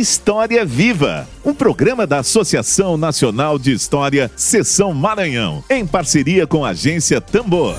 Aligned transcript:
História 0.00 0.64
Viva, 0.64 1.28
um 1.44 1.52
programa 1.52 2.06
da 2.06 2.20
Associação 2.20 2.96
Nacional 2.96 3.58
de 3.58 3.70
História, 3.70 4.30
Seção 4.34 4.94
Maranhão, 4.94 5.62
em 5.68 5.86
parceria 5.86 6.46
com 6.46 6.64
a 6.64 6.70
agência 6.70 7.20
Tambor. 7.20 7.76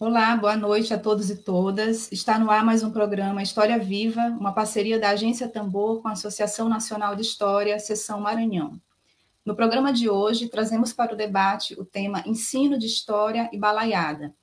Olá, 0.00 0.36
boa 0.36 0.56
noite 0.56 0.92
a 0.92 0.98
todos 0.98 1.30
e 1.30 1.36
todas. 1.36 2.10
Está 2.10 2.40
no 2.40 2.50
ar 2.50 2.64
mais 2.64 2.82
um 2.82 2.90
programa 2.90 3.40
História 3.40 3.78
Viva, 3.78 4.20
uma 4.40 4.50
parceria 4.50 4.98
da 4.98 5.10
agência 5.10 5.46
Tambor 5.46 6.02
com 6.02 6.08
a 6.08 6.12
Associação 6.12 6.68
Nacional 6.68 7.14
de 7.14 7.22
História, 7.22 7.78
Seção 7.78 8.20
Maranhão. 8.20 8.80
No 9.46 9.54
programa 9.54 9.92
de 9.92 10.10
hoje, 10.10 10.48
trazemos 10.48 10.92
para 10.92 11.14
o 11.14 11.16
debate 11.16 11.80
o 11.80 11.84
tema 11.84 12.24
Ensino 12.26 12.76
de 12.76 12.86
História 12.86 13.48
e 13.52 13.56
Balaiada. 13.56 14.34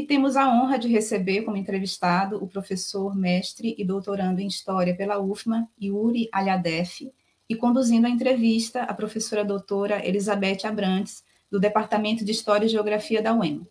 E 0.00 0.06
temos 0.06 0.34
a 0.34 0.48
honra 0.50 0.78
de 0.78 0.88
receber 0.88 1.42
como 1.42 1.58
entrevistado 1.58 2.42
o 2.42 2.48
professor, 2.48 3.14
mestre 3.14 3.74
e 3.76 3.84
doutorando 3.84 4.40
em 4.40 4.46
História 4.46 4.96
pela 4.96 5.20
UFMA, 5.20 5.68
Yuri 5.78 6.26
Alhadef, 6.32 7.12
e 7.46 7.54
conduzindo 7.54 8.06
a 8.06 8.08
entrevista 8.08 8.84
a 8.84 8.94
professora 8.94 9.44
doutora 9.44 10.02
Elizabeth 10.02 10.60
Abrantes, 10.64 11.22
do 11.50 11.60
Departamento 11.60 12.24
de 12.24 12.32
História 12.32 12.64
e 12.64 12.68
Geografia 12.70 13.20
da 13.20 13.34
UEM. 13.34 13.68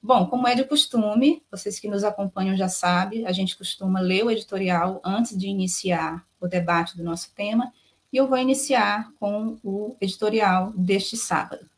Bom, 0.00 0.26
como 0.26 0.46
é 0.46 0.54
de 0.54 0.62
costume, 0.62 1.42
vocês 1.50 1.80
que 1.80 1.88
nos 1.88 2.04
acompanham 2.04 2.56
já 2.56 2.68
sabem, 2.68 3.26
a 3.26 3.32
gente 3.32 3.58
costuma 3.58 3.98
ler 3.98 4.24
o 4.24 4.30
editorial 4.30 5.00
antes 5.04 5.36
de 5.36 5.48
iniciar 5.48 6.24
o 6.40 6.46
debate 6.46 6.96
do 6.96 7.02
nosso 7.02 7.34
tema, 7.34 7.72
e 8.12 8.16
eu 8.16 8.28
vou 8.28 8.38
iniciar 8.38 9.10
com 9.18 9.58
o 9.64 9.96
editorial 10.00 10.72
deste 10.76 11.16
sábado. 11.16 11.68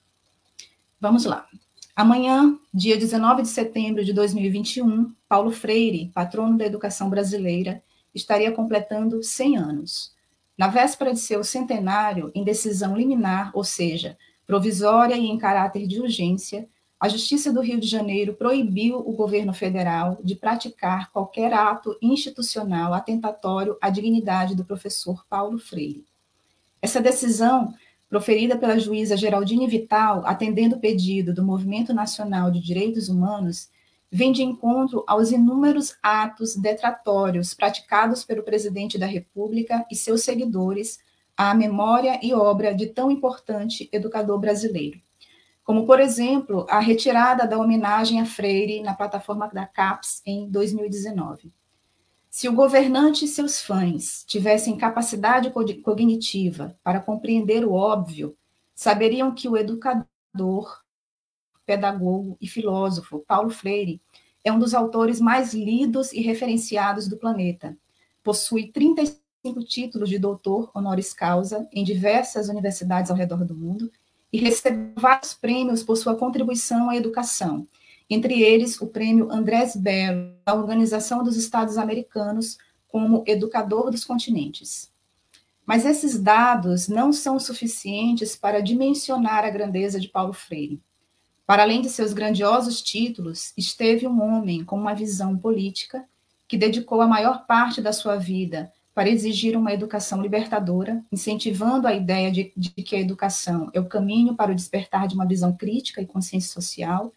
Vamos 1.00 1.24
lá. 1.24 1.48
Amanhã, 1.96 2.58
dia 2.74 2.94
19 2.94 3.40
de 3.40 3.48
setembro 3.48 4.04
de 4.04 4.12
2021, 4.12 5.14
Paulo 5.26 5.50
Freire, 5.50 6.10
patrono 6.12 6.58
da 6.58 6.66
educação 6.66 7.08
brasileira, 7.08 7.82
estaria 8.14 8.52
completando 8.52 9.22
100 9.22 9.56
anos. 9.56 10.14
Na 10.58 10.68
véspera 10.68 11.14
de 11.14 11.20
seu 11.20 11.42
centenário, 11.42 12.30
em 12.34 12.44
decisão 12.44 12.94
liminar, 12.94 13.50
ou 13.54 13.64
seja, 13.64 14.18
provisória 14.46 15.14
e 15.14 15.24
em 15.24 15.38
caráter 15.38 15.86
de 15.86 15.98
urgência, 15.98 16.68
a 17.00 17.08
Justiça 17.08 17.50
do 17.50 17.62
Rio 17.62 17.80
de 17.80 17.86
Janeiro 17.86 18.34
proibiu 18.34 18.98
o 18.98 19.14
governo 19.14 19.54
federal 19.54 20.18
de 20.22 20.34
praticar 20.34 21.10
qualquer 21.10 21.54
ato 21.54 21.96
institucional 22.02 22.92
atentatório 22.92 23.78
à 23.80 23.88
dignidade 23.88 24.54
do 24.54 24.66
professor 24.66 25.24
Paulo 25.30 25.58
Freire. 25.58 26.04
Essa 26.82 27.00
decisão, 27.00 27.72
proferida 28.08 28.56
pela 28.56 28.78
juíza 28.78 29.16
Geraldine 29.16 29.66
Vital, 29.66 30.22
atendendo 30.24 30.76
o 30.76 30.80
pedido 30.80 31.34
do 31.34 31.44
Movimento 31.44 31.92
Nacional 31.92 32.50
de 32.50 32.60
Direitos 32.60 33.08
Humanos, 33.08 33.68
vem 34.10 34.32
de 34.32 34.42
encontro 34.42 35.04
aos 35.06 35.32
inúmeros 35.32 35.96
atos 36.02 36.54
detratórios 36.56 37.54
praticados 37.54 38.24
pelo 38.24 38.42
presidente 38.42 38.98
da 38.98 39.06
República 39.06 39.84
e 39.90 39.96
seus 39.96 40.22
seguidores 40.22 40.98
à 41.36 41.54
memória 41.54 42.18
e 42.22 42.32
obra 42.32 42.74
de 42.74 42.86
tão 42.86 43.10
importante 43.10 43.88
educador 43.92 44.38
brasileiro. 44.38 45.00
Como, 45.62 45.84
por 45.84 45.98
exemplo, 45.98 46.64
a 46.70 46.78
retirada 46.78 47.46
da 47.46 47.58
homenagem 47.58 48.20
a 48.20 48.24
Freire 48.24 48.80
na 48.82 48.94
plataforma 48.94 49.48
da 49.48 49.66
CAPES 49.66 50.22
em 50.24 50.48
2019. 50.48 51.52
Se 52.36 52.50
o 52.50 52.52
governante 52.52 53.24
e 53.24 53.28
seus 53.28 53.62
fãs 53.62 54.22
tivessem 54.26 54.76
capacidade 54.76 55.50
cognitiva 55.82 56.78
para 56.84 57.00
compreender 57.00 57.64
o 57.64 57.72
óbvio, 57.72 58.36
saberiam 58.74 59.34
que 59.34 59.48
o 59.48 59.56
educador, 59.56 60.82
pedagogo 61.64 62.36
e 62.38 62.46
filósofo 62.46 63.24
Paulo 63.26 63.48
Freire 63.48 64.02
é 64.44 64.52
um 64.52 64.58
dos 64.58 64.74
autores 64.74 65.18
mais 65.18 65.54
lidos 65.54 66.12
e 66.12 66.20
referenciados 66.20 67.08
do 67.08 67.16
planeta. 67.16 67.74
Possui 68.22 68.70
35 68.70 69.18
títulos 69.64 70.10
de 70.10 70.18
doutor 70.18 70.70
honoris 70.74 71.14
causa 71.14 71.66
em 71.72 71.82
diversas 71.82 72.50
universidades 72.50 73.10
ao 73.10 73.16
redor 73.16 73.46
do 73.46 73.54
mundo 73.54 73.90
e 74.30 74.36
recebeu 74.36 74.92
vários 74.96 75.32
prêmios 75.32 75.82
por 75.82 75.96
sua 75.96 76.14
contribuição 76.14 76.90
à 76.90 76.96
educação, 76.96 77.66
entre 78.08 78.42
eles 78.42 78.80
o 78.80 78.86
prêmio 78.86 79.30
Andrés 79.30 79.74
Bello, 79.74 80.34
da 80.44 80.54
Organização 80.54 81.24
dos 81.24 81.36
Estados 81.36 81.76
Americanos, 81.76 82.56
como 82.86 83.24
Educador 83.26 83.90
dos 83.90 84.04
Continentes. 84.04 84.92
Mas 85.66 85.84
esses 85.84 86.20
dados 86.20 86.86
não 86.86 87.12
são 87.12 87.40
suficientes 87.40 88.36
para 88.36 88.62
dimensionar 88.62 89.44
a 89.44 89.50
grandeza 89.50 89.98
de 89.98 90.08
Paulo 90.08 90.32
Freire. 90.32 90.80
Para 91.44 91.62
além 91.62 91.80
de 91.80 91.88
seus 91.88 92.12
grandiosos 92.12 92.80
títulos, 92.80 93.52
esteve 93.56 94.06
um 94.06 94.22
homem 94.22 94.64
com 94.64 94.76
uma 94.76 94.94
visão 94.94 95.36
política 95.36 96.04
que 96.48 96.56
dedicou 96.56 97.00
a 97.00 97.08
maior 97.08 97.46
parte 97.46 97.80
da 97.80 97.92
sua 97.92 98.16
vida 98.16 98.72
para 98.94 99.10
exigir 99.10 99.56
uma 99.56 99.72
educação 99.72 100.22
libertadora, 100.22 101.04
incentivando 101.12 101.86
a 101.86 101.92
ideia 101.92 102.32
de, 102.32 102.52
de 102.56 102.70
que 102.70 102.96
a 102.96 103.00
educação 103.00 103.68
é 103.74 103.80
o 103.80 103.88
caminho 103.88 104.34
para 104.34 104.52
o 104.52 104.54
despertar 104.54 105.06
de 105.06 105.14
uma 105.14 105.26
visão 105.26 105.54
crítica 105.54 106.00
e 106.00 106.06
consciência 106.06 106.52
social 106.52 107.12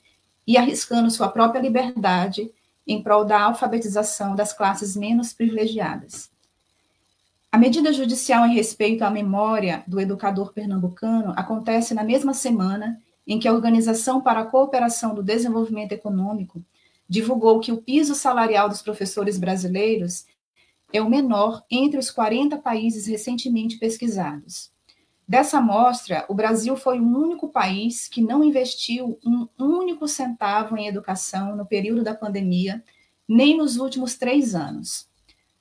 e 0.50 0.58
arriscando 0.58 1.12
sua 1.12 1.30
própria 1.30 1.62
liberdade 1.62 2.52
em 2.88 3.04
prol 3.04 3.24
da 3.24 3.40
alfabetização 3.40 4.36
das 4.36 4.52
classes 4.52 4.96
menos 4.96 5.32
privilegiadas. 5.32 6.32
A 7.52 7.58
medida 7.60 7.94
judicial 7.94 8.48
em 8.48 8.56
respeito 8.56 9.04
à 9.04 9.12
memória 9.12 9.84
do 9.86 10.00
educador 10.00 10.52
pernambucano 10.52 11.34
acontece 11.38 11.94
na 11.94 12.04
mesma 12.04 12.34
semana 12.34 13.00
em 13.28 13.38
que 13.38 13.48
a 13.48 13.54
Organização 13.54 14.22
para 14.22 14.40
a 14.40 14.46
Cooperação 14.46 15.14
do 15.14 15.22
Desenvolvimento 15.22 15.92
Econômico 15.92 16.64
divulgou 17.08 17.60
que 17.60 17.72
o 17.72 17.84
piso 17.84 18.16
salarial 18.16 18.68
dos 18.68 18.82
professores 18.82 19.38
brasileiros 19.38 20.26
é 20.92 21.00
o 21.00 21.08
menor 21.08 21.64
entre 21.70 22.00
os 22.00 22.10
40 22.10 22.58
países 22.58 23.06
recentemente 23.06 23.78
pesquisados. 23.78 24.72
Dessa 25.30 25.60
amostra, 25.60 26.26
o 26.28 26.34
Brasil 26.34 26.76
foi 26.76 27.00
o 27.00 27.04
único 27.08 27.50
país 27.50 28.08
que 28.08 28.20
não 28.20 28.44
investiu 28.44 29.20
um 29.24 29.48
único 29.60 30.08
centavo 30.08 30.76
em 30.76 30.88
educação 30.88 31.56
no 31.56 31.68
período 31.68 32.02
da 32.02 32.16
pandemia, 32.16 32.84
nem 33.28 33.56
nos 33.56 33.78
últimos 33.78 34.16
três 34.16 34.56
anos. 34.56 35.08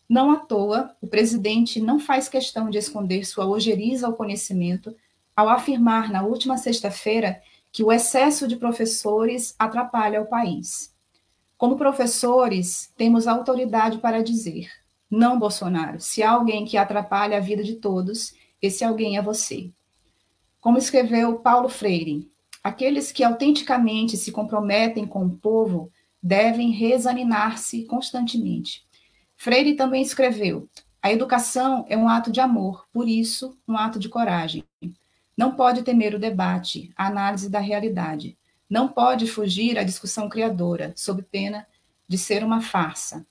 Não 0.09 0.31
à 0.31 0.37
toa, 0.37 0.97
o 1.03 1.07
presidente 1.07 1.83
não 1.83 2.01
faz 2.01 2.31
questão 2.31 2.71
de 2.71 2.79
esconder 2.79 3.27
sua 3.27 3.47
ojeriza 3.47 4.07
ao 4.07 4.15
conhecimento 4.15 4.97
ao 5.37 5.51
afirmar 5.51 6.11
na 6.11 6.23
última 6.23 6.57
sexta-feira 6.57 7.39
que 7.71 7.85
o 7.85 7.93
excesso 7.93 8.49
de 8.49 8.57
professores 8.57 9.55
atrapalha 9.59 10.23
o 10.23 10.27
país. 10.27 10.97
Como 11.59 11.77
professores, 11.77 12.91
temos 12.97 13.27
autoridade 13.27 13.99
para 13.99 14.23
dizer: 14.23 14.71
não, 15.11 15.39
Bolsonaro, 15.39 16.01
se 16.01 16.23
há 16.23 16.31
alguém 16.31 16.65
que 16.65 16.79
atrapalha 16.79 17.37
a 17.37 17.41
vida 17.41 17.63
de 17.63 17.75
todos, 17.75 18.33
esse 18.61 18.85
alguém 18.85 19.17
é 19.17 19.23
você. 19.23 19.71
Como 20.61 20.79
escreveu 20.79 21.39
Paulo 21.39 21.69
Freire, 21.69 22.31
aqueles 22.63 23.13
que 23.13 23.23
autenticamente 23.23 24.17
se 24.17 24.33
comprometem 24.33 25.07
com 25.07 25.25
o 25.25 25.37
povo 25.37 25.91
devem 26.23 26.71
reexaminar-se 26.71 27.85
constantemente. 27.85 28.85
Freire 29.37 29.75
também 29.75 30.03
escreveu: 30.03 30.69
a 31.01 31.13
educação 31.13 31.87
é 31.89 31.97
um 31.97 32.09
ato 32.09 32.31
de 32.33 32.41
amor, 32.41 32.87
por 32.93 33.09
isso, 33.09 33.57
um 33.69 33.77
ato 33.77 33.99
de 33.99 34.09
coragem. 34.09 34.65
Não 35.37 35.55
pode 35.55 35.83
temer 35.83 36.15
o 36.15 36.19
debate, 36.19 36.93
a 36.97 37.07
análise 37.07 37.49
da 37.49 37.61
realidade. 37.61 38.37
Não 38.69 38.89
pode 38.89 39.27
fugir 39.29 39.79
à 39.79 39.85
discussão 39.85 40.29
criadora, 40.29 40.93
sob 40.97 41.23
pena 41.23 41.67
de 42.09 42.19
ser 42.19 42.43
uma 42.43 42.61
farsa. 42.61 43.25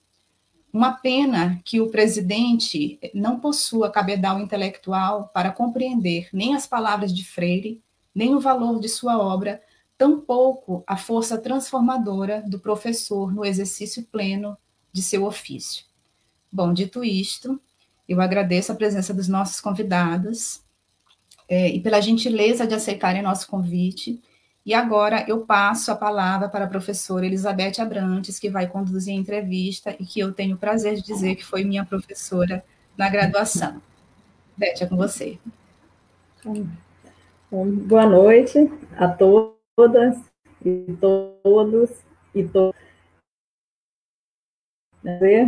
Uma 0.78 0.92
pena 0.92 1.60
que 1.66 1.82
o 1.82 1.90
presidente 1.90 3.00
não 3.12 3.40
possua 3.40 3.90
cabedal 3.90 4.40
intelectual 4.40 5.28
para 5.34 5.50
compreender 5.50 6.30
nem 6.32 6.54
as 6.54 6.68
palavras 6.68 7.12
de 7.12 7.26
Freire, 7.26 7.82
nem 8.14 8.36
o 8.36 8.40
valor 8.40 8.80
de 8.80 8.88
sua 8.88 9.18
obra, 9.18 9.60
tampouco 9.98 10.84
a 10.86 10.96
força 10.96 11.36
transformadora 11.36 12.44
do 12.48 12.60
professor 12.60 13.34
no 13.34 13.44
exercício 13.44 14.04
pleno 14.12 14.56
de 14.94 15.02
seu 15.02 15.26
ofício. 15.26 15.84
Bom, 16.52 16.72
dito 16.72 17.04
isto, 17.04 17.60
eu 18.08 18.22
agradeço 18.22 18.72
a 18.72 18.76
presença 18.76 19.12
dos 19.12 19.28
nossos 19.28 19.60
convidados 19.60 20.62
é, 21.50 21.70
e 21.70 21.80
pela 21.80 22.00
gentileza 22.00 22.68
de 22.68 22.76
aceitarem 22.76 23.24
nosso 23.24 23.48
convite 23.48 24.22
e 24.68 24.74
agora 24.74 25.24
eu 25.30 25.46
passo 25.46 25.94
a 25.94 25.96
palavra 25.96 26.50
para 26.50 26.66
a 26.66 26.68
professora 26.68 27.26
Elizabeth 27.26 27.80
Abrantes, 27.80 28.38
que 28.38 28.50
vai 28.50 28.68
conduzir 28.68 29.14
a 29.14 29.18
entrevista 29.18 29.96
e 29.98 30.06
que 30.06 30.20
eu 30.20 30.34
tenho 30.34 30.58
o 30.58 30.60
prazer 30.60 30.96
de 30.96 31.04
dizer 31.04 31.36
que 31.36 31.46
foi 31.46 31.64
minha 31.64 31.86
professora 31.86 32.62
na 32.98 33.10
graduação. 33.10 33.82
Beth, 34.58 34.82
é 34.82 34.86
com 34.86 34.98
você. 34.98 35.40
Boa 37.50 38.06
noite 38.06 38.70
a 38.98 39.08
todas 39.08 40.18
e 40.66 40.98
todos 41.00 41.90
e 42.36 42.44
todos. 42.44 42.78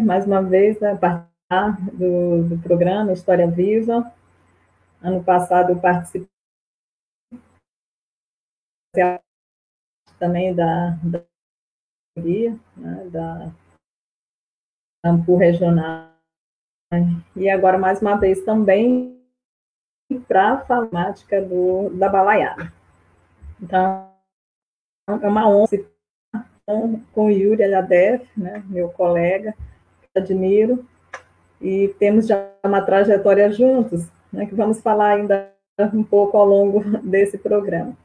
Mais 0.06 0.26
uma 0.26 0.42
vez, 0.42 0.80
né, 0.80 0.96
participar 0.96 1.78
do, 1.92 2.44
do 2.44 2.58
programa 2.60 3.12
História 3.12 3.52
Viva. 3.52 4.14
Ano 5.04 5.22
passado 5.22 5.72
eu 5.72 5.78
participei 5.78 6.39
também 10.20 10.54
da, 10.54 10.98
da 11.04 11.24
né, 12.76 13.10
da 13.10 13.52
Ampul 15.04 15.38
Regional 15.38 16.10
e 17.36 17.50
agora 17.50 17.78
mais 17.78 18.02
uma 18.02 18.16
vez 18.16 18.44
também 18.44 19.16
para 20.28 20.54
a 20.54 20.58
farmática 20.58 21.40
do, 21.40 21.92
da 21.92 22.10
balaiada. 22.10 22.74
Então, 23.62 24.10
é 25.08 25.28
uma 25.28 25.48
honra 25.48 25.68
com 27.14 27.28
o 27.28 27.30
Yuri 27.30 27.64
Aladev, 27.64 28.24
né, 28.36 28.64
meu 28.68 28.90
colega, 28.90 29.54
que 30.02 30.20
admiro, 30.20 30.84
e 31.62 31.90
temos 32.00 32.28
já 32.28 32.52
uma 32.64 32.82
trajetória 32.82 33.52
juntos, 33.52 34.08
né, 34.34 34.48
que 34.48 34.56
vamos 34.56 34.82
falar 34.82 35.12
ainda 35.12 35.54
um 35.94 36.04
pouco 36.04 36.38
ao 36.38 36.46
longo 36.46 36.84
desse 37.08 37.38
programa. 37.38 37.96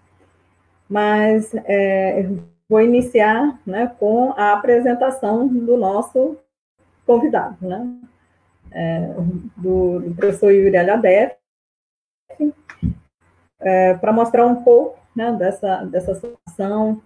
Mas 0.88 1.54
é, 1.54 2.28
vou 2.68 2.80
iniciar 2.80 3.60
né, 3.66 3.94
com 3.98 4.32
a 4.36 4.52
apresentação 4.52 5.46
do 5.46 5.76
nosso 5.76 6.36
convidado, 7.06 7.56
né, 7.60 7.98
é, 8.70 9.00
do, 9.56 10.00
do, 10.00 10.14
professor 10.14 10.50
Yuri 10.50 10.76
Aladev, 10.76 11.32
é, 13.60 13.94
para 13.94 14.12
mostrar 14.12 14.46
um 14.46 14.62
pouco 14.62 14.98
né, 15.14 15.32
dessa, 15.32 15.84
dessa 15.84 16.14
situação 16.14 17.02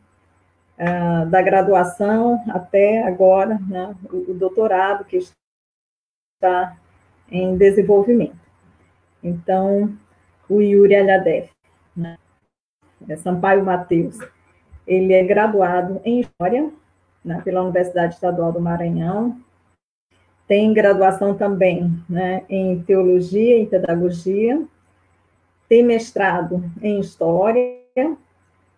é, 0.78 1.26
da 1.26 1.42
graduação 1.42 2.42
até 2.48 3.02
agora, 3.02 3.58
né, 3.68 3.94
o, 4.10 4.30
o, 4.30 4.34
doutorado 4.34 5.04
que 5.04 5.16
está 5.16 6.76
em 7.30 7.56
desenvolvimento. 7.56 8.38
Então, 9.22 9.92
o 10.48 10.60
Yuri 10.62 10.94
Alhadev, 10.94 11.50
né, 11.96 12.16
é 13.08 13.16
Sampaio 13.16 13.64
Mateus, 13.64 14.18
ele 14.86 15.12
é 15.12 15.22
graduado 15.22 16.00
em 16.04 16.20
História 16.20 16.70
né, 17.24 17.40
pela 17.44 17.62
Universidade 17.62 18.14
Estadual 18.14 18.52
do 18.52 18.60
Maranhão, 18.60 19.36
tem 20.46 20.72
graduação 20.72 21.34
também 21.34 21.92
né, 22.08 22.42
em 22.48 22.82
Teologia 22.82 23.60
e 23.60 23.66
Pedagogia, 23.66 24.62
tem 25.68 25.82
mestrado 25.82 26.64
em 26.80 26.98
História 26.98 27.78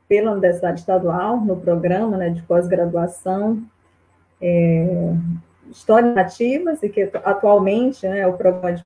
pela 0.08 0.32
Universidade 0.32 0.80
Estadual, 0.80 1.40
no 1.40 1.56
programa 1.56 2.16
né, 2.16 2.30
de 2.30 2.42
pós-graduação. 2.42 3.62
É, 4.42 5.14
Histórias 5.70 6.12
Nativas, 6.12 6.82
e 6.82 6.88
que 6.88 7.02
atualmente 7.22 8.08
né, 8.08 8.20
é 8.20 8.26
o 8.26 8.32
programa 8.32 8.72
de 8.72 8.82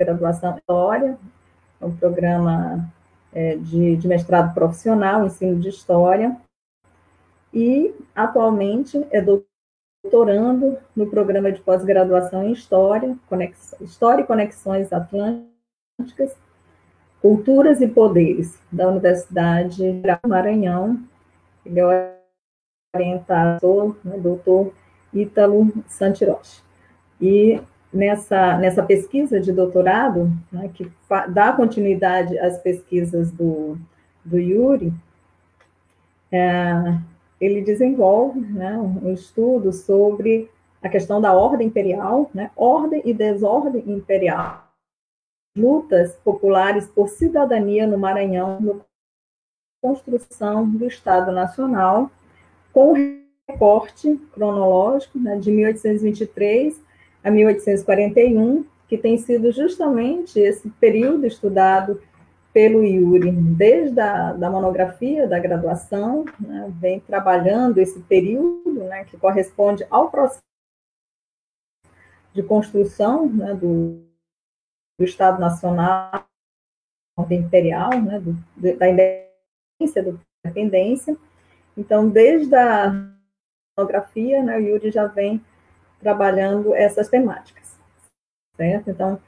graduação 0.00 0.56
História, 0.56 1.18
é 1.78 1.84
um 1.84 1.94
programa 1.94 2.90
é, 3.32 3.56
de, 3.56 3.96
de 3.96 4.08
mestrado 4.08 4.54
profissional, 4.54 5.26
ensino 5.26 5.58
de 5.58 5.68
História, 5.68 6.36
e 7.52 7.94
atualmente 8.14 9.06
é 9.10 9.20
doutorando 9.20 10.78
no 10.96 11.06
programa 11.06 11.52
de 11.52 11.60
pós-graduação 11.60 12.44
em 12.44 12.52
História, 12.52 13.16
Conex, 13.28 13.74
História 13.80 14.22
e 14.22 14.26
Conexões 14.26 14.92
Atlânticas, 14.92 16.34
Culturas 17.20 17.80
e 17.80 17.86
Poderes, 17.86 18.58
da 18.70 18.88
Universidade 18.88 19.92
do 19.92 20.28
Maranhão. 20.28 20.98
Ele 21.64 21.80
é 21.80 22.18
orientador, 22.94 23.96
né, 24.04 24.18
doutor 24.18 24.72
Ítalo 25.14 25.72
Santiroche. 25.86 26.62
E 27.20 27.60
nessa, 27.92 28.56
nessa 28.58 28.82
pesquisa 28.82 29.40
de 29.40 29.52
doutorado, 29.52 30.32
né, 30.50 30.70
que 30.72 30.90
dá 31.28 31.52
continuidade 31.52 32.38
às 32.38 32.58
pesquisas 32.58 33.30
do, 33.30 33.76
do 34.24 34.38
Yuri, 34.38 34.92
é, 36.30 36.98
ele 37.40 37.60
desenvolve 37.60 38.40
né, 38.40 38.78
um 38.78 39.12
estudo 39.12 39.72
sobre 39.72 40.50
a 40.82 40.88
questão 40.88 41.20
da 41.20 41.32
ordem 41.32 41.66
imperial, 41.66 42.30
né, 42.32 42.50
ordem 42.56 43.02
e 43.04 43.12
desordem 43.12 43.84
imperial, 43.86 44.68
lutas 45.56 46.14
populares 46.24 46.88
por 46.88 47.08
cidadania 47.08 47.86
no 47.86 47.98
Maranhão, 47.98 48.60
no 48.60 48.84
construção 49.82 50.68
do 50.68 50.86
Estado 50.86 51.32
Nacional, 51.32 52.08
com 52.72 52.94
recorte 53.50 54.16
cronológico 54.32 55.18
né, 55.18 55.36
de 55.36 55.50
1823 55.50 56.80
a 57.22 57.30
1841, 57.30 58.64
que 58.88 58.98
tem 58.98 59.16
sido 59.16 59.52
justamente 59.52 60.38
esse 60.38 60.68
período 60.70 61.26
estudado 61.26 62.00
pelo 62.52 62.84
Yuri, 62.84 63.32
desde 63.32 63.98
a 63.98 64.32
da 64.34 64.50
monografia 64.50 65.26
da 65.26 65.38
graduação, 65.38 66.24
né, 66.38 66.70
vem 66.78 67.00
trabalhando 67.00 67.78
esse 67.78 67.98
período 68.00 68.84
né, 68.84 69.04
que 69.04 69.16
corresponde 69.16 69.86
ao 69.88 70.10
processo 70.10 70.42
de 72.34 72.42
construção 72.42 73.26
né, 73.26 73.54
do, 73.54 74.04
do 74.98 75.04
Estado 75.04 75.40
Nacional, 75.40 76.26
imperial, 77.30 77.90
né, 78.00 78.20
do, 78.20 78.32
da 78.76 78.88
independência, 78.88 80.02
da 80.02 80.18
independência. 80.44 81.16
Então, 81.76 82.08
desde 82.08 82.54
a 82.54 83.10
monografia, 83.76 84.42
né, 84.42 84.58
o 84.58 84.60
Yuri 84.60 84.90
já 84.90 85.06
vem 85.06 85.42
trabalhando 86.02 86.74
essas 86.74 87.08
temáticas, 87.08 87.76
certo? 88.56 88.90
Então, 88.90 89.20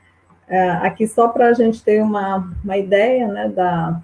é, 0.47 0.71
aqui 0.71 1.07
só 1.07 1.29
para 1.29 1.49
a 1.49 1.53
gente 1.53 1.83
ter 1.83 2.03
uma, 2.03 2.53
uma 2.63 2.77
ideia, 2.77 3.29
né, 3.29 3.49
da, 3.49 4.01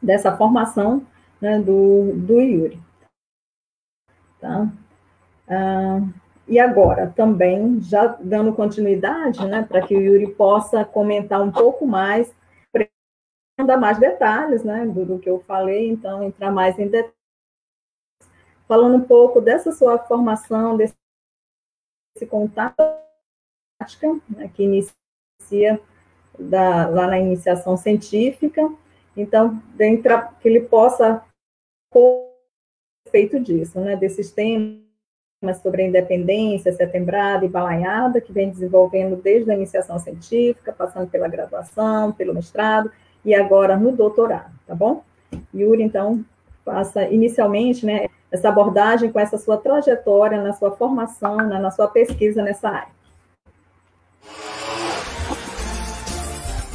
dessa 0.00 0.36
formação, 0.36 1.04
né, 1.40 1.58
do, 1.58 2.12
do 2.14 2.40
Yuri. 2.40 2.80
Tá? 4.40 4.68
Ah, 5.48 6.00
e 6.46 6.58
agora, 6.58 7.12
também, 7.14 7.80
já 7.80 8.06
dando 8.20 8.54
continuidade, 8.54 9.44
né, 9.46 9.64
para 9.68 9.82
que 9.86 9.96
o 9.96 10.00
Yuri 10.00 10.32
possa 10.34 10.84
comentar 10.84 11.42
um 11.42 11.50
pouco 11.50 11.86
mais, 11.86 12.32
dar 13.66 13.76
mais 13.76 13.98
detalhes, 13.98 14.62
né, 14.62 14.86
do, 14.86 15.04
do, 15.04 15.18
que 15.18 15.28
eu 15.28 15.40
falei, 15.40 15.88
então, 15.88 16.22
entrar 16.22 16.52
mais 16.52 16.78
em 16.78 16.86
detalhes, 16.86 17.18
falando 18.68 18.96
um 18.96 19.04
pouco 19.04 19.40
dessa 19.40 19.72
sua 19.72 19.98
formação, 19.98 20.76
desse 20.76 20.94
contato, 22.28 22.76
né, 24.36 24.50
que 24.54 24.62
inicia 24.62 25.80
da, 26.38 26.88
lá 26.88 27.06
na 27.06 27.18
iniciação 27.18 27.76
científica, 27.76 28.70
então, 29.16 29.60
dentro, 29.74 30.28
que 30.40 30.48
ele 30.48 30.60
possa, 30.60 31.24
respeito 33.04 33.40
disso, 33.40 33.80
né, 33.80 33.96
desses 33.96 34.30
temas, 34.30 34.78
sobre 35.62 35.82
a 35.82 35.86
independência, 35.86 36.72
setembrada 36.72 37.44
e 37.44 37.48
balaiada, 37.48 38.20
que 38.20 38.32
vem 38.32 38.50
desenvolvendo 38.50 39.16
desde 39.16 39.50
a 39.50 39.54
iniciação 39.54 39.98
científica, 39.98 40.72
passando 40.72 41.08
pela 41.08 41.28
graduação, 41.28 42.12
pelo 42.12 42.34
mestrado 42.34 42.90
e 43.24 43.34
agora 43.34 43.76
no 43.76 43.92
doutorado, 43.92 44.52
tá 44.66 44.74
bom? 44.74 45.02
Yuri, 45.54 45.82
então, 45.82 46.24
faça 46.64 47.04
inicialmente, 47.08 47.84
né, 47.84 48.08
essa 48.30 48.48
abordagem 48.48 49.10
com 49.10 49.18
essa 49.18 49.38
sua 49.38 49.56
trajetória, 49.56 50.42
na 50.42 50.52
sua 50.52 50.70
formação, 50.70 51.36
né, 51.36 51.58
na 51.58 51.70
sua 51.70 51.88
pesquisa 51.88 52.42
nessa 52.42 52.68
área. 52.68 52.98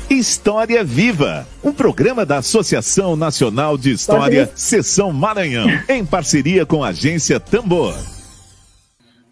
História 0.09 0.83
Viva, 0.83 1.47
um 1.63 1.73
programa 1.73 2.25
da 2.25 2.37
Associação 2.37 3.15
Nacional 3.15 3.77
de 3.77 3.91
História, 3.91 4.49
Seção 4.55 5.11
Maranhão, 5.11 5.67
em 5.89 6.05
parceria 6.05 6.65
com 6.65 6.83
a 6.83 6.89
agência 6.89 7.39
Tambor. 7.39 7.95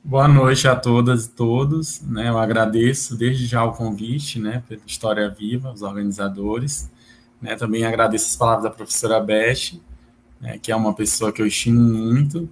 Boa 0.03 0.27
noite 0.27 0.67
a 0.67 0.75
todas 0.75 1.25
e 1.25 1.29
todos. 1.29 2.01
Né? 2.01 2.29
Eu 2.29 2.39
agradeço 2.39 3.15
desde 3.15 3.45
já 3.45 3.63
o 3.63 3.73
convite 3.73 4.39
né, 4.39 4.63
pela 4.67 4.81
História 4.85 5.29
Viva, 5.29 5.71
os 5.71 5.83
organizadores. 5.83 6.89
Né? 7.39 7.55
Também 7.55 7.85
agradeço 7.85 8.25
as 8.25 8.35
palavras 8.35 8.63
da 8.63 8.71
professora 8.71 9.19
Beth, 9.19 9.79
né, 10.41 10.57
que 10.57 10.71
é 10.71 10.75
uma 10.75 10.93
pessoa 10.93 11.31
que 11.31 11.41
eu 11.41 11.45
estimo 11.45 11.79
muito. 11.79 12.49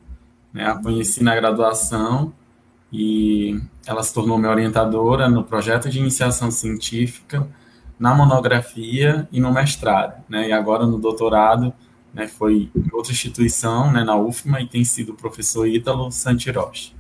Né? 0.54 0.66
A 0.66 0.76
conheci 0.76 1.24
na 1.24 1.36
graduação 1.36 2.34
e 2.94 3.60
ela 3.86 4.04
se 4.04 4.14
tornou 4.14 4.38
minha 4.38 4.52
orientadora 4.52 5.28
no 5.28 5.44
projeto 5.44 5.90
de 5.90 6.00
iniciação 6.00 6.52
científica, 6.52 7.48
na 8.00 8.14
monografia 8.14 9.28
e 9.32 9.40
no 9.40 9.52
mestrado. 9.52 10.24
Né? 10.30 10.50
E 10.50 10.52
agora 10.52 10.86
no 10.86 11.00
doutorado 11.00 11.74
né, 12.14 12.28
foi 12.28 12.70
em 12.76 12.90
outra 12.94 13.12
instituição, 13.12 13.92
né, 13.92 14.04
na 14.04 14.16
UFMA, 14.16 14.62
e 14.62 14.68
tem 14.68 14.84
sido 14.84 15.14
o 15.14 15.16
professor 15.16 15.68
Ítalo 15.68 16.12
Santiroche. 16.12 16.94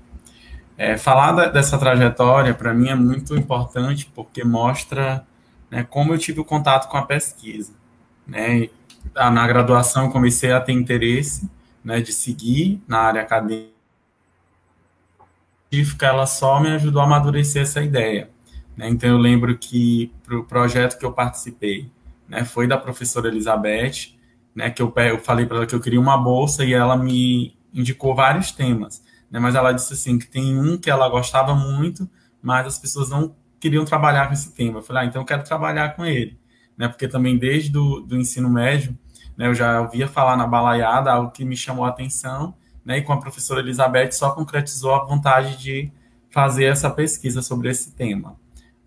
É, 0.78 0.98
falar 0.98 1.34
da, 1.34 1.48
dessa 1.48 1.78
trajetória, 1.78 2.54
para 2.54 2.74
mim, 2.74 2.90
é 2.90 2.96
muito 2.96 3.36
importante, 3.36 4.10
porque 4.16 4.44
mostra 4.44 5.26
né, 5.70 5.84
como 5.84 6.14
eu 6.14 6.18
tive 6.18 6.40
o 6.40 6.46
contato 6.46 6.90
com 6.90 6.98
a 6.98 7.02
pesquisa. 7.02 7.74
Né? 8.26 8.70
Na 9.16 9.48
graduação, 9.48 10.10
comecei 10.10 10.52
a 10.52 10.62
ter 10.62 10.72
interesse 10.72 11.50
né, 11.84 12.00
de 12.02 12.14
seguir 12.14 12.82
na 12.88 13.00
área 13.00 13.22
acadêmica, 13.22 13.70
ela 16.02 16.26
só 16.26 16.60
me 16.60 16.70
ajudou 16.70 17.02
a 17.02 17.06
amadurecer 17.06 17.62
essa 17.62 17.82
ideia. 17.82 18.30
Né? 18.78 18.90
Então, 18.90 19.10
eu 19.10 19.18
lembro 19.18 19.58
que 19.58 20.12
para 20.26 20.38
o 20.38 20.44
projeto 20.44 20.98
que 20.98 21.06
eu 21.06 21.12
participei, 21.12 21.92
né, 22.28 22.46
foi 22.46 22.68
da 22.68 22.78
professora 22.78 23.28
Elizabeth, 23.28 24.16
né, 24.56 24.70
que 24.70 24.82
eu, 24.82 24.94
eu 24.96 25.20
falei 25.20 25.46
para 25.46 25.58
ela 25.58 25.66
que 25.66 25.76
eu 25.76 25.82
queria 25.82 26.00
uma 26.00 26.18
bolsa 26.18 26.64
e 26.64 26.74
ela 26.74 26.96
me 26.98 27.58
indicou 27.74 28.16
vários 28.16 28.52
temas 28.52 29.04
né? 29.30 29.40
Mas 29.40 29.56
ela 29.56 29.72
disse 29.72 29.94
assim 29.94 30.18
que 30.18 30.28
tem 30.28 30.58
um 30.60 30.78
que 30.78 30.90
ela 30.90 31.08
gostava 31.10 31.54
muito, 31.54 32.10
mas 32.42 32.66
as 32.66 32.80
pessoas 32.80 33.10
não 33.10 33.36
queriam 33.60 33.86
trabalhar 33.86 34.28
com 34.28 34.34
esse 34.34 34.54
tema. 34.54 34.80
Eu 34.80 34.84
falei, 34.84 35.04
ah, 35.04 35.06
então 35.06 35.22
eu 35.22 35.26
quero 35.26 35.44
trabalhar 35.44 35.96
com 35.96 36.06
ele, 36.06 36.38
né? 36.80 36.88
Porque 36.88 37.10
também 37.10 37.38
desde 37.38 37.70
do, 37.70 38.00
do 38.00 38.16
ensino 38.16 38.50
médio, 38.50 38.98
né, 39.38 39.48
eu 39.48 39.54
já 39.54 39.82
ouvia 39.82 40.08
falar 40.08 40.38
na 40.38 40.48
balaiada, 40.48 41.12
algo 41.12 41.32
que 41.32 41.44
me 41.44 41.58
chamou 41.58 41.84
a 41.84 41.90
atenção, 41.90 42.56
né? 42.86 43.00
E 43.00 43.02
com 43.02 43.12
a 43.12 43.20
professora 43.20 43.60
Elizabeth 43.60 44.14
só 44.14 44.32
concretizou 44.32 44.96
a 44.96 45.04
vontade 45.04 45.58
de 45.58 45.92
fazer 46.30 46.66
essa 46.66 46.90
pesquisa 46.90 47.42
sobre 47.42 47.70
esse 47.70 47.92
tema. 47.92 48.36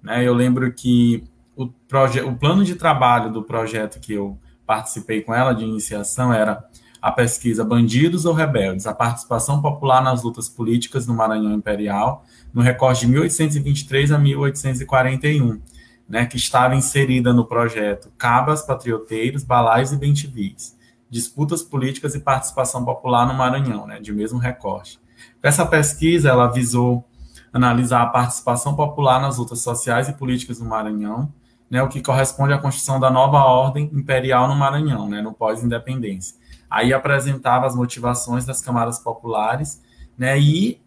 Né? 0.02 0.26
Eu 0.26 0.32
lembro 0.32 0.72
que 0.72 1.24
o, 1.54 1.64
o 1.64 2.36
plano 2.36 2.64
de 2.64 2.74
trabalho 2.74 3.30
do 3.30 3.42
projeto 3.42 4.00
que 4.00 4.14
eu 4.14 4.38
participei 4.66 5.20
com 5.20 5.34
ela 5.34 5.52
de 5.52 5.64
iniciação 5.64 6.32
era 6.32 6.64
a 7.00 7.10
pesquisa 7.10 7.64
Bandidos 7.64 8.24
ou 8.24 8.32
Rebeldes, 8.32 8.86
a 8.86 8.94
participação 8.94 9.60
popular 9.60 10.00
nas 10.00 10.22
lutas 10.22 10.48
políticas 10.48 11.06
no 11.06 11.14
Maranhão 11.14 11.52
Imperial, 11.52 12.24
no 12.54 12.62
recorte 12.62 13.00
de 13.00 13.08
1823 13.08 14.12
a 14.12 14.18
1841, 14.18 15.60
né, 16.08 16.26
que 16.26 16.36
estava 16.36 16.74
inserida 16.74 17.32
no 17.32 17.44
projeto 17.44 18.12
Cabas, 18.18 18.62
Patrioteiros, 18.62 19.44
Balais 19.44 19.92
e 19.92 19.96
Bentivis, 19.96 20.76
disputas 21.08 21.62
políticas 21.62 22.14
e 22.14 22.20
participação 22.20 22.84
popular 22.84 23.26
no 23.26 23.34
Maranhão, 23.34 23.86
né, 23.86 24.00
de 24.00 24.12
mesmo 24.12 24.38
recorte. 24.38 25.00
Essa 25.42 25.66
pesquisa 25.66 26.28
ela 26.28 26.48
visou 26.48 27.04
analisar 27.52 28.02
a 28.02 28.06
participação 28.06 28.74
popular 28.74 29.20
nas 29.20 29.38
lutas 29.38 29.60
sociais 29.60 30.08
e 30.08 30.12
políticas 30.12 30.60
no 30.60 30.68
Maranhão, 30.68 31.32
né, 31.70 31.82
o 31.82 31.88
que 31.88 32.00
corresponde 32.00 32.52
à 32.52 32.58
construção 32.58 33.00
da 33.00 33.10
nova 33.10 33.38
ordem 33.38 33.90
imperial 33.92 34.48
no 34.48 34.54
Maranhão, 34.54 35.08
né, 35.08 35.20
no 35.20 35.32
pós-independência 35.32 36.42
aí 36.72 36.94
apresentava 36.94 37.66
as 37.66 37.76
motivações 37.76 38.46
das 38.46 38.62
camadas 38.62 38.98
populares, 38.98 39.82
né, 40.16 40.40
e 40.40 40.80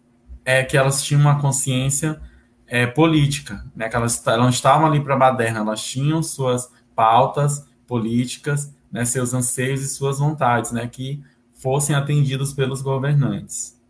é, 0.44 0.64
que 0.64 0.76
elas 0.76 1.02
tinham 1.04 1.20
uma 1.20 1.40
consciência 1.40 2.20
é, 2.66 2.86
política, 2.86 3.64
né, 3.74 3.88
que 3.88 3.96
elas, 3.96 4.24
elas 4.26 4.54
estavam 4.54 4.86
ali 4.86 5.00
para 5.00 5.16
baderna, 5.16 5.60
elas 5.60 5.82
tinham 5.82 6.22
suas 6.22 6.70
pautas 6.94 7.66
políticas, 7.86 8.74
né, 8.90 9.04
seus 9.04 9.32
anseios 9.32 9.82
e 9.82 9.88
suas 9.88 10.18
vontades, 10.18 10.72
né, 10.72 10.86
que 10.86 11.22
fossem 11.52 11.94
atendidos 11.94 12.52
pelos 12.52 12.82
governantes. 12.82 13.80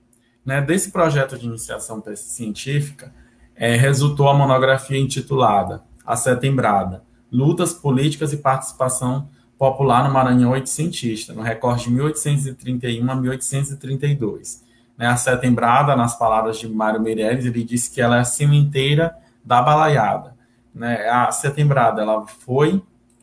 Né, 0.45 0.61
desse 0.61 0.91
projeto 0.91 1.39
de 1.39 1.47
iniciação 1.47 2.03
científica, 2.15 3.13
é, 3.55 3.75
resultou 3.75 4.29
a 4.29 4.35
monografia 4.35 4.99
intitulada 4.99 5.83
A 6.05 6.15
Setembrada, 6.15 7.03
Lutas 7.33 7.73
Políticas 7.73 8.33
e 8.33 8.37
Participação 8.37 9.29
popular 9.59 10.07
no 10.07 10.13
Maranhão 10.13 10.51
oitocentista, 10.51 11.33
no 11.33 11.41
recorte 11.41 11.85
de 11.85 11.91
1831 11.91 13.11
a 13.11 13.15
1832. 13.17 14.66
Né, 14.99 15.07
a 15.07 15.17
setembrada, 15.17 15.95
nas 15.95 16.19
palavras 16.19 16.59
de 16.59 16.69
Mário 16.69 17.01
Meirelles, 17.01 17.45
ele 17.45 17.63
disse 17.63 17.91
que 17.93 18.01
ela 18.01 18.17
é 18.17 18.21
a 18.21 18.25
cimenteira 18.25 19.17
da 19.45 19.61
balaiada. 19.61 20.35
Né, 20.75 21.09
a 21.09 21.31
setembrada 21.31 22.03
ela 22.03 22.27
foi 22.27 22.83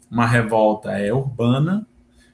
uma 0.09 0.27
revolta 0.27 0.91
é, 0.91 1.11
urbana, 1.11 1.85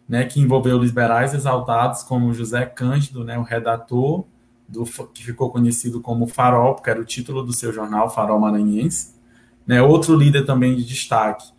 né, 0.07 0.25
que 0.25 0.41
envolveu 0.41 0.77
liberais 0.77 1.33
exaltados 1.33 2.03
como 2.03 2.33
José 2.33 2.65
Cândido, 2.65 3.23
né, 3.23 3.37
o 3.37 3.43
redator 3.43 4.25
do, 4.67 4.83
que 5.13 5.23
ficou 5.23 5.49
conhecido 5.49 6.01
como 6.01 6.27
Farol, 6.27 6.75
que 6.75 6.89
era 6.89 6.99
o 6.99 7.05
título 7.05 7.43
do 7.43 7.53
seu 7.53 7.71
jornal, 7.71 8.09
Farol 8.09 8.39
Maranhense. 8.39 9.15
Né, 9.65 9.81
outro 9.81 10.15
líder 10.15 10.45
também 10.45 10.75
de 10.75 10.83
destaque 10.83 11.51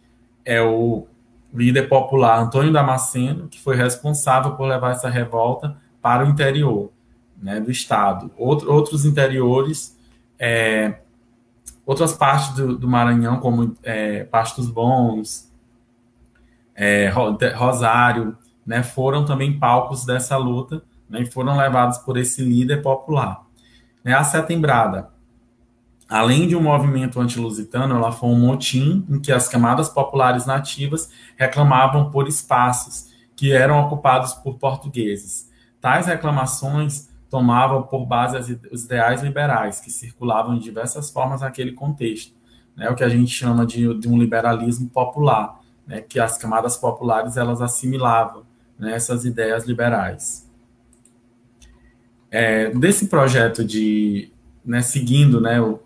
é 0.45 0.61
o 0.61 1.07
líder 1.55 1.89
popular 1.89 2.41
Antônio 2.41 2.73
Damasceno, 2.73 3.49
que 3.49 3.61
foi 3.61 3.77
responsável 3.77 4.53
por 4.53 4.67
levar 4.67 4.93
essa 4.93 5.09
revolta 5.09 5.77
para 6.03 6.25
o 6.25 6.29
interior 6.29 6.91
né, 7.41 7.61
do 7.61 7.71
estado. 7.71 8.31
Outro, 8.37 8.73
outros 8.73 9.05
interiores, 9.05 9.97
é, 10.39 11.01
outras 11.87 12.13
partes 12.13 12.55
do, 12.55 12.77
do 12.77 12.89
Maranhão, 12.89 13.41
como 13.41 13.77
é, 13.83 14.25
Pastos 14.25 14.69
Bons, 14.69 15.51
é, 16.75 17.09
Rosário, 17.57 18.37
né, 18.67 18.83
foram 18.83 19.25
também 19.25 19.59
palcos 19.59 20.05
dessa 20.05 20.37
luta 20.37 20.83
né, 21.09 21.23
e 21.23 21.27
foram 21.27 21.57
levados 21.57 21.99
por 21.99 22.17
esse 22.17 22.43
líder 22.43 22.83
popular. 22.83 23.47
Né, 24.05 24.15
a 24.15 24.25
Setembrada 24.25 25.09
Além 26.11 26.49
de 26.49 26.57
um 26.57 26.61
movimento 26.61 27.21
antilusitano, 27.21 27.95
ela 27.95 28.11
foi 28.11 28.31
um 28.31 28.41
motim 28.41 29.07
em 29.09 29.21
que 29.21 29.31
as 29.31 29.49
camadas 29.49 29.89
populares 29.89 30.45
nativas 30.45 31.09
reclamavam 31.37 32.11
por 32.11 32.27
espaços 32.27 33.07
que 33.37 33.53
eram 33.53 33.79
ocupados 33.79 34.33
por 34.33 34.59
portugueses. 34.59 35.49
Tais 35.81 36.07
reclamações 36.07 37.09
tomavam 37.31 37.85
por 37.85 38.05
base 38.05 38.59
os 38.73 38.85
ideais 38.85 39.23
liberais, 39.23 39.81
que 39.81 39.91
circulavam 39.91 40.59
de 40.59 40.65
diversas 40.65 41.11
formas 41.11 41.41
naquele 41.41 41.73
contexto, 41.73 42.35
né, 42.77 42.91
o 42.91 42.97
que 42.97 43.05
a 43.05 43.09
gente 43.09 43.31
chama 43.33 43.65
de, 43.65 43.95
de 43.95 44.09
um 44.09 44.19
liberalismo 44.19 44.89
popular, 44.91 45.61
né, 45.87 46.01
que 46.01 46.19
as 46.19 46.37
camadas 46.37 46.77
populares 46.77 47.37
elas 47.37 47.63
assimilavam 47.63 48.43
né, 48.77 48.95
essas 48.95 49.25
ideias 49.25 49.65
liberais. 49.65 50.49
É, 52.31 52.71
desse 52.71 53.07
projeto 53.07 53.65
de, 53.65 54.33
né, 54.65 54.83
seguindo 54.83 55.41
né, 55.41 55.61
o, 55.61 55.81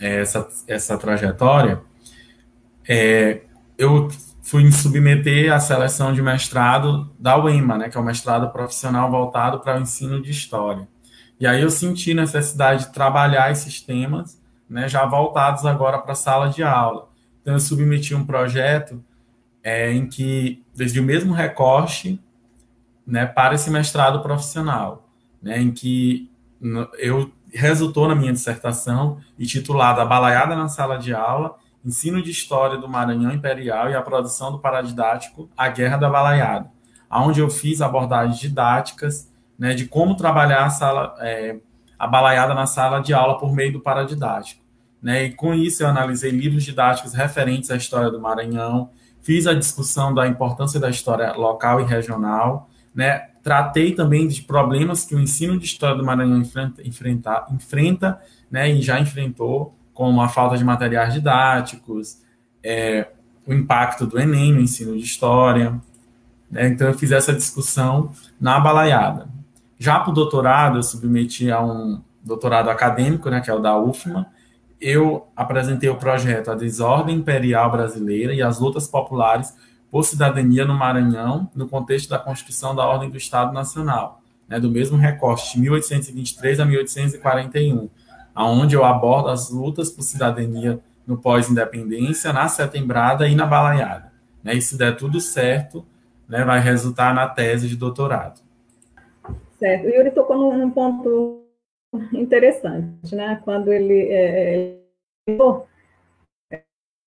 essa, 0.00 0.48
essa 0.66 0.96
trajetória, 0.96 1.80
é, 2.88 3.42
eu 3.76 4.08
fui 4.46 4.62
me 4.62 4.70
submeter 4.70 5.52
à 5.52 5.58
seleção 5.58 6.12
de 6.12 6.22
mestrado 6.22 7.10
da 7.18 7.36
UEMA, 7.36 7.76
né, 7.78 7.88
que 7.88 7.96
é 7.96 8.00
o 8.00 8.04
mestrado 8.04 8.48
profissional 8.52 9.10
voltado 9.10 9.58
para 9.58 9.76
o 9.76 9.82
ensino 9.82 10.22
de 10.22 10.30
história. 10.30 10.86
E 11.40 11.48
aí 11.48 11.60
eu 11.60 11.68
senti 11.68 12.14
necessidade 12.14 12.84
de 12.84 12.92
trabalhar 12.92 13.50
esses 13.50 13.80
temas, 13.80 14.40
né, 14.70 14.88
já 14.88 15.04
voltados 15.04 15.66
agora 15.66 15.98
para 15.98 16.12
a 16.12 16.14
sala 16.14 16.48
de 16.48 16.62
aula. 16.62 17.08
Então 17.42 17.54
eu 17.54 17.60
submeti 17.60 18.14
um 18.14 18.24
projeto 18.24 19.02
é, 19.64 19.92
em 19.92 20.06
que, 20.06 20.62
desde 20.72 21.00
o 21.00 21.02
mesmo 21.02 21.34
recorte, 21.34 22.20
né, 23.04 23.26
para 23.26 23.56
esse 23.56 23.68
mestrado 23.68 24.22
profissional, 24.22 25.08
né, 25.42 25.60
em 25.60 25.72
que 25.72 26.30
eu 26.98 27.32
resultou 27.52 28.06
na 28.06 28.14
minha 28.14 28.32
dissertação, 28.32 29.18
intitulada 29.36 30.02
A 30.02 30.06
Balaiada 30.06 30.54
na 30.54 30.68
Sala 30.68 30.98
de 30.98 31.12
Aula, 31.12 31.56
Ensino 31.86 32.20
de 32.20 32.30
História 32.30 32.76
do 32.76 32.88
Maranhão 32.88 33.32
Imperial 33.32 33.88
e 33.88 33.94
a 33.94 34.02
Produção 34.02 34.50
do 34.50 34.58
Paradidático 34.58 35.48
A 35.56 35.68
Guerra 35.68 35.96
da 35.96 36.10
Balaiada, 36.10 36.70
onde 37.10 37.40
eu 37.40 37.48
fiz 37.48 37.80
abordagens 37.80 38.38
didáticas 38.38 39.30
né, 39.58 39.72
de 39.72 39.86
como 39.86 40.16
trabalhar 40.16 40.64
a, 40.64 40.70
sala, 40.70 41.16
é, 41.20 41.56
a 41.98 42.06
balaiada 42.06 42.54
na 42.54 42.66
sala 42.66 43.00
de 43.00 43.14
aula 43.14 43.38
por 43.38 43.52
meio 43.54 43.72
do 43.72 43.80
paradidático. 43.80 44.62
Né, 45.00 45.24
e 45.24 45.32
com 45.32 45.54
isso 45.54 45.82
eu 45.82 45.88
analisei 45.88 46.30
livros 46.30 46.64
didáticos 46.64 47.14
referentes 47.14 47.70
à 47.70 47.76
história 47.76 48.10
do 48.10 48.20
Maranhão, 48.20 48.90
fiz 49.22 49.46
a 49.46 49.54
discussão 49.54 50.12
da 50.12 50.26
importância 50.26 50.80
da 50.80 50.90
história 50.90 51.32
local 51.34 51.80
e 51.80 51.84
regional, 51.84 52.68
né, 52.92 53.28
Tratei 53.46 53.94
também 53.94 54.26
de 54.26 54.42
problemas 54.42 55.04
que 55.04 55.14
o 55.14 55.20
ensino 55.20 55.56
de 55.56 55.66
história 55.66 55.94
do 55.94 56.04
Maranhão 56.04 56.38
enfrenta, 56.38 56.82
enfrenta, 56.84 57.46
enfrenta 57.52 58.20
né, 58.50 58.68
e 58.68 58.82
já 58.82 58.98
enfrentou, 58.98 59.75
como 59.96 60.20
a 60.20 60.28
falta 60.28 60.58
de 60.58 60.62
materiais 60.62 61.14
didáticos, 61.14 62.18
é, 62.62 63.08
o 63.46 63.54
impacto 63.54 64.06
do 64.06 64.20
Enem 64.20 64.52
no 64.52 64.60
ensino 64.60 64.94
de 64.94 65.02
história. 65.02 65.80
Né, 66.50 66.68
então, 66.68 66.86
eu 66.86 66.94
fiz 66.94 67.12
essa 67.12 67.32
discussão 67.32 68.12
na 68.38 68.60
balaiada. 68.60 69.26
Já 69.78 69.98
para 69.98 70.10
o 70.10 70.14
doutorado, 70.14 70.76
eu 70.76 70.82
submeti 70.82 71.50
a 71.50 71.64
um 71.64 72.02
doutorado 72.22 72.68
acadêmico, 72.68 73.30
né, 73.30 73.40
que 73.40 73.50
é 73.50 73.54
o 73.54 73.58
da 73.58 73.78
UFMA, 73.78 74.26
eu 74.78 75.26
apresentei 75.34 75.88
o 75.88 75.96
projeto 75.96 76.50
A 76.50 76.54
Desordem 76.54 77.16
Imperial 77.16 77.70
Brasileira 77.70 78.34
e 78.34 78.42
as 78.42 78.58
Lutas 78.58 78.86
Populares 78.86 79.54
por 79.90 80.04
cidadania 80.04 80.66
no 80.66 80.74
Maranhão, 80.74 81.50
no 81.54 81.66
contexto 81.66 82.10
da 82.10 82.18
Constituição 82.18 82.74
da 82.74 82.84
Ordem 82.84 83.08
do 83.08 83.16
Estado 83.16 83.54
Nacional, 83.54 84.20
né, 84.46 84.60
do 84.60 84.70
mesmo 84.70 84.98
recorte, 84.98 85.54
de 85.54 85.60
1823 85.60 86.60
a 86.60 86.66
1841, 86.66 87.88
aonde 88.36 88.76
eu 88.76 88.84
abordo 88.84 89.30
as 89.30 89.50
lutas 89.50 89.90
por 89.90 90.02
cidadania 90.02 90.78
no 91.06 91.16
pós-independência, 91.16 92.34
na 92.34 92.46
setembrada 92.48 93.26
e 93.26 93.34
na 93.34 93.46
balaiada. 93.46 94.12
Né, 94.44 94.54
e 94.54 94.60
se 94.60 94.76
der 94.76 94.96
tudo 94.96 95.20
certo, 95.20 95.86
né, 96.28 96.44
vai 96.44 96.60
resultar 96.60 97.14
na 97.14 97.26
tese 97.26 97.66
de 97.66 97.76
doutorado. 97.76 98.40
Certo. 99.58 99.86
O 99.86 99.88
Yuri 99.88 100.10
tocou 100.10 100.36
num, 100.36 100.70
ponto 100.70 101.46
interessante, 102.12 103.14
né? 103.14 103.40
Quando 103.42 103.72
ele 103.72 104.08
é, 104.12 104.78
é, 105.30 106.62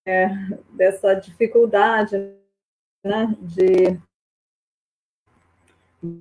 é 0.08 0.30
dessa 0.72 1.14
dificuldade 1.14 2.16
né, 3.06 3.36
de 3.40 4.00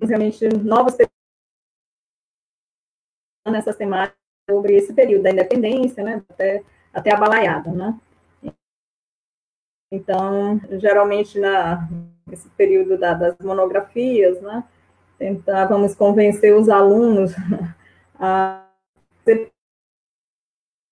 realmente 0.07 0.47
novas 0.49 0.99
nessas 3.47 3.77
temáticas 3.77 4.18
sobre 4.49 4.77
esse 4.77 4.93
período 4.93 5.25
da 5.25 5.31
independência, 5.31 6.03
né, 6.03 6.23
até, 6.29 6.63
até 6.93 7.15
a 7.15 7.19
balaiada, 7.19 7.71
né. 7.71 7.99
Então, 9.91 10.61
geralmente, 10.79 11.39
na, 11.39 11.89
nesse 12.27 12.49
período 12.51 12.99
da, 12.99 13.15
das 13.15 13.37
monografias, 13.39 14.41
né, 14.41 14.65
tentávamos 15.19 15.95
convencer 15.95 16.55
os 16.55 16.69
alunos 16.69 17.33
a 18.19 18.65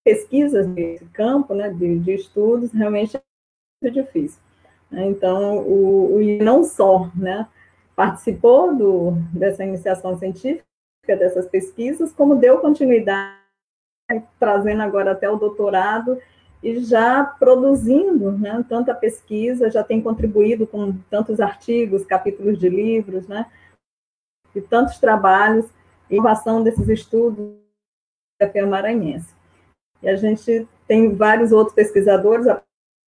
pesquisas 0.04 0.68
nesse 0.68 1.04
campo, 1.06 1.52
né, 1.52 1.68
de, 1.68 1.98
de 1.98 2.14
estudos, 2.14 2.72
realmente 2.72 3.20
é 3.82 3.90
difícil. 3.90 4.40
Então, 4.92 5.58
o, 5.58 6.16
o 6.16 6.44
não 6.44 6.62
só, 6.62 7.10
né, 7.12 7.48
participou 7.96 8.72
do, 8.72 9.12
dessa 9.32 9.64
iniciação 9.64 10.16
científica, 10.16 10.64
dessas 11.06 11.48
pesquisas, 11.48 12.12
como 12.12 12.36
deu 12.36 12.60
continuidade, 12.60 13.45
trazendo 14.38 14.82
agora 14.82 15.12
até 15.12 15.28
o 15.28 15.36
doutorado 15.36 16.20
e 16.62 16.80
já 16.80 17.25
produzindo 17.25 18.32
né, 18.32 18.64
tanta 18.68 18.94
pesquisa, 18.94 19.70
já 19.70 19.82
tem 19.82 20.00
contribuído 20.00 20.66
com 20.66 20.96
tantos 21.10 21.40
artigos, 21.40 22.04
capítulos 22.04 22.58
de 22.58 22.68
livros, 22.68 23.26
né, 23.26 23.46
e 24.54 24.60
tantos 24.60 24.98
trabalhos, 24.98 25.66
inovação 26.08 26.62
desses 26.62 26.88
estudos 26.88 27.56
da 28.40 28.48
FEA 28.48 28.66
Maranhense. 28.66 29.34
E 30.02 30.08
a 30.08 30.16
gente 30.16 30.66
tem 30.86 31.14
vários 31.14 31.52
outros 31.52 31.75
pesquisadores, 31.75 32.46
a 32.46 32.62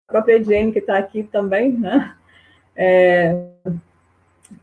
própria 0.07 0.43
Jane, 0.43 0.71
que 0.71 0.79
está 0.79 0.97
aqui 0.97 1.23
também, 1.23 1.73
né, 1.73 2.15
é, 2.75 3.51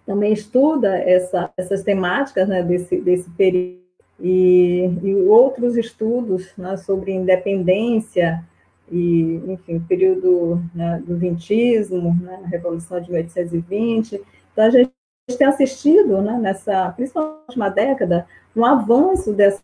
também 0.04 0.32
estuda 0.32 0.96
essa, 0.96 1.52
essas 1.56 1.82
temáticas 1.82 2.48
né, 2.48 2.62
desse, 2.62 3.00
desse 3.00 3.30
período, 3.30 3.81
e, 4.22 4.88
e 5.02 5.14
outros 5.16 5.76
estudos 5.76 6.56
né, 6.56 6.76
sobre 6.76 7.10
independência, 7.12 8.46
e, 8.88 9.42
enfim, 9.48 9.80
período 9.80 10.62
né, 10.74 11.02
do 11.04 11.16
vintismo, 11.16 12.14
né, 12.22 12.40
a 12.44 12.46
Revolução 12.46 13.00
de 13.00 13.10
1820. 13.10 14.22
Então, 14.52 14.64
a 14.64 14.70
gente 14.70 14.92
tem 15.36 15.46
assistido, 15.46 16.22
né, 16.22 16.38
nessa, 16.38 16.92
principalmente 16.92 17.34
na 17.34 17.42
última 17.48 17.68
década, 17.68 18.26
um 18.54 18.64
avanço 18.64 19.32
dessas 19.32 19.62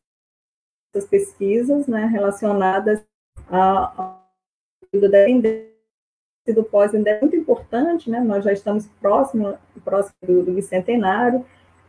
pesquisas 1.09 1.87
né, 1.87 2.07
relacionadas 2.07 3.05
da 3.49 5.29
independência 5.29 5.69
do 6.55 6.65
pós-independência. 6.65 7.19
É 7.19 7.21
muito 7.21 7.37
importante, 7.37 8.11
né, 8.11 8.21
nós 8.21 8.43
já 8.43 8.53
estamos 8.53 8.87
próximo, 9.01 9.57
próximo 9.85 10.17
do, 10.27 10.43
do 10.47 10.53
bicentenário 10.53 11.45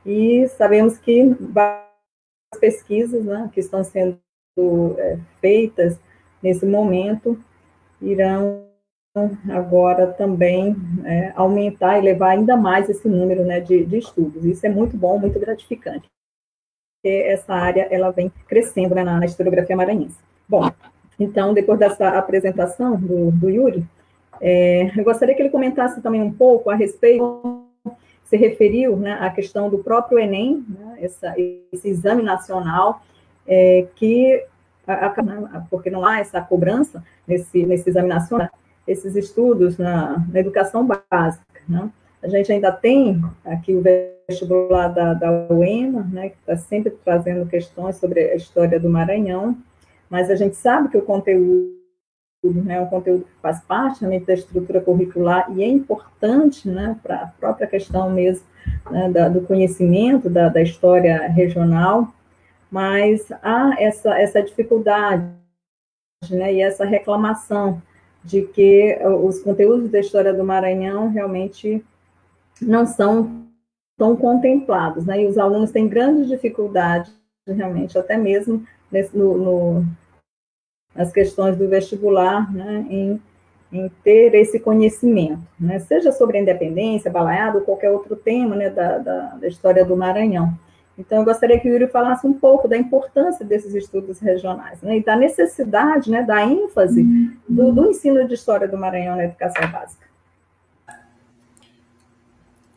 e 0.06 0.48
sabemos 0.50 0.98
que 0.98 1.24
várias 1.40 1.89
pesquisas 2.58 3.24
né, 3.26 3.50
que 3.54 3.60
estão 3.60 3.84
sendo 3.84 4.20
é, 4.98 5.18
feitas 5.40 6.00
nesse 6.42 6.66
momento, 6.66 7.38
irão 8.02 8.68
agora 9.50 10.08
também 10.14 10.76
é, 11.04 11.34
aumentar 11.36 11.98
e 11.98 12.02
levar 12.02 12.30
ainda 12.30 12.56
mais 12.56 12.90
esse 12.90 13.08
número 13.08 13.44
né, 13.44 13.60
de, 13.60 13.86
de, 13.86 13.98
estudos. 13.98 14.46
Isso 14.46 14.66
é 14.66 14.70
muito 14.70 14.96
bom, 14.96 15.20
muito 15.20 15.40
gratificante. 15.40 16.08
Porque 17.02 17.16
essa 17.26 17.54
área 17.54 17.88
ela 17.90 18.12
vem 18.12 18.32
crescendo 18.48 18.96
né, 18.96 19.04
na, 19.04 19.26
historiografia 19.26 19.76
maranhense. 19.76 20.18
Bom, 20.48 20.70
então, 21.20 21.54
depois 21.54 21.80
dessa 21.80 22.10
apresentação 22.10 22.96
do, 22.96 23.32
do 23.32 23.50
Yuri, 23.50 23.86
é, 24.42 24.92
eu 24.98 25.04
gostaria 25.04 25.36
que 25.36 25.42
ele 25.42 25.50
comentasse 25.50 26.02
também 26.02 26.22
um 26.22 26.32
pouco 26.32 26.70
a 26.70 26.76
respeito, 26.76 27.59
se 28.30 28.38
referiu 28.38 28.96
né, 28.96 29.14
à 29.20 29.30
questão 29.32 29.70
do 29.70 29.80
próprio 29.80 30.20
Enem, 30.20 30.64
né, 30.70 31.00
essa, 31.02 31.34
esse 31.74 31.90
exame 31.90 32.22
nacional, 32.22 33.02
é, 33.48 33.88
que 33.96 34.46
a, 34.88 35.66
porque 35.70 35.90
não 35.90 36.06
há 36.06 36.20
essa 36.20 36.40
cobrança 36.40 37.04
nesse, 37.28 37.66
nesse 37.66 37.90
exame 37.90 38.08
nacional, 38.08 38.50
esses 38.88 39.16
estudos 39.16 39.80
na, 39.80 40.24
na 40.32 40.40
educação 40.40 40.86
básica. 40.86 41.44
Né? 41.68 41.90
A 42.22 42.28
gente 42.28 42.52
ainda 42.52 42.72
tem 42.72 43.20
aqui 43.44 43.74
o 43.74 43.82
vestibular 43.82 44.90
da, 44.90 45.16
da 45.16 45.48
UEMA, 45.52 46.08
né, 46.12 46.30
que 46.30 46.38
está 46.40 46.56
sempre 46.56 46.92
trazendo 47.04 47.50
questões 47.50 47.96
sobre 47.96 48.20
a 48.20 48.36
história 48.36 48.80
do 48.80 48.90
Maranhão, 48.90 49.58
mas 50.08 50.30
a 50.30 50.36
gente 50.36 50.56
sabe 50.56 50.90
que 50.90 50.98
o 50.98 51.02
conteúdo 51.02 51.79
né, 52.44 52.80
um 52.80 52.86
conteúdo 52.86 53.26
que 53.26 53.42
faz 53.42 53.60
parte 53.62 54.00
realmente 54.02 54.26
da 54.26 54.34
estrutura 54.34 54.80
curricular 54.80 55.52
e 55.52 55.62
é 55.62 55.68
importante 55.68 56.70
né, 56.70 56.98
para 57.04 57.24
a 57.24 57.28
própria 57.28 57.68
questão 57.68 58.10
mesmo 58.10 58.46
né, 58.90 59.10
da, 59.12 59.28
do 59.28 59.42
conhecimento 59.42 60.30
da, 60.30 60.48
da 60.48 60.62
história 60.62 61.28
regional 61.28 62.14
mas 62.72 63.28
há 63.42 63.76
essa, 63.80 64.18
essa 64.20 64.42
dificuldade 64.42 65.26
né, 66.30 66.54
e 66.54 66.62
essa 66.62 66.86
reclamação 66.86 67.82
de 68.24 68.44
que 68.44 68.98
os 69.24 69.40
conteúdos 69.40 69.90
da 69.90 70.00
história 70.00 70.34
do 70.34 70.44
Maranhão 70.44 71.10
realmente 71.10 71.84
não 72.62 72.86
são 72.86 73.48
tão 73.98 74.16
contemplados, 74.16 75.06
né, 75.06 75.24
e 75.24 75.28
os 75.28 75.38
alunos 75.38 75.72
têm 75.72 75.88
grandes 75.88 76.28
dificuldades, 76.28 77.14
realmente, 77.48 77.98
até 77.98 78.18
mesmo 78.18 78.64
nesse, 78.92 79.18
no, 79.18 79.38
no, 79.38 79.86
nas 81.00 81.14
questões 81.14 81.56
do 81.56 81.66
vestibular, 81.70 82.54
né, 82.54 82.86
em, 82.90 83.22
em 83.72 83.90
ter 84.04 84.36
esse 84.36 84.60
conhecimento, 84.60 85.40
né, 85.58 85.80
seja 85.80 86.12
sobre 86.12 86.38
a 86.38 86.42
independência, 86.42 87.10
balaiado, 87.10 87.60
ou 87.60 87.64
qualquer 87.64 87.90
outro 87.90 88.18
tema 88.18 88.54
né, 88.54 88.70
da, 88.70 88.98
da, 88.98 89.20
da 89.36 89.48
história 89.48 89.86
do 89.86 89.96
Maranhão. 89.96 90.54
Então, 90.98 91.20
eu 91.20 91.24
gostaria 91.24 91.58
que 91.58 91.70
o 91.70 91.72
Yuri 91.72 91.88
falasse 91.88 92.28
um 92.28 92.34
pouco 92.34 92.68
da 92.68 92.76
importância 92.76 93.46
desses 93.46 93.74
estudos 93.74 94.20
regionais, 94.20 94.82
né, 94.82 94.98
e 94.98 95.04
da 95.04 95.16
necessidade, 95.16 96.12
né, 96.12 96.22
da 96.22 96.46
ênfase 96.46 97.02
do, 97.48 97.72
do 97.72 97.90
ensino 97.90 98.28
de 98.28 98.34
história 98.34 98.68
do 98.68 98.78
Maranhão 98.78 99.16
na 99.16 99.24
educação 99.24 99.72
básica. 99.72 100.06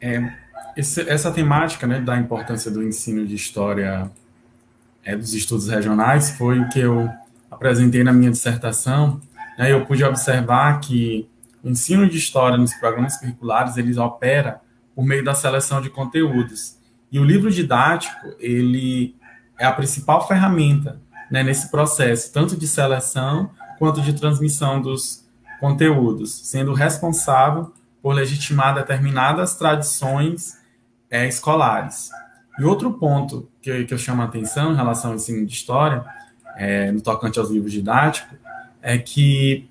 É, 0.00 0.32
esse, 0.76 1.10
essa 1.10 1.32
temática, 1.32 1.88
né, 1.88 2.00
da 2.00 2.16
importância 2.16 2.70
do 2.70 2.84
ensino 2.84 3.26
de 3.26 3.34
história 3.34 4.08
é, 5.04 5.16
dos 5.16 5.34
estudos 5.34 5.66
regionais 5.66 6.30
foi 6.30 6.60
o 6.60 6.68
que 6.68 6.78
eu 6.78 7.10
apresentei 7.62 8.02
na 8.02 8.12
minha 8.12 8.30
dissertação. 8.30 9.20
Né, 9.56 9.72
eu 9.72 9.86
pude 9.86 10.02
observar 10.04 10.80
que 10.80 11.28
o 11.62 11.68
ensino 11.68 12.08
de 12.08 12.18
história 12.18 12.58
nos 12.58 12.74
programas 12.74 13.16
curriculares 13.16 13.76
eles 13.76 13.96
opera 13.96 14.60
por 14.94 15.04
meio 15.04 15.24
da 15.24 15.32
seleção 15.32 15.80
de 15.80 15.88
conteúdos. 15.88 16.76
E 17.10 17.20
o 17.20 17.24
livro 17.24 17.50
didático, 17.50 18.34
ele 18.38 19.14
é 19.58 19.64
a 19.64 19.72
principal 19.72 20.26
ferramenta 20.26 21.00
né, 21.30 21.42
nesse 21.42 21.70
processo, 21.70 22.32
tanto 22.32 22.56
de 22.56 22.66
seleção 22.66 23.50
quanto 23.78 24.00
de 24.00 24.12
transmissão 24.12 24.80
dos 24.80 25.24
conteúdos, 25.60 26.32
sendo 26.48 26.72
responsável 26.72 27.72
por 28.02 28.14
legitimar 28.14 28.74
determinadas 28.74 29.54
tradições 29.54 30.58
é, 31.08 31.28
escolares. 31.28 32.10
E 32.58 32.64
outro 32.64 32.92
ponto 32.94 33.48
que, 33.60 33.84
que 33.84 33.94
eu 33.94 33.98
chamo 33.98 34.22
a 34.22 34.24
atenção 34.24 34.72
em 34.72 34.76
relação 34.76 35.10
ao 35.10 35.16
ensino 35.16 35.46
de 35.46 35.52
história, 35.52 36.04
é, 36.56 36.90
no 36.92 37.00
tocante 37.00 37.38
aos 37.38 37.50
livros 37.50 37.72
didáticos, 37.72 38.38
é 38.80 38.98
que, 38.98 39.68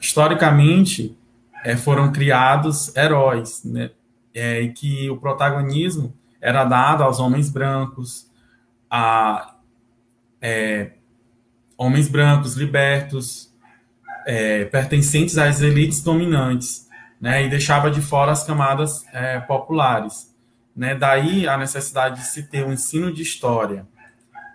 historicamente, 0.00 1.16
é, 1.64 1.76
foram 1.76 2.12
criados 2.12 2.94
heróis, 2.96 3.62
né, 3.64 3.90
é, 4.34 4.60
e 4.62 4.72
que 4.72 5.10
o 5.10 5.16
protagonismo 5.16 6.12
era 6.40 6.64
dado 6.64 7.02
aos 7.04 7.20
homens 7.20 7.50
brancos, 7.50 8.26
a 8.90 9.54
é, 10.40 10.92
homens 11.76 12.08
brancos 12.08 12.54
libertos, 12.54 13.52
é, 14.26 14.64
pertencentes 14.66 15.38
às 15.38 15.60
elites 15.60 16.02
dominantes, 16.02 16.88
né, 17.20 17.44
e 17.44 17.48
deixava 17.48 17.90
de 17.90 18.00
fora 18.00 18.32
as 18.32 18.44
camadas 18.44 19.04
é, 19.12 19.38
populares. 19.40 20.34
Né? 20.74 20.94
Daí 20.94 21.46
a 21.46 21.56
necessidade 21.56 22.20
de 22.20 22.26
se 22.26 22.44
ter 22.44 22.64
um 22.64 22.72
ensino 22.72 23.12
de 23.12 23.22
história 23.22 23.86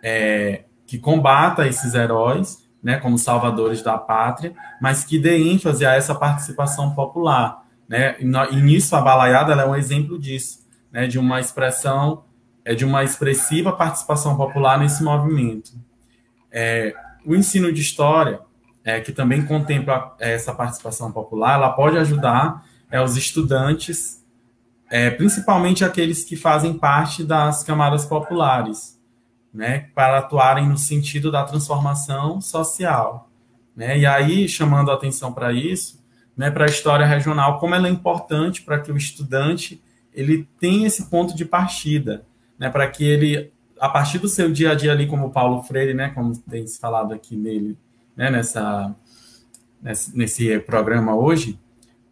é, 0.03 0.63
que 0.87 0.97
combata 0.97 1.67
esses 1.67 1.93
heróis, 1.93 2.65
né, 2.81 2.97
como 2.97 3.17
salvadores 3.17 3.83
da 3.83 3.97
pátria, 3.97 4.55
mas 4.81 5.03
que 5.03 5.19
dê 5.19 5.37
ênfase 5.37 5.85
a 5.85 5.93
essa 5.93 6.15
participação 6.15 6.95
popular. 6.95 7.63
Né? 7.87 8.15
E, 8.19 8.55
nisso 8.55 8.95
a 8.95 9.01
balaiada 9.01 9.53
é 9.53 9.65
um 9.65 9.75
exemplo 9.75 10.17
disso 10.17 10.65
né, 10.91 11.07
de 11.07 11.19
uma 11.19 11.39
expressão, 11.39 12.23
é, 12.63 12.73
de 12.73 12.85
uma 12.85 13.03
expressiva 13.03 13.71
participação 13.71 14.35
popular 14.35 14.79
nesse 14.79 15.03
movimento. 15.03 15.71
É, 16.51 16.93
o 17.25 17.35
ensino 17.35 17.71
de 17.71 17.81
história, 17.81 18.39
é, 18.83 18.99
que 18.99 19.11
também 19.11 19.45
contempla 19.45 20.15
é, 20.19 20.33
essa 20.33 20.53
participação 20.53 21.11
popular, 21.11 21.55
ela 21.55 21.69
pode 21.71 21.97
ajudar 21.97 22.65
é, 22.89 23.01
os 23.01 23.17
estudantes, 23.17 24.25
é, 24.89 25.09
principalmente 25.09 25.83
aqueles 25.83 26.23
que 26.23 26.35
fazem 26.35 26.77
parte 26.77 27.23
das 27.23 27.63
camadas 27.63 28.05
populares, 28.05 28.96
né, 29.53 29.89
para 29.95 30.19
atuarem 30.19 30.67
no 30.67 30.77
sentido 30.77 31.31
da 31.31 31.43
transformação 31.43 32.39
social. 32.41 33.29
Né? 33.75 33.99
E 33.99 34.05
aí, 34.05 34.47
chamando 34.47 34.91
a 34.91 34.93
atenção 34.93 35.31
para 35.31 35.51
isso, 35.53 36.03
né, 36.35 36.51
para 36.51 36.65
a 36.65 36.69
história 36.69 37.05
regional, 37.05 37.59
como 37.59 37.73
ela 37.73 37.87
é 37.87 37.91
importante 37.91 38.61
para 38.61 38.79
que 38.79 38.91
o 38.91 38.97
estudante 38.97 39.81
ele 40.13 40.47
tem 40.59 40.85
esse 40.85 41.09
ponto 41.09 41.35
de 41.35 41.45
partida, 41.45 42.25
né, 42.57 42.69
para 42.69 42.87
que 42.87 43.03
ele, 43.03 43.51
a 43.79 43.87
partir 43.87 44.19
do 44.19 44.27
seu 44.27 44.51
dia 44.51 44.71
a 44.71 44.75
dia 44.75 44.91
ali, 44.91 45.07
como 45.07 45.31
Paulo 45.31 45.61
Freire, 45.63 45.93
né, 45.93 46.09
como 46.09 46.37
tem 46.37 46.65
se 46.65 46.79
falado 46.79 47.13
aqui 47.13 47.35
nele, 47.35 47.77
né, 48.15 48.31
nessa, 48.31 48.95
nesse, 49.81 50.17
nesse 50.17 50.59
programa 50.59 51.15
hoje, 51.15 51.59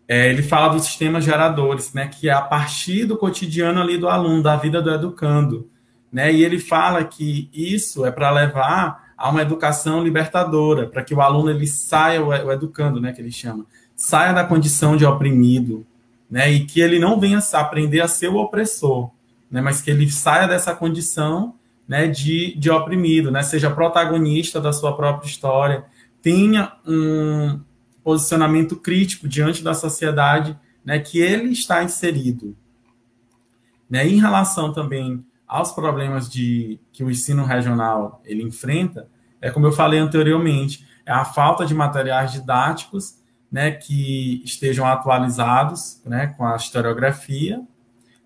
é, 0.07 0.29
ele 0.29 0.43
fala 0.43 0.73
dos 0.73 0.85
sistemas 0.85 1.23
geradores, 1.23 1.93
né, 1.93 2.07
que 2.07 2.29
é 2.29 2.31
a 2.31 2.41
partir 2.41 3.05
do 3.05 3.17
cotidiano 3.17 3.81
ali 3.81 3.97
do 3.97 4.07
aluno, 4.07 4.43
da 4.43 4.55
vida 4.55 4.81
do 4.81 4.93
educando, 4.93 5.67
né, 6.15 6.31
e 6.31 6.45
ele 6.45 6.59
fala 6.59 7.03
que 7.03 7.49
isso 7.51 8.05
é 8.05 8.09
para 8.09 8.31
levar 8.31 9.11
a 9.17 9.29
uma 9.29 9.41
educação 9.41 10.01
libertadora, 10.01 10.87
para 10.87 11.03
que 11.03 11.13
o 11.13 11.19
aluno 11.19 11.49
ele 11.49 11.67
saia, 11.67 12.23
o 12.23 12.53
educando, 12.53 13.01
né, 13.01 13.11
que 13.11 13.19
ele 13.19 13.33
chama, 13.33 13.65
saia 13.97 14.31
da 14.31 14.45
condição 14.45 14.95
de 14.95 15.05
oprimido, 15.05 15.85
né, 16.31 16.49
e 16.49 16.65
que 16.65 16.79
ele 16.79 16.99
não 16.99 17.19
venha 17.19 17.39
aprender 17.51 17.99
a 17.99 18.07
ser 18.07 18.29
o 18.29 18.37
opressor, 18.37 19.11
né, 19.51 19.59
mas 19.59 19.81
que 19.81 19.91
ele 19.91 20.09
saia 20.09 20.47
dessa 20.47 20.73
condição, 20.73 21.53
né, 21.85 22.07
de, 22.07 22.55
de 22.57 22.71
oprimido, 22.71 23.29
né, 23.29 23.43
seja 23.43 23.69
protagonista 23.69 24.61
da 24.61 24.71
sua 24.71 24.95
própria 24.95 25.27
história, 25.27 25.83
tenha 26.21 26.71
um 26.87 27.59
posicionamento 28.01 28.77
crítico 28.77 29.27
diante 29.27 29.61
da 29.61 29.73
sociedade, 29.73 30.57
né, 30.85 30.97
que 30.97 31.19
ele 31.19 31.49
está 31.49 31.83
inserido. 31.83 32.55
Né, 33.89 34.07
em 34.07 34.17
relação 34.17 34.71
também 34.71 35.21
aos 35.47 35.71
problemas 35.71 36.29
de 36.29 36.79
que 36.91 37.03
o 37.03 37.09
ensino 37.09 37.43
regional 37.43 38.21
ele 38.25 38.43
enfrenta, 38.43 39.07
é 39.41 39.51
como 39.51 39.67
eu 39.67 39.71
falei 39.71 39.99
anteriormente, 39.99 40.85
é 41.05 41.11
a 41.11 41.23
falta 41.23 41.65
de 41.65 41.73
materiais 41.73 42.31
didáticos, 42.31 43.19
né, 43.51 43.71
que 43.71 44.41
estejam 44.43 44.85
atualizados, 44.85 46.01
né, 46.03 46.33
com 46.35 46.45
a 46.45 46.55
historiografia, 46.55 47.61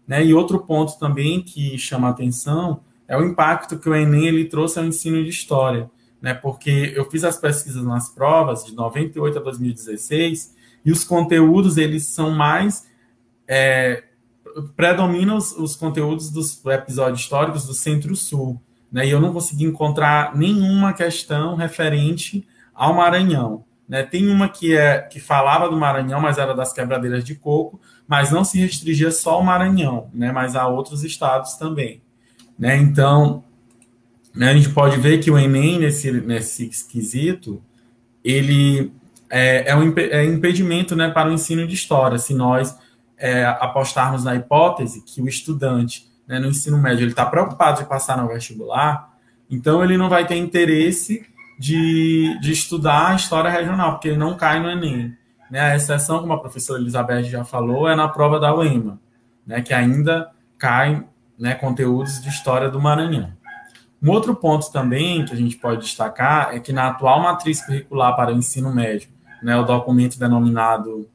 né, 0.08 0.26
e 0.26 0.34
outro 0.34 0.60
ponto 0.60 0.98
também 0.98 1.42
que 1.42 1.78
chama 1.78 2.10
atenção 2.10 2.82
é 3.08 3.18
o 3.18 3.24
impacto 3.24 3.78
que 3.78 3.90
o 3.90 3.96
Enem 3.96 4.28
ele 4.28 4.46
trouxe 4.46 4.80
ao 4.80 4.86
ensino 4.86 5.24
de 5.24 5.30
história, 5.30 5.90
né, 6.22 6.34
porque 6.34 6.94
eu 6.96 7.10
fiz 7.10 7.24
as 7.24 7.38
pesquisas 7.38 7.84
nas 7.84 8.10
provas 8.10 8.64
de 8.64 8.74
98 8.74 9.38
a 9.38 9.42
2016 9.42 10.56
e 10.86 10.92
os 10.92 11.04
conteúdos 11.04 11.78
eles 11.78 12.06
são 12.06 12.32
mais 12.32 12.88
é, 13.48 14.04
predominam 14.76 15.38
os, 15.38 15.52
os, 15.52 15.76
conteúdos 15.76 16.30
dos 16.30 16.64
episódios 16.66 17.22
históricos 17.22 17.66
do 17.66 17.74
Centro-Sul, 17.74 18.62
né? 18.92 19.06
E 19.06 19.12
eu 19.12 19.20
não 19.20 19.34
consegui 19.34 19.66
encontrar 19.66 20.36
nenhuma 20.36 20.94
questão 20.94 21.56
referente 21.56 22.48
ao 22.74 22.94
Maranhão. 22.94 23.64
Né? 23.88 24.04
Tem 24.04 24.28
uma 24.28 24.48
que 24.48 24.76
é 24.76 25.00
que 25.00 25.20
falava 25.20 25.68
do 25.68 25.76
Maranhão, 25.76 26.22
mas 26.22 26.38
era 26.38 26.54
das 26.54 26.72
quebradeiras 26.72 27.24
de 27.24 27.36
coco, 27.36 27.82
mas 28.08 28.32
não 28.32 28.44
se 28.44 28.60
restringia 28.60 29.12
só 29.12 29.32
ao 29.32 29.44
Maranhão, 29.44 30.10
né? 30.14 30.32
Mas 30.32 30.56
a 30.56 30.68
outros 30.68 31.04
estados 31.04 31.56
também, 31.56 32.02
né? 32.58 32.78
Então, 32.78 33.44
né, 34.36 34.50
a 34.50 34.54
gente 34.54 34.70
pode 34.70 34.98
ver 35.00 35.20
que 35.20 35.32
o 35.32 35.38
Enem 35.38 35.80
nesse 35.80 36.12
nesse 36.12 36.68
esquisito 36.68 37.62
ele 38.24 38.94
é, 39.30 39.72
é 39.72 39.76
um 39.76 39.94
é 39.98 40.26
impedimento, 40.26 40.96
né, 40.96 41.10
para 41.10 41.30
o 41.30 41.34
ensino 41.34 41.68
de 41.68 41.74
história. 41.74 42.18
Se 42.18 42.34
nós 42.34 42.78
é, 43.20 43.46
apostarmos 43.46 44.24
na 44.24 44.36
hipótese 44.36 45.04
que 45.04 45.22
o 45.22 45.28
estudante 45.28 46.10
né, 46.28 46.40
no 46.40 46.48
ensino 46.48 46.78
médio 46.78 47.04
ele 47.04 47.12
está 47.12 47.26
preocupado 47.26 47.82
de 47.82 47.90
passar 47.90 48.18
no 48.18 48.28
vestibular, 48.28 49.14
então 49.50 49.84
ele 49.84 49.98
não 49.98 50.10
vai 50.10 50.26
ter 50.26 50.36
interesse 50.36 51.26
de, 51.60 52.40
de 52.40 52.52
estudar 52.52 53.10
a 53.10 53.16
história 53.16 53.50
regional, 53.50 53.94
porque 53.94 54.10
ele 54.10 54.18
não 54.18 54.38
cai 54.38 54.60
no 54.62 54.70
Enem. 54.70 55.18
Né? 55.52 55.60
A 55.60 55.76
exceção, 55.76 56.20
como 56.20 56.32
a 56.32 56.40
professora 56.40 56.80
Elizabeth 56.80 57.24
já 57.24 57.44
falou, 57.44 57.90
é 57.90 57.96
na 57.96 58.08
prova 58.08 58.40
da 58.40 58.56
UEMA, 58.56 59.00
né, 59.46 59.62
que 59.62 59.74
ainda 59.74 60.32
cai 60.58 61.04
né, 61.38 61.56
conteúdos 61.56 62.22
de 62.22 62.30
história 62.30 62.70
do 62.70 62.80
Maranhão. 62.80 63.34
Um 64.02 64.12
outro 64.12 64.34
ponto 64.34 64.72
também 64.72 65.26
que 65.26 65.34
a 65.34 65.38
gente 65.38 65.58
pode 65.58 65.82
destacar 65.82 66.56
é 66.56 66.60
que 66.60 66.72
na 66.72 66.88
atual 66.88 67.22
matriz 67.22 67.62
curricular 67.66 68.16
para 68.16 68.34
o 68.34 68.38
ensino 68.38 68.74
médio, 68.74 69.10
né, 69.44 69.58
o 69.58 69.64
documento 69.64 70.18
denominado 70.18 71.10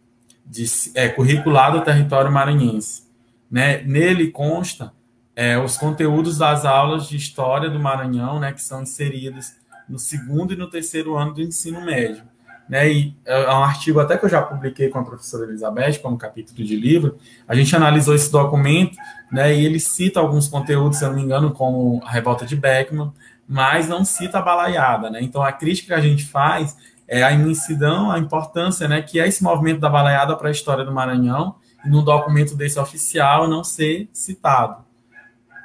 de, 0.47 0.65
é, 0.95 1.09
curricular 1.09 1.73
do 1.73 1.83
território 1.83 2.31
maranhense. 2.31 3.05
Né? 3.51 3.83
Nele 3.83 4.31
consta 4.31 4.93
é, 5.37 5.59
os 5.59 5.77
conteúdos 5.77 6.39
das 6.39 6.65
aulas 6.65 7.09
de 7.09 7.17
história 7.17 7.69
do 7.69 7.81
Maranhão, 7.81 8.39
né, 8.39 8.53
que 8.53 8.63
são 8.63 8.83
inseridos 8.83 9.55
no 9.89 9.99
segundo 9.99 10.53
e 10.53 10.57
no 10.57 10.69
terceiro 10.69 11.17
ano 11.17 11.35
do 11.35 11.43
ensino 11.43 11.81
médio. 11.85 12.23
Né, 12.69 12.91
e 12.91 13.17
é 13.27 13.51
um 13.51 13.63
artigo 13.63 14.01
até 14.01 14.17
que 14.17 14.25
eu 14.25 14.29
já 14.29 14.41
publiquei 14.41 14.89
com 14.89 14.99
a 14.99 15.05
professora 15.05 15.45
Elizabeth, 15.45 15.99
como 15.99 16.17
capítulo 16.17 16.65
de 16.65 16.77
livro, 16.77 17.19
a 17.47 17.55
gente 17.55 17.75
analisou 17.77 18.15
esse 18.15 18.33
documento, 18.33 18.97
né, 19.31 19.55
e 19.55 19.67
ele 19.67 19.79
cita 19.79 20.21
alguns 20.21 20.49
conteúdos, 20.49 20.99
se 20.99 21.05
eu 21.05 21.09
não 21.09 21.17
me 21.17 21.23
engano, 21.23 21.53
como 21.53 22.01
a 22.05 22.11
revolta 22.11 22.47
de 22.47 22.57
Beckman, 22.57 23.13
mas 23.47 23.89
não 23.89 24.03
cita 24.03 24.39
a 24.39 24.43
balaiada, 24.43 25.11
né, 25.11 25.21
então 25.21 25.43
a 25.43 25.53
crítica 25.53 25.89
que 25.89 26.01
a 26.01 26.03
gente 26.03 26.25
faz 26.25 26.75
é, 27.07 27.23
a 27.23 27.33
imensidão, 27.33 28.11
a 28.11 28.19
importância 28.19 28.89
né, 28.89 29.03
que 29.03 29.21
é 29.21 29.29
esse 29.29 29.43
movimento 29.43 29.81
da 29.81 29.89
balaiada 29.89 30.37
para 30.37 30.49
a 30.49 30.53
história 30.53 30.85
do 30.85 30.93
Maranhão, 30.93 31.57
e 31.85 31.89
num 31.89 32.03
documento 32.03 32.57
desse 32.57 32.79
oficial 32.79 33.47
não 33.49 33.63
ser 33.63 34.09
citado. 34.13 34.85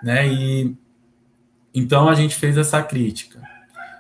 Né? 0.04 0.28
E, 0.28 0.76
então 1.74 2.10
a 2.10 2.16
gente 2.16 2.36
fez 2.36 2.58
essa 2.58 2.82
crítica. 2.84 3.42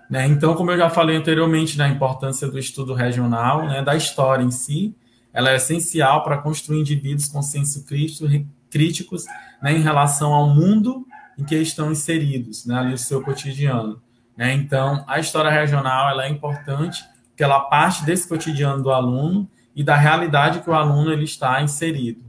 Né? 0.10 0.26
Então, 0.28 0.56
como 0.56 0.72
eu 0.72 0.78
já 0.78 0.90
falei 0.90 1.16
anteriormente, 1.16 1.78
na 1.78 1.88
importância 1.88 2.48
do 2.48 2.58
estudo 2.58 2.94
regional, 2.94 3.66
né, 3.68 3.82
da 3.82 3.96
história 3.96 4.44
em 4.44 4.52
si, 4.52 4.96
ela 5.32 5.52
é 5.52 5.56
essencial 5.56 6.24
para 6.24 6.38
construir 6.38 6.80
indivíduos 6.80 7.28
com 7.28 7.42
senso 7.42 7.86
crítico, 7.86 8.28
críticos 8.70 9.26
né, 9.62 9.74
em 9.74 9.82
relação 9.82 10.34
ao 10.34 10.50
mundo 10.50 11.06
em 11.38 11.44
que 11.44 11.56
estão 11.56 11.92
inseridos, 11.92 12.66
né, 12.66 12.76
ali 12.76 12.94
o 12.94 12.98
seu 12.98 13.22
cotidiano. 13.22 14.02
Né? 14.36 14.54
Então, 14.54 15.04
a 15.08 15.20
história 15.20 15.52
regional 15.52 16.10
ela 16.10 16.26
é 16.26 16.30
importante 16.30 17.04
que 17.40 17.44
ela 17.46 17.62
parte 17.62 18.04
desse 18.04 18.28
cotidiano 18.28 18.84
do 18.84 18.92
aluno 18.92 19.50
e 19.74 19.82
da 19.82 19.96
realidade 19.96 20.62
que 20.62 20.70
o 20.70 20.74
aluno 20.74 21.10
ele 21.14 21.24
está 21.24 21.62
inserido. 21.62 22.22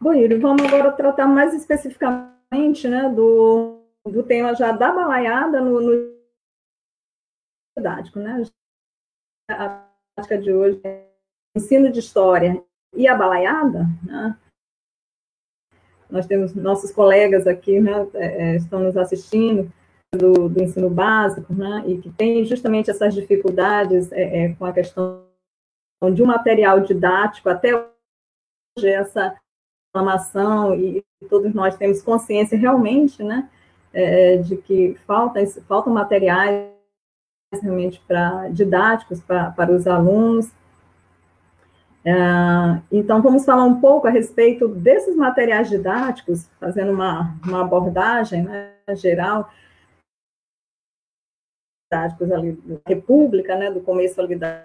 Bom, 0.00 0.12
Yuri, 0.12 0.36
vamos 0.36 0.64
agora 0.64 0.90
tratar 0.90 1.28
mais 1.28 1.54
especificamente 1.54 2.88
né, 2.88 3.08
do, 3.08 3.84
do 4.04 4.24
tema 4.24 4.52
já 4.56 4.72
da 4.72 4.90
balaiada 4.90 5.60
no, 5.60 5.80
no 5.80 6.12
didático. 7.78 8.18
Né? 8.18 8.42
A 9.48 9.86
prática 10.16 10.36
de 10.36 10.52
hoje 10.52 10.80
é 10.82 11.06
ensino 11.56 11.92
de 11.92 12.00
história 12.00 12.60
e 12.96 13.06
a 13.06 13.14
balaiada. 13.14 13.86
Né? 14.02 14.36
Nós 16.10 16.26
temos 16.26 16.52
nossos 16.52 16.90
colegas 16.90 17.46
aqui, 17.46 17.78
né, 17.78 17.92
é 18.14 18.56
estão 18.56 18.80
nos 18.80 18.96
assistindo, 18.96 19.72
do, 20.14 20.48
do, 20.48 20.62
ensino 20.62 20.90
básico, 20.90 21.54
né, 21.54 21.84
e 21.86 21.98
que 21.98 22.10
tem 22.10 22.44
justamente 22.44 22.90
essas 22.90 23.14
dificuldades 23.14 24.12
é, 24.12 24.44
é, 24.44 24.54
com 24.54 24.66
a 24.66 24.72
questão 24.72 25.24
de 26.12 26.22
um 26.22 26.26
material 26.26 26.80
didático, 26.80 27.48
até 27.48 27.74
hoje 27.74 28.88
essa 28.88 29.34
reclamação, 29.88 30.74
e 30.74 31.02
todos 31.30 31.54
nós 31.54 31.76
temos 31.76 32.02
consciência 32.02 32.58
realmente, 32.58 33.22
né, 33.22 33.48
é, 33.92 34.36
de 34.36 34.56
que 34.56 34.96
falta, 35.06 35.44
faltam 35.66 35.92
materiais 35.92 36.70
realmente 37.60 38.02
para 38.06 38.48
didáticos 38.48 39.20
para, 39.20 39.50
para 39.50 39.72
os 39.72 39.86
alunos. 39.86 40.50
É, 42.04 42.12
então, 42.90 43.22
vamos 43.22 43.44
falar 43.44 43.64
um 43.64 43.80
pouco 43.80 44.06
a 44.08 44.10
respeito 44.10 44.68
desses 44.68 45.16
materiais 45.16 45.70
didáticos, 45.70 46.48
fazendo 46.58 46.92
uma, 46.92 47.34
uma 47.44 47.60
abordagem 47.60 48.42
né, 48.42 48.72
geral, 48.96 49.50
didáticos 51.92 52.32
ali 52.32 52.52
da 52.52 52.80
República, 52.86 53.56
né, 53.56 53.70
do 53.70 53.80
começo 53.80 54.20
ali 54.20 54.34
da, 54.34 54.64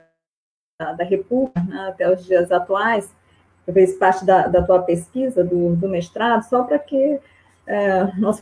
da 0.79 1.03
República 1.03 1.61
né, 1.61 1.89
até 1.89 2.11
os 2.11 2.25
dias 2.25 2.51
atuais, 2.51 3.13
fez 3.73 3.97
parte 3.97 4.25
da, 4.25 4.47
da 4.47 4.63
tua 4.63 4.81
pesquisa, 4.81 5.43
do, 5.43 5.75
do 5.75 5.89
mestrado, 5.89 6.43
só 6.43 6.63
para 6.63 6.79
que 6.79 7.19
é, 7.65 8.15
nosso 8.17 8.41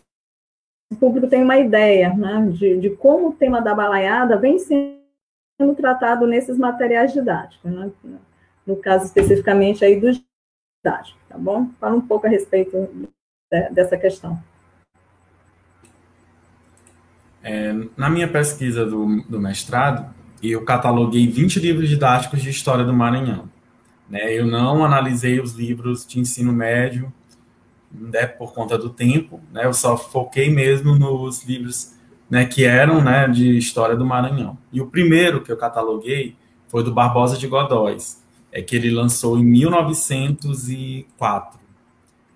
público 1.00 1.28
tenha 1.28 1.44
uma 1.44 1.58
ideia 1.58 2.14
né, 2.14 2.48
de, 2.52 2.78
de 2.78 2.90
como 2.92 3.30
o 3.30 3.34
tema 3.34 3.60
da 3.60 3.74
balaiada 3.74 4.38
vem 4.38 4.60
sendo 4.60 5.76
tratado 5.76 6.28
nesses 6.28 6.60
materiais 6.60 7.12
didáticos, 7.12 7.72
né, 7.72 7.92
no 8.68 8.76
caso 8.76 9.06
especificamente 9.06 9.84
aí 9.84 10.00
dos 10.00 10.22
didáticos, 10.84 11.20
tá 11.28 11.38
bom? 11.38 11.70
Fala 11.80 11.96
um 11.96 12.02
pouco 12.02 12.28
a 12.28 12.30
respeito 12.30 12.88
de, 13.52 13.70
dessa 13.72 13.98
questão. 13.98 14.40
É, 17.48 17.76
na 17.96 18.10
minha 18.10 18.28
pesquisa 18.28 18.84
do, 18.84 19.22
do 19.30 19.40
mestrado, 19.40 20.12
eu 20.42 20.64
cataloguei 20.64 21.28
20 21.28 21.60
livros 21.60 21.88
didáticos 21.88 22.42
de 22.42 22.50
história 22.50 22.84
do 22.84 22.92
Maranhão. 22.92 23.48
Né? 24.10 24.34
Eu 24.34 24.48
não 24.48 24.84
analisei 24.84 25.40
os 25.40 25.54
livros 25.54 26.08
de 26.08 26.20
ensino 26.20 26.52
médio 26.52 27.14
né, 27.92 28.26
por 28.26 28.52
conta 28.52 28.80
do 28.80 28.90
tempo, 28.90 29.40
né? 29.54 29.64
eu 29.64 29.76
só 29.76 29.96
foquei 29.96 30.50
mesmo 30.50 30.98
nos 30.98 31.46
livros 31.46 31.94
né, 32.28 32.46
que 32.46 32.66
eram 32.66 33.00
né, 33.00 33.28
de 33.28 33.56
história 33.56 33.96
do 33.96 34.04
Maranhão. 34.04 34.58
E 34.74 34.82
o 34.82 34.88
primeiro 34.88 35.44
que 35.44 35.52
eu 35.52 35.58
cataloguei 35.58 36.36
foi 36.68 36.84
do 36.84 36.92
Barbosa 36.92 37.38
de 37.38 37.46
Godóis, 37.46 38.24
é 38.52 38.60
que 38.60 38.76
ele 38.76 38.90
lançou 38.90 39.38
em 39.38 39.44
1904. 39.44 41.60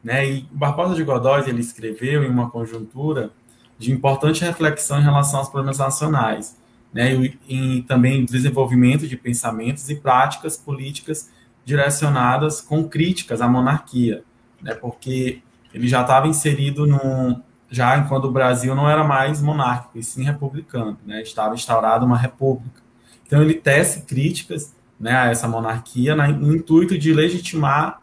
Né? 0.04 0.30
E 0.30 0.46
o 0.54 0.58
Barbosa 0.58 0.94
de 0.94 1.04
Godóis 1.04 1.48
ele 1.48 1.62
escreveu 1.62 2.24
em 2.24 2.30
uma 2.30 2.52
conjuntura 2.52 3.32
de 3.80 3.92
importante 3.92 4.44
reflexão 4.44 5.00
em 5.00 5.04
relação 5.04 5.40
aos 5.40 5.50
problemas 5.50 5.80
nacionais, 5.80 6.56
né, 6.94 7.16
e, 7.16 7.40
e 7.48 7.82
também 7.84 8.26
desenvolvimento 8.26 9.08
de 9.08 9.16
pensamentos 9.16 9.90
e 9.90 9.96
práticas 9.96 10.58
políticas 10.58 11.32
direcionadas 11.64 12.62
com 12.62 12.88
críticas 12.88 13.42
à 13.42 13.48
monarquia, 13.48 14.24
né, 14.62 14.76
porque 14.76 15.42
ele 15.74 15.88
já 15.88 16.02
estava 16.02 16.28
inserido 16.28 16.86
num, 16.86 17.42
já 17.70 17.98
enquanto 17.98 18.26
o 18.26 18.32
Brasil 18.32 18.74
não 18.76 18.90
era 18.90 19.04
mais 19.04 19.42
monárquico, 19.42 19.98
e 19.98 20.04
sim 20.04 20.24
republicano, 20.24 20.98
né? 21.06 21.22
Estava 21.22 21.54
instaurada 21.54 22.04
uma 22.04 22.18
república. 22.18 22.82
Então 23.26 23.42
ele 23.42 23.54
tece 23.54 24.02
críticas 24.02 24.74
né, 25.00 25.16
a 25.16 25.28
essa 25.28 25.48
monarquia 25.48 26.16
no 26.16 26.56
intuito 26.56 26.98
de 26.98 27.14
legitimar 27.14 28.02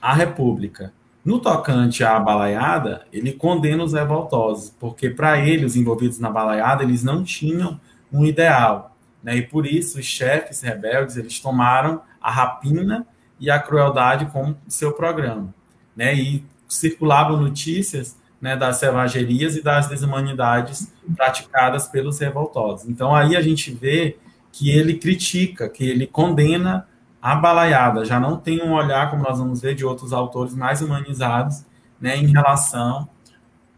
a 0.00 0.14
república. 0.14 0.92
No 1.24 1.38
tocante 1.38 2.02
à 2.02 2.18
balaiada, 2.18 3.06
ele 3.12 3.32
condena 3.32 3.84
os 3.84 3.92
revoltosos, 3.92 4.74
porque 4.80 5.10
para 5.10 5.38
ele, 5.38 5.66
os 5.66 5.76
envolvidos 5.76 6.18
na 6.18 6.30
balaiada, 6.30 6.82
eles 6.82 7.04
não 7.04 7.22
tinham 7.22 7.78
um 8.10 8.24
ideal. 8.24 8.96
Né? 9.22 9.36
E 9.36 9.42
por 9.42 9.66
isso, 9.66 9.98
os 9.98 10.06
chefes 10.06 10.62
rebeldes, 10.62 11.16
eles 11.16 11.38
tomaram 11.38 12.00
a 12.20 12.30
rapina 12.30 13.06
e 13.38 13.50
a 13.50 13.58
crueldade 13.58 14.26
como 14.26 14.56
seu 14.66 14.92
programa. 14.92 15.52
Né? 15.94 16.14
E 16.14 16.44
circulavam 16.68 17.36
notícias 17.36 18.16
né, 18.40 18.56
das 18.56 18.78
selvagerias 18.78 19.56
e 19.56 19.62
das 19.62 19.88
desumanidades 19.88 20.90
praticadas 21.14 21.86
pelos 21.88 22.18
revoltosos. 22.18 22.88
Então, 22.88 23.14
aí 23.14 23.36
a 23.36 23.42
gente 23.42 23.70
vê 23.70 24.16
que 24.50 24.70
ele 24.70 24.94
critica, 24.94 25.68
que 25.68 25.84
ele 25.84 26.06
condena 26.06 26.88
a 27.22 27.34
balaiada, 27.34 28.04
já 28.04 28.18
não 28.18 28.36
tem 28.36 28.62
um 28.62 28.72
olhar, 28.72 29.10
como 29.10 29.22
nós 29.22 29.38
vamos 29.38 29.60
ver, 29.60 29.74
de 29.74 29.84
outros 29.84 30.12
autores 30.12 30.54
mais 30.54 30.80
humanizados 30.80 31.64
né, 32.00 32.16
em 32.16 32.26
relação 32.26 33.08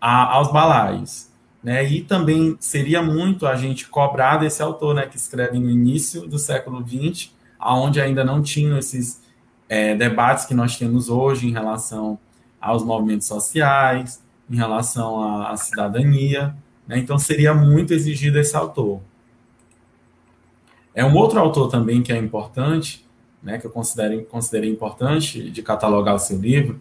a, 0.00 0.34
aos 0.34 0.52
balaios. 0.52 1.28
Né? 1.62 1.84
E 1.84 2.02
também 2.02 2.56
seria 2.60 3.02
muito 3.02 3.46
a 3.46 3.56
gente 3.56 3.88
cobrar 3.88 4.36
desse 4.36 4.62
autor, 4.62 4.94
né, 4.94 5.06
que 5.06 5.16
escreve 5.16 5.58
no 5.58 5.68
início 5.68 6.26
do 6.26 6.38
século 6.38 6.84
XX, 6.86 7.32
aonde 7.58 8.00
ainda 8.00 8.24
não 8.24 8.42
tinham 8.42 8.78
esses 8.78 9.22
é, 9.68 9.94
debates 9.94 10.44
que 10.44 10.54
nós 10.54 10.76
temos 10.76 11.08
hoje 11.08 11.48
em 11.48 11.52
relação 11.52 12.18
aos 12.60 12.84
movimentos 12.84 13.26
sociais, 13.26 14.22
em 14.48 14.56
relação 14.56 15.20
à, 15.20 15.50
à 15.50 15.56
cidadania. 15.56 16.54
Né? 16.86 16.98
Então, 16.98 17.18
seria 17.18 17.52
muito 17.52 17.92
exigido 17.92 18.38
esse 18.38 18.56
autor. 18.56 19.00
É 20.94 21.04
um 21.04 21.16
outro 21.16 21.40
autor 21.40 21.68
também 21.68 22.02
que 22.02 22.12
é 22.12 22.18
importante, 22.18 23.06
né, 23.42 23.58
que 23.58 23.66
eu 23.66 23.70
considero, 23.70 24.24
considerei 24.24 24.70
importante 24.70 25.50
de 25.50 25.62
catalogar 25.62 26.14
o 26.14 26.18
seu 26.18 26.38
livro, 26.38 26.80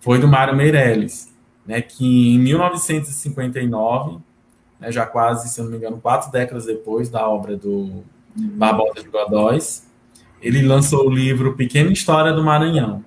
foi 0.00 0.18
do 0.18 0.28
Mário 0.28 0.54
Meirelles, 0.54 1.32
né, 1.66 1.80
que 1.80 2.34
em 2.34 2.38
1959, 2.38 4.18
né, 4.78 4.92
já 4.92 5.06
quase, 5.06 5.48
se 5.48 5.62
não 5.62 5.70
me 5.70 5.76
engano, 5.76 6.00
quatro 6.00 6.30
décadas 6.30 6.66
depois 6.66 7.08
da 7.08 7.26
obra 7.28 7.56
do 7.56 8.04
Barbosa 8.34 9.02
de 9.02 9.08
Godóis, 9.08 9.88
ele 10.40 10.60
lançou 10.60 11.06
o 11.06 11.10
livro 11.10 11.54
Pequena 11.54 11.92
História 11.92 12.32
do 12.32 12.42
Maranhão, 12.42 13.04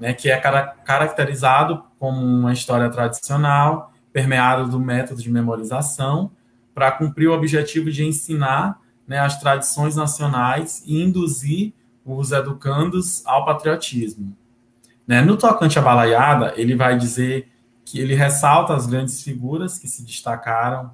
né, 0.00 0.12
que 0.12 0.30
é 0.30 0.36
caracterizado 0.36 1.82
como 1.98 2.20
uma 2.20 2.52
história 2.52 2.90
tradicional, 2.90 3.92
permeada 4.12 4.64
do 4.64 4.78
método 4.78 5.22
de 5.22 5.30
memorização, 5.30 6.30
para 6.74 6.92
cumprir 6.92 7.28
o 7.28 7.32
objetivo 7.32 7.90
de 7.90 8.04
ensinar 8.04 8.78
né, 9.06 9.18
as 9.18 9.38
tradições 9.40 9.96
nacionais 9.96 10.82
e 10.86 11.02
induzir 11.02 11.72
os 12.06 12.32
educandos 12.32 13.24
ao 13.26 13.44
patriotismo. 13.44 14.36
Né? 15.06 15.22
No 15.22 15.36
tocante 15.36 15.78
à 15.78 15.82
balaiada, 15.82 16.52
ele 16.56 16.74
vai 16.74 16.96
dizer 16.96 17.48
que 17.84 17.98
ele 17.98 18.14
ressalta 18.14 18.74
as 18.74 18.86
grandes 18.86 19.22
figuras 19.22 19.78
que 19.78 19.88
se 19.88 20.04
destacaram, 20.04 20.90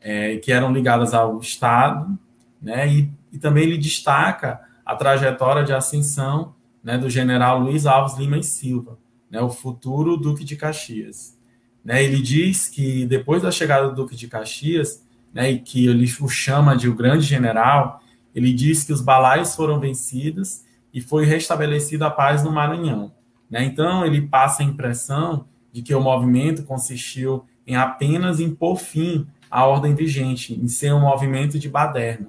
é, 0.00 0.36
que 0.36 0.52
eram 0.52 0.72
ligadas 0.72 1.12
ao 1.12 1.38
Estado, 1.40 2.18
né? 2.60 2.88
e, 2.88 3.10
e 3.32 3.38
também 3.38 3.64
ele 3.64 3.78
destaca 3.78 4.60
a 4.84 4.94
trajetória 4.94 5.64
de 5.64 5.72
ascensão 5.72 6.54
né, 6.86 6.96
do 6.96 7.10
general 7.10 7.58
Luiz 7.58 7.84
Alves 7.84 8.16
Lima 8.16 8.38
e 8.38 8.44
Silva, 8.44 8.96
né, 9.28 9.40
o 9.40 9.50
futuro 9.50 10.16
Duque 10.16 10.44
de 10.44 10.54
Caxias. 10.54 11.36
Né, 11.84 12.04
ele 12.04 12.22
diz 12.22 12.68
que 12.68 13.04
depois 13.06 13.42
da 13.42 13.50
chegada 13.50 13.88
do 13.88 13.94
Duque 13.96 14.14
de 14.14 14.28
Caxias, 14.28 15.04
né, 15.34 15.50
e 15.50 15.58
que 15.58 15.88
ele 15.88 16.08
o 16.20 16.28
chama 16.28 16.76
de 16.76 16.88
o 16.88 16.94
grande 16.94 17.24
general, 17.24 18.00
ele 18.36 18.52
diz 18.52 18.84
que 18.84 18.92
os 18.92 19.00
balaios 19.00 19.56
foram 19.56 19.80
vencidos 19.80 20.60
e 20.92 21.00
foi 21.00 21.24
restabelecida 21.24 22.06
a 22.06 22.10
paz 22.10 22.44
no 22.44 22.52
Maranhão. 22.52 23.10
Né? 23.50 23.64
Então, 23.64 24.04
ele 24.04 24.20
passa 24.20 24.62
a 24.62 24.66
impressão 24.66 25.46
de 25.72 25.80
que 25.80 25.94
o 25.94 26.00
movimento 26.02 26.62
consistiu 26.64 27.46
em 27.66 27.76
apenas 27.76 28.38
impor 28.38 28.76
fim 28.76 29.26
à 29.50 29.64
ordem 29.64 29.94
vigente, 29.94 30.52
em 30.52 30.68
ser 30.68 30.92
um 30.92 31.00
movimento 31.00 31.58
de 31.58 31.66
baderna. 31.66 32.28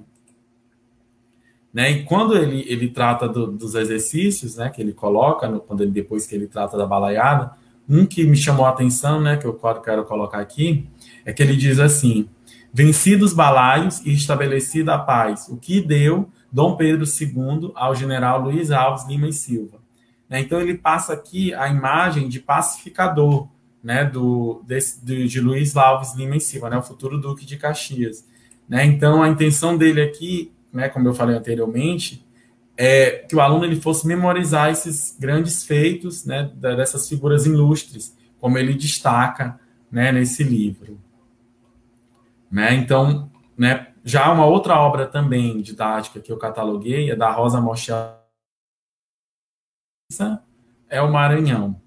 Né? 1.74 1.90
E 1.90 2.04
quando 2.04 2.34
ele, 2.34 2.64
ele 2.66 2.88
trata 2.88 3.28
do, 3.28 3.46
dos 3.52 3.74
exercícios 3.74 4.56
né, 4.56 4.70
que 4.70 4.80
ele 4.80 4.94
coloca, 4.94 5.46
no, 5.46 5.60
quando 5.60 5.82
ele, 5.82 5.90
depois 5.90 6.26
que 6.26 6.34
ele 6.34 6.46
trata 6.46 6.78
da 6.78 6.86
balaiada, 6.86 7.52
um 7.86 8.06
que 8.06 8.24
me 8.24 8.36
chamou 8.36 8.64
a 8.64 8.70
atenção, 8.70 9.20
né, 9.20 9.36
que 9.36 9.44
eu 9.44 9.60
quero 9.84 10.04
colocar 10.06 10.38
aqui, 10.38 10.88
é 11.26 11.34
que 11.34 11.42
ele 11.42 11.54
diz 11.54 11.78
assim: 11.78 12.30
vencidos 12.72 13.32
balaios 13.32 14.00
e 14.04 14.12
estabelecida 14.12 14.94
a 14.94 14.98
paz, 14.98 15.48
o 15.48 15.56
que 15.56 15.80
deu 15.80 16.30
Dom 16.50 16.76
Pedro 16.76 17.04
II 17.04 17.72
ao 17.74 17.94
general 17.94 18.40
Luiz 18.40 18.70
Alves 18.70 19.06
Lima 19.06 19.28
e 19.28 19.32
Silva. 19.32 19.78
Né, 20.28 20.40
então 20.40 20.60
ele 20.60 20.76
passa 20.76 21.12
aqui 21.12 21.54
a 21.54 21.68
imagem 21.68 22.28
de 22.28 22.40
pacificador, 22.40 23.48
né, 23.82 24.04
do, 24.04 24.62
de, 25.02 25.26
de 25.26 25.40
Luiz 25.40 25.76
Alves 25.76 26.14
Lima 26.14 26.36
e 26.36 26.40
Silva, 26.40 26.68
né, 26.68 26.76
o 26.76 26.82
futuro 26.82 27.18
Duque 27.18 27.46
de 27.46 27.56
Caxias. 27.56 28.26
Né, 28.68 28.84
então 28.84 29.22
a 29.22 29.28
intenção 29.28 29.76
dele 29.76 30.02
aqui, 30.02 30.52
né, 30.72 30.88
como 30.88 31.08
eu 31.08 31.14
falei 31.14 31.36
anteriormente, 31.36 32.26
é 32.76 33.24
que 33.28 33.34
o 33.34 33.40
aluno 33.40 33.64
ele 33.64 33.80
fosse 33.80 34.06
memorizar 34.06 34.70
esses 34.70 35.16
grandes 35.18 35.64
feitos, 35.64 36.24
né, 36.24 36.50
dessas 36.54 37.08
figuras 37.08 37.46
ilustres, 37.46 38.16
como 38.38 38.56
ele 38.58 38.74
destaca, 38.74 39.58
né, 39.90 40.12
nesse 40.12 40.44
livro. 40.44 40.98
Né? 42.50 42.74
Então, 42.74 43.30
né, 43.56 43.92
já 44.04 44.32
uma 44.32 44.46
outra 44.46 44.78
obra 44.78 45.06
também 45.06 45.60
didática 45.60 46.20
que 46.20 46.32
eu 46.32 46.38
cataloguei 46.38 47.10
é 47.10 47.16
da 47.16 47.30
Rosa 47.30 47.60
Mochel, 47.60 48.16
é 50.88 51.02
o 51.02 51.12
Maranhão. 51.12 51.78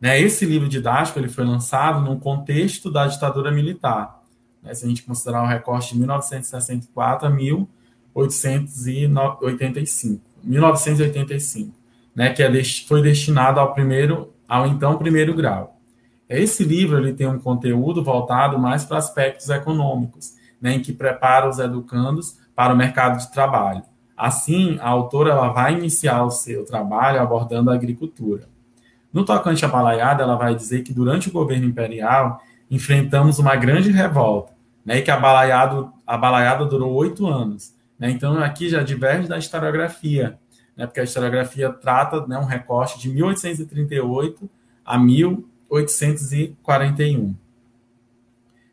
Né, 0.00 0.20
esse 0.20 0.46
livro 0.46 0.68
didático 0.68 1.18
ele 1.18 1.28
foi 1.28 1.44
lançado 1.44 2.00
num 2.00 2.16
contexto 2.18 2.90
da 2.90 3.06
ditadura 3.06 3.50
militar. 3.50 4.22
Né, 4.62 4.72
se 4.74 4.86
a 4.86 4.88
gente 4.88 5.02
considerar 5.02 5.42
o 5.42 5.46
recorte 5.46 5.92
de 5.94 5.98
1964 5.98 7.26
a 7.26 7.30
1885, 7.30 10.22
1985, 10.42 11.74
né, 12.14 12.32
que 12.32 12.42
é, 12.42 12.50
foi 12.86 13.02
destinado 13.02 13.60
ao 13.60 13.74
primeiro, 13.74 14.32
ao 14.48 14.66
então 14.66 14.96
primeiro 14.96 15.34
grau. 15.34 15.79
Esse 16.30 16.62
livro 16.62 16.98
ele 16.98 17.12
tem 17.12 17.26
um 17.26 17.40
conteúdo 17.40 18.04
voltado 18.04 18.56
mais 18.56 18.84
para 18.84 18.98
aspectos 18.98 19.50
econômicos, 19.50 20.36
né, 20.60 20.74
em 20.74 20.80
que 20.80 20.92
prepara 20.92 21.48
os 21.48 21.58
educandos 21.58 22.38
para 22.54 22.72
o 22.72 22.76
mercado 22.76 23.18
de 23.18 23.32
trabalho. 23.32 23.82
Assim, 24.16 24.78
a 24.80 24.88
autora 24.88 25.30
ela 25.30 25.48
vai 25.48 25.74
iniciar 25.74 26.22
o 26.22 26.30
seu 26.30 26.64
trabalho 26.64 27.20
abordando 27.20 27.68
a 27.68 27.74
agricultura. 27.74 28.44
No 29.12 29.24
tocante 29.24 29.64
à 29.64 29.68
balaiada, 29.68 30.22
ela 30.22 30.36
vai 30.36 30.54
dizer 30.54 30.82
que 30.82 30.92
durante 30.92 31.28
o 31.28 31.32
governo 31.32 31.66
imperial 31.66 32.40
enfrentamos 32.70 33.40
uma 33.40 33.56
grande 33.56 33.90
revolta, 33.90 34.52
né, 34.86 34.98
e 34.98 35.02
que 35.02 35.10
a 35.10 35.18
balaiada, 35.18 35.88
a 36.06 36.16
balaiada 36.16 36.64
durou 36.64 36.92
oito 36.92 37.26
anos. 37.26 37.74
Né, 37.98 38.08
então, 38.08 38.38
aqui 38.38 38.68
já 38.68 38.84
diverge 38.84 39.26
da 39.26 39.36
historiografia, 39.36 40.38
né, 40.76 40.86
porque 40.86 41.00
a 41.00 41.04
historiografia 41.04 41.72
trata 41.72 42.24
né, 42.28 42.38
um 42.38 42.44
recorte 42.44 43.00
de 43.00 43.08
1838 43.08 44.48
a 44.84 44.96
1000 44.96 45.49
841. 45.70 47.34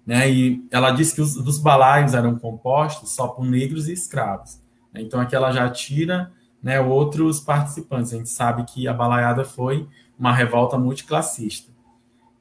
Né? 0.06 0.30
E 0.30 0.68
ela 0.72 0.92
disse 0.92 1.14
que 1.14 1.22
os, 1.22 1.36
os 1.36 1.60
balaios 1.60 2.14
eram 2.14 2.38
compostos 2.38 3.12
só 3.12 3.28
por 3.28 3.46
negros 3.46 3.88
e 3.88 3.94
escravos. 3.94 4.60
Né? 4.92 5.02
Então 5.02 5.20
aqui 5.20 5.36
ela 5.36 5.52
já 5.52 5.70
tira 5.70 6.32
né, 6.62 6.80
outros 6.80 7.40
participantes. 7.40 8.14
A 8.14 8.18
gente 8.18 8.30
sabe 8.30 8.64
que 8.64 8.88
a 8.88 8.94
balaiada 8.94 9.46
foi 9.46 9.88
uma 10.18 10.34
revolta 10.34 10.78
multiclassista. 10.78 11.72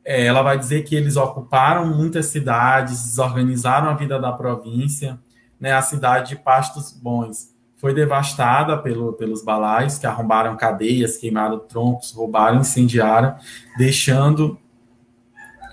É, 0.04 0.24
ela 0.24 0.40
vai 0.40 0.56
dizer 0.56 0.84
que 0.84 0.94
eles 0.94 1.16
ocuparam 1.16 1.86
muitas 1.94 2.26
cidades, 2.26 3.04
desorganizaram 3.04 3.90
a 3.90 3.94
vida 3.94 4.18
da 4.18 4.32
província, 4.32 5.18
né, 5.58 5.72
a 5.72 5.82
cidade 5.82 6.30
de 6.30 6.36
Pastos 6.36 6.92
Bons 6.92 7.55
foi 7.76 7.94
devastada 7.94 8.76
pelo, 8.78 9.12
pelos 9.12 9.44
balais 9.44 9.98
que 9.98 10.06
arrombaram 10.06 10.56
cadeias, 10.56 11.16
queimaram 11.16 11.58
troncos, 11.58 12.12
roubaram, 12.12 12.60
incendiaram, 12.60 13.36
deixando 13.76 14.58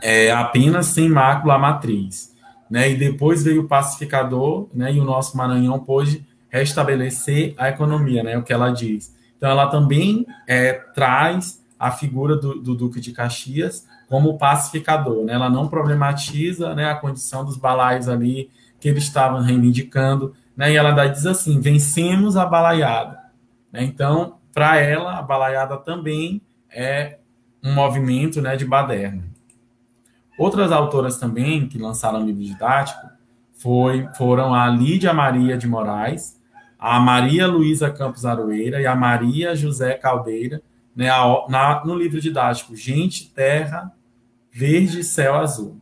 é, 0.01 0.31
apenas 0.31 0.87
sem 0.87 1.09
mácula 1.09 1.55
a 1.55 1.59
matriz. 1.59 2.33
Né? 2.69 2.91
E 2.91 2.95
depois 2.95 3.43
veio 3.43 3.61
o 3.61 3.67
pacificador, 3.67 4.67
né? 4.73 4.93
e 4.93 4.99
o 4.99 5.05
nosso 5.05 5.37
Maranhão 5.37 5.79
pôde 5.79 6.25
restabelecer 6.49 7.53
a 7.57 7.69
economia, 7.69 8.21
né? 8.21 8.37
o 8.37 8.43
que 8.43 8.51
ela 8.51 8.69
diz. 8.69 9.15
Então, 9.37 9.49
ela 9.49 9.67
também 9.67 10.25
é, 10.47 10.73
traz 10.93 11.63
a 11.79 11.91
figura 11.91 12.35
do, 12.35 12.61
do, 12.61 12.75
Duque 12.75 12.99
de 12.99 13.11
Caxias 13.11 13.85
como 14.07 14.37
pacificador. 14.37 15.25
Né? 15.25 15.33
Ela 15.33 15.49
não 15.49 15.67
problematiza 15.67 16.73
né, 16.75 16.89
a 16.89 16.95
condição 16.95 17.43
dos 17.43 17.57
balaios 17.57 18.07
ali 18.07 18.49
que 18.79 18.89
eles 18.89 19.03
estavam 19.03 19.41
reivindicando, 19.41 20.33
né? 20.55 20.71
E 20.71 20.75
ela 20.75 21.07
diz 21.07 21.25
assim: 21.25 21.59
vencemos 21.59 22.37
a 22.37 22.45
balaiada. 22.45 23.19
Né? 23.71 23.83
Então, 23.83 24.37
para 24.53 24.77
ela, 24.77 25.17
a 25.17 25.21
balaiada 25.21 25.77
também 25.77 26.41
é 26.71 27.17
um 27.63 27.73
movimento 27.73 28.41
né, 28.41 28.55
de 28.55 28.65
baderna. 28.65 29.23
Outras 30.37 30.71
autoras 30.71 31.17
também 31.17 31.67
que 31.67 31.77
lançaram 31.77 32.25
livro 32.25 32.43
didático 32.43 33.07
foi, 33.53 34.07
foram 34.15 34.53
a 34.53 34.67
Lídia 34.67 35.13
Maria 35.13 35.57
de 35.57 35.67
Moraes, 35.67 36.39
a 36.77 36.99
Maria 36.99 37.47
Luísa 37.47 37.91
Campos 37.91 38.25
Aroeira 38.25 38.81
e 38.81 38.85
a 38.85 38.95
Maria 38.95 39.55
José 39.55 39.93
Caldeira, 39.93 40.61
né, 40.95 41.09
a, 41.09 41.45
na, 41.47 41.85
no 41.85 41.95
livro 41.95 42.19
didático 42.19 42.75
Gente, 42.75 43.31
Terra, 43.31 43.91
Verde 44.51 45.03
Céu 45.03 45.35
Azul. 45.35 45.79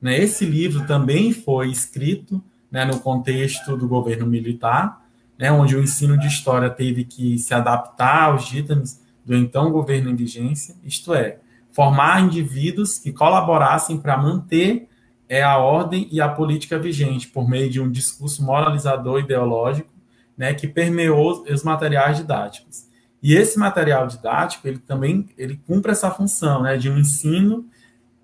Né, 0.00 0.16
esse 0.18 0.46
livro 0.46 0.86
também 0.86 1.32
foi 1.32 1.68
escrito 1.68 2.42
né, 2.70 2.84
no 2.84 3.00
contexto 3.00 3.76
do 3.76 3.88
governo 3.88 4.26
militar, 4.26 5.04
né, 5.38 5.50
onde 5.52 5.76
o 5.76 5.82
ensino 5.82 6.18
de 6.18 6.26
história 6.26 6.68
teve 6.68 7.04
que 7.04 7.38
se 7.38 7.54
adaptar 7.54 8.24
aos 8.24 8.46
ditames 8.46 9.00
do 9.24 9.36
então 9.36 9.70
governo 9.70 10.10
em 10.10 10.16
vigência, 10.16 10.74
isto 10.82 11.14
é, 11.14 11.38
formar 11.72 12.22
indivíduos 12.22 12.98
que 12.98 13.12
colaborassem 13.12 13.98
para 13.98 14.16
manter 14.16 14.88
é, 15.28 15.42
a 15.42 15.58
ordem 15.58 16.08
e 16.10 16.20
a 16.20 16.28
política 16.28 16.78
vigente 16.78 17.28
por 17.28 17.48
meio 17.48 17.70
de 17.70 17.80
um 17.80 17.90
discurso 17.90 18.42
moralizador 18.42 19.20
ideológico 19.20 19.92
né, 20.36 20.54
que 20.54 20.66
permeou 20.66 21.44
os 21.48 21.62
materiais 21.62 22.16
didáticos. 22.16 22.86
E 23.22 23.34
esse 23.34 23.58
material 23.58 24.06
didático, 24.06 24.66
ele 24.66 24.78
também 24.78 25.28
ele 25.36 25.60
cumpre 25.66 25.90
essa 25.90 26.10
função 26.10 26.62
né, 26.62 26.76
de 26.76 26.88
um 26.88 26.98
ensino 26.98 27.66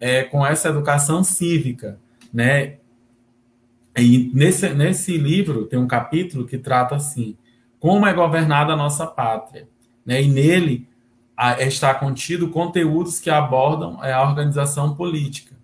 é, 0.01 0.23
com 0.23 0.47
essa 0.47 0.69
educação 0.69 1.25
cívica. 1.25 1.99
Né? 2.33 2.77
E 3.97 4.31
nesse, 4.35 4.69
nesse 4.71 5.17
livro 5.17 5.67
tem 5.67 5.79
um 5.79 5.87
capítulo 5.87 6.47
que 6.47 6.59
trata 6.59 6.97
assim, 6.97 7.37
como 7.79 8.07
é 8.07 8.13
governada 8.13 8.73
a 8.73 8.77
nossa 8.77 9.07
pátria. 9.07 9.69
Né? 10.05 10.23
E 10.23 10.29
nele 10.29 10.89
a, 11.37 11.63
está 11.63 11.95
contido 11.95 12.49
conteúdos 12.49 13.21
que 13.21 13.31
abordam 13.31 14.03
é, 14.03 14.13
a 14.13 14.23
organização 14.23 14.95
política. 14.95 15.55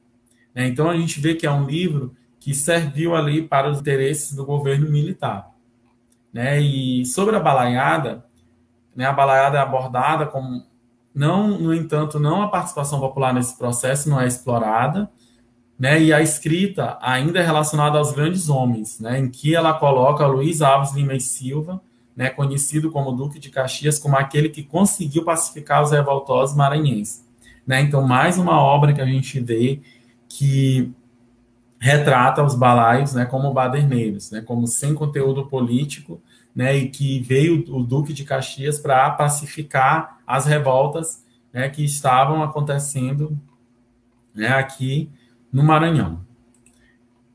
Né? 0.55 0.69
Então 0.69 0.89
a 0.89 0.97
gente 0.97 1.21
vê 1.21 1.35
que 1.35 1.47
é 1.47 1.51
um 1.51 1.67
livro 1.67 2.15
que 2.39 2.55
serviu 2.55 3.15
ali 3.15 3.43
para 3.43 3.71
os 3.71 3.81
interesses 3.81 4.35
do 4.35 4.45
governo 4.45 4.91
militar. 4.91 5.51
Né? 6.33 6.61
E 6.61 7.05
sobre 7.05 7.37
a 7.37 7.41
balaiada, 7.41 8.25
né, 8.95 9.05
a 9.05 9.13
balaiada 9.13 9.59
é 9.59 9.61
abordada 9.61 10.27
como 10.27 10.65
não, 11.15 11.59
no 11.59 11.75
entanto, 11.75 12.21
não 12.21 12.43
a 12.43 12.49
participação 12.49 13.01
popular 13.01 13.35
nesse 13.35 13.57
processo 13.59 14.09
não 14.09 14.21
é 14.21 14.27
explorada, 14.27 15.11
né, 15.81 15.99
e 15.99 16.13
a 16.13 16.21
escrita 16.21 16.99
ainda 17.01 17.39
é 17.39 17.43
relacionada 17.43 17.97
aos 17.97 18.13
grandes 18.13 18.51
homens, 18.51 19.01
né, 19.01 19.19
em 19.19 19.31
que 19.31 19.55
ela 19.55 19.73
coloca 19.73 20.27
Luiz 20.27 20.61
Alves 20.61 20.93
Lima 20.93 21.15
e 21.15 21.21
Silva, 21.23 21.81
né, 22.15 22.29
conhecido 22.29 22.91
como 22.91 23.13
Duque 23.13 23.39
de 23.39 23.49
Caxias, 23.49 23.99
como 23.99 24.15
aquele 24.15 24.51
que 24.51 24.63
conseguiu 24.63 25.25
pacificar 25.25 25.83
os 25.83 25.91
revoltosos 25.91 26.55
maranhenses. 26.55 27.25
Né? 27.67 27.81
Então, 27.81 28.07
mais 28.07 28.37
uma 28.37 28.61
obra 28.61 28.93
que 28.93 29.01
a 29.01 29.07
gente 29.07 29.41
vê 29.41 29.81
que 30.29 30.93
retrata 31.79 32.45
os 32.45 32.55
balaios 32.55 33.15
né, 33.15 33.25
como 33.25 33.51
baderneiros, 33.55 34.31
né, 34.31 34.43
como 34.43 34.67
sem 34.67 34.95
conteúdo 34.95 35.47
político, 35.47 36.21
né, 36.55 36.77
e 36.77 36.91
que 36.91 37.21
veio 37.21 37.65
o 37.75 37.83
Duque 37.83 38.13
de 38.13 38.25
Caxias 38.25 38.79
para 38.79 39.09
pacificar 39.13 40.19
as 40.27 40.45
revoltas 40.45 41.25
né, 41.55 41.71
que 41.71 41.83
estavam 41.83 42.43
acontecendo 42.43 43.41
né, 44.35 44.49
aqui 44.49 45.09
no 45.53 45.63
Maranhão. 45.63 46.21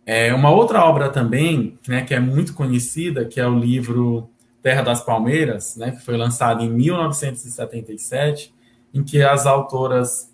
É, 0.05 0.33
uma 0.33 0.51
outra 0.51 0.85
obra 0.85 1.09
também, 1.09 1.79
né, 1.87 2.01
que 2.03 2.13
é 2.13 2.19
muito 2.19 2.53
conhecida, 2.53 3.25
que 3.25 3.39
é 3.39 3.47
o 3.47 3.57
livro 3.57 4.29
Terra 4.61 4.83
das 4.83 5.01
Palmeiras, 5.01 5.75
né, 5.75 5.91
que 5.91 6.03
foi 6.03 6.15
lançado 6.15 6.63
em 6.63 6.69
1977, 6.69 8.53
em 8.93 9.03
que 9.03 9.23
as 9.23 9.45
autoras 9.45 10.31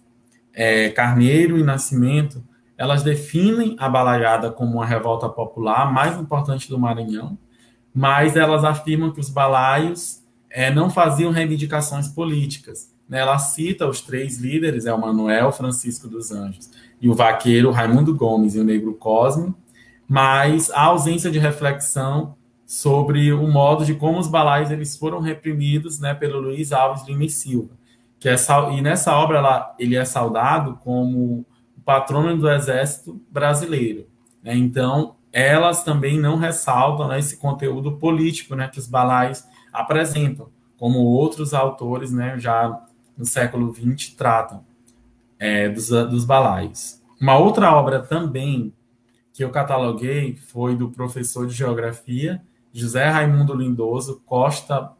é, 0.54 0.90
Carneiro 0.90 1.58
e 1.58 1.64
Nascimento 1.64 2.44
elas 2.78 3.04
definem 3.04 3.76
a 3.78 3.88
balaiada 3.88 4.50
como 4.50 4.78
uma 4.78 4.86
revolta 4.86 5.30
popular 5.30 5.94
mais 5.94 6.20
importante 6.20 6.68
do 6.68 6.80
Maranhão, 6.80 7.38
mas 7.94 8.36
elas 8.36 8.64
afirmam 8.64 9.12
que 9.12 9.20
os 9.20 9.30
balaios 9.30 10.24
é, 10.50 10.74
não 10.74 10.90
faziam 10.90 11.32
reivindicações 11.32 12.08
políticas. 12.08 12.92
Né? 13.08 13.20
Ela 13.20 13.38
cita 13.38 13.88
os 13.88 14.02
três 14.02 14.40
líderes, 14.40 14.88
é 14.88 14.94
o 14.94 15.00
Manuel 15.00 15.52
Francisco 15.52 16.08
dos 16.08 16.32
Anjos 16.32 16.72
e 17.02 17.10
o 17.10 17.16
vaqueiro 17.16 17.72
Raimundo 17.72 18.16
Gomes 18.16 18.54
e 18.54 18.60
o 18.60 18.64
negro 18.64 18.94
Cosme, 18.94 19.54
mas 20.08 20.70
a 20.70 20.84
ausência 20.84 21.32
de 21.32 21.40
reflexão 21.40 22.36
sobre 22.66 23.34
o 23.34 23.48
modo 23.48 23.84
de 23.84 23.96
como 23.96 24.20
os 24.20 24.28
balaios 24.28 24.70
eles 24.70 24.96
foram 24.96 25.20
reprimidos 25.20 26.00
né, 26.00 26.14
pelo 26.14 26.40
Luiz 26.40 26.72
Alves 26.72 27.06
Lima 27.08 27.26
e 27.26 27.30
Silva. 27.30 27.72
Que 28.20 28.30
é, 28.30 28.36
e 28.74 28.82
nessa 28.82 29.16
obra 29.16 29.40
ela, 29.40 29.76
ele 29.80 29.96
é 29.96 30.06
saudado 30.06 30.80
como 30.84 31.44
patrono 31.84 32.38
do 32.38 32.50
Exército 32.50 33.20
Brasileiro. 33.32 34.06
Né? 34.44 34.56
Então, 34.56 35.16
elas 35.34 35.84
também 35.84 36.20
não 36.20 36.38
ressaltam 36.38 37.08
né, 37.08 37.18
esse 37.18 37.38
conteúdo 37.38 37.94
político 37.94 38.56
né, 38.56 38.68
que 38.68 38.78
os 38.78 38.88
balais 38.88 39.48
apresentam, 39.74 40.50
como 40.78 41.00
outros 41.00 41.54
autores 41.54 42.12
né, 42.12 42.38
já 42.38 42.80
no 43.18 43.26
século 43.26 43.74
XX 43.74 44.14
tratam 44.14 44.64
é, 45.42 45.68
dos, 45.68 45.90
dos 45.90 46.24
balais. 46.24 47.02
Uma 47.20 47.36
outra 47.36 47.74
obra 47.76 48.00
também 48.00 48.72
que 49.34 49.44
eu 49.44 49.50
cataloguei 49.50 50.36
foi 50.36 50.76
do 50.76 50.92
professor 50.92 51.48
de 51.48 51.54
geografia 51.56 52.40
José 52.72 53.10
Raimundo 53.10 53.56
Lindoso 53.56 54.22
Costa, 54.24 54.92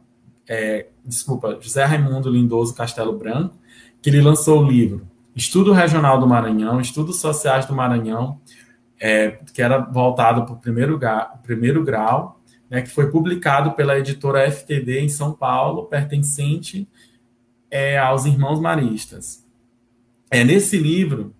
é, 0.48 0.88
desculpa, 1.04 1.56
José 1.60 1.84
Raimundo 1.84 2.28
Lindoso 2.28 2.74
Castelo 2.74 3.16
Branco, 3.16 3.54
que 4.02 4.10
ele 4.10 4.20
lançou 4.20 4.60
o 4.60 4.68
livro 4.68 5.06
Estudo 5.34 5.72
Regional 5.72 6.18
do 6.18 6.26
Maranhão, 6.26 6.80
Estudos 6.80 7.20
Sociais 7.20 7.64
do 7.64 7.72
Maranhão, 7.72 8.40
é, 9.00 9.38
que 9.54 9.62
era 9.62 9.78
voltado 9.78 10.44
para 10.44 10.54
o 10.54 10.58
primeiro, 10.58 10.98
primeiro 11.42 11.84
grau, 11.84 12.40
né, 12.68 12.82
que 12.82 12.90
foi 12.90 13.10
publicado 13.10 13.72
pela 13.72 13.96
editora 13.96 14.50
FTD 14.50 15.00
em 15.00 15.08
São 15.08 15.32
Paulo, 15.32 15.84
pertencente 15.84 16.88
é, 17.70 17.96
aos 17.96 18.26
Irmãos 18.26 18.60
Maristas. 18.60 19.41
É, 20.32 20.42
nesse 20.42 20.76
livro, 20.78 21.32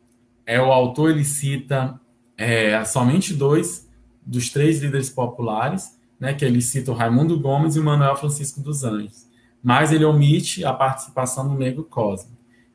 é, 0.47 0.61
o 0.61 0.71
autor 0.73 1.11
ele 1.11 1.25
cita 1.25 2.01
é, 2.37 2.85
somente 2.85 3.35
dois 3.35 3.89
dos 4.25 4.51
três 4.51 4.81
líderes 4.81 5.11
populares, 5.11 5.99
né, 6.21 6.35
que 6.35 6.45
ele 6.45 6.61
cita 6.61 6.93
o 6.93 6.95
Raimundo 6.95 7.41
Gomes 7.41 7.75
e 7.75 7.81
o 7.81 7.85
Manuel 7.85 8.15
Francisco 8.17 8.61
dos 8.61 8.85
Anjos, 8.85 9.27
mas 9.61 9.91
ele 9.91 10.05
omite 10.05 10.65
a 10.65 10.73
participação 10.73 11.49
do 11.49 11.59
Negro 11.59 11.83
Cosme 11.83 12.31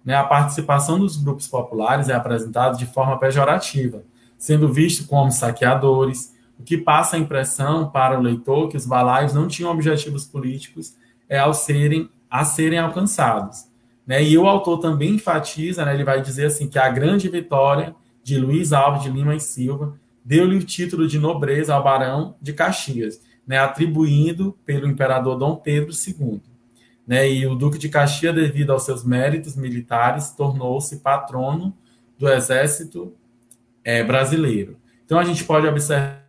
né, 0.08 0.16
a 0.16 0.24
participação 0.24 0.98
dos 0.98 1.18
grupos 1.18 1.50
populares 1.50 2.08
é 2.08 2.14
apresentada 2.14 2.78
de 2.78 2.86
forma 2.86 3.20
pejorativa, 3.20 4.04
sendo 4.38 4.72
visto 4.72 5.06
como 5.06 5.34
saqueadores, 5.34 6.34
o 6.58 6.64
que 6.64 6.78
passa 6.78 7.18
a 7.18 7.20
impressão 7.20 7.90
para 7.90 8.18
o 8.18 8.22
leitor 8.22 8.70
que 8.70 8.78
os 8.78 8.86
balaios 8.86 9.34
não 9.34 9.50
tinham 9.50 9.70
objetivos 9.70 10.24
políticos 10.24 10.96
é, 11.28 11.38
ao 11.38 11.54
serem, 11.54 12.10
a 12.30 12.46
serem 12.46 12.80
alcançados. 12.80 13.66
Né? 14.08 14.24
E 14.24 14.38
o 14.38 14.48
autor 14.48 14.80
também 14.80 15.16
enfatiza, 15.16 15.84
né, 15.84 15.94
ele 15.94 16.06
vai 16.06 16.22
dizer 16.22 16.46
assim, 16.46 16.68
que 16.68 16.80
a 16.80 16.90
grande 16.90 17.28
vitória 17.28 17.94
de 18.24 18.40
Luiz 18.40 18.72
Alves 18.72 19.04
de 19.04 19.10
Lima 19.10 19.36
e 19.36 19.40
Silva 19.40 20.00
deu-lhe 20.24 20.56
o 20.56 20.64
título 20.64 21.08
de 21.08 21.20
nobreza 21.20 21.76
ao 21.76 21.84
barão 21.84 22.36
de 22.42 22.54
Caxias, 22.54 23.22
né, 23.46 23.60
atribuindo 23.60 24.58
pelo 24.66 24.88
imperador 24.88 25.38
Dom 25.38 25.58
Pedro 25.58 25.92
II 25.92 26.42
né, 27.08 27.32
e 27.32 27.48
o 27.48 27.56
Duque 27.56 27.78
de 27.78 27.88
Caxias, 27.88 28.36
devido 28.36 28.74
aos 28.74 28.84
seus 28.84 29.06
méritos 29.06 29.56
militares, 29.56 30.32
tornou-se 30.32 31.00
patrono 31.00 31.74
do 32.20 32.28
exército 32.30 33.16
é, 33.82 34.04
brasileiro. 34.04 34.78
Então 35.06 35.18
a 35.18 35.24
gente 35.24 35.46
pode 35.46 35.66
observar 35.66 36.28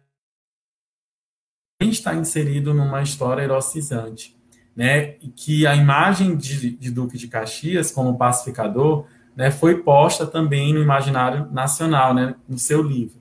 que 1.81 1.89
está 1.89 2.15
inserido 2.15 2.73
numa 2.73 3.03
história 3.03 3.43
erocizante, 3.43 4.38
né, 4.79 5.17
que 5.35 5.67
a 5.67 5.75
imagem 5.75 6.37
de, 6.37 6.71
de 6.71 6.89
Duque 6.93 7.19
de 7.19 7.27
Caxias 7.27 7.91
como 7.91 8.17
pacificador 8.17 9.07
né, 9.35 9.51
foi 9.51 9.83
posta 9.83 10.25
também 10.25 10.73
no 10.73 10.81
imaginário 10.81 11.49
nacional, 11.51 12.15
né, 12.15 12.37
no 12.49 12.57
seu 12.61 12.81
livro. 12.81 13.19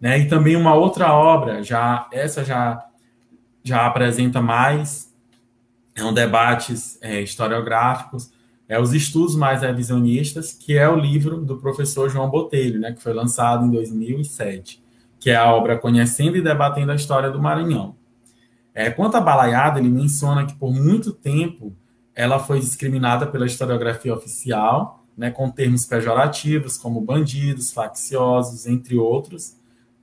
Né, 0.00 0.20
e 0.20 0.28
também 0.28 0.56
uma 0.56 0.72
outra 0.72 1.12
obra, 1.12 1.62
já 1.62 2.08
essa 2.10 2.42
já 2.42 2.82
já 3.62 3.86
apresenta 3.86 4.40
mais 4.40 5.12
são 5.94 6.14
debates 6.14 6.96
é, 7.02 7.20
historiográficos, 7.20 8.32
é, 8.66 8.80
os 8.80 8.94
estudos 8.94 9.36
mais 9.36 9.60
revisionistas, 9.60 10.54
que 10.54 10.78
é 10.78 10.88
o 10.88 10.96
livro 10.96 11.36
do 11.44 11.58
professor 11.58 12.08
João 12.08 12.30
Botelho, 12.30 12.80
né, 12.80 12.92
que 12.92 13.02
foi 13.02 13.12
lançado 13.12 13.66
em 13.66 13.70
2007, 13.70 14.82
que 15.18 15.28
é 15.28 15.36
a 15.36 15.52
obra 15.52 15.76
Conhecendo 15.76 16.38
e 16.38 16.40
Debatendo 16.40 16.92
a 16.92 16.94
História 16.94 17.30
do 17.30 17.42
Maranhão. 17.42 17.99
É, 18.74 18.90
quanto 18.90 19.16
à 19.16 19.20
balaiada, 19.20 19.78
ele 19.78 19.88
menciona 19.88 20.46
que 20.46 20.54
por 20.54 20.72
muito 20.72 21.12
tempo 21.12 21.74
ela 22.14 22.38
foi 22.38 22.60
discriminada 22.60 23.26
pela 23.26 23.46
historiografia 23.46 24.14
oficial, 24.14 25.04
né, 25.16 25.30
com 25.30 25.50
termos 25.50 25.84
pejorativos 25.84 26.76
como 26.78 27.00
bandidos, 27.00 27.72
facciosos, 27.72 28.66
entre 28.66 28.96
outros, 28.96 29.56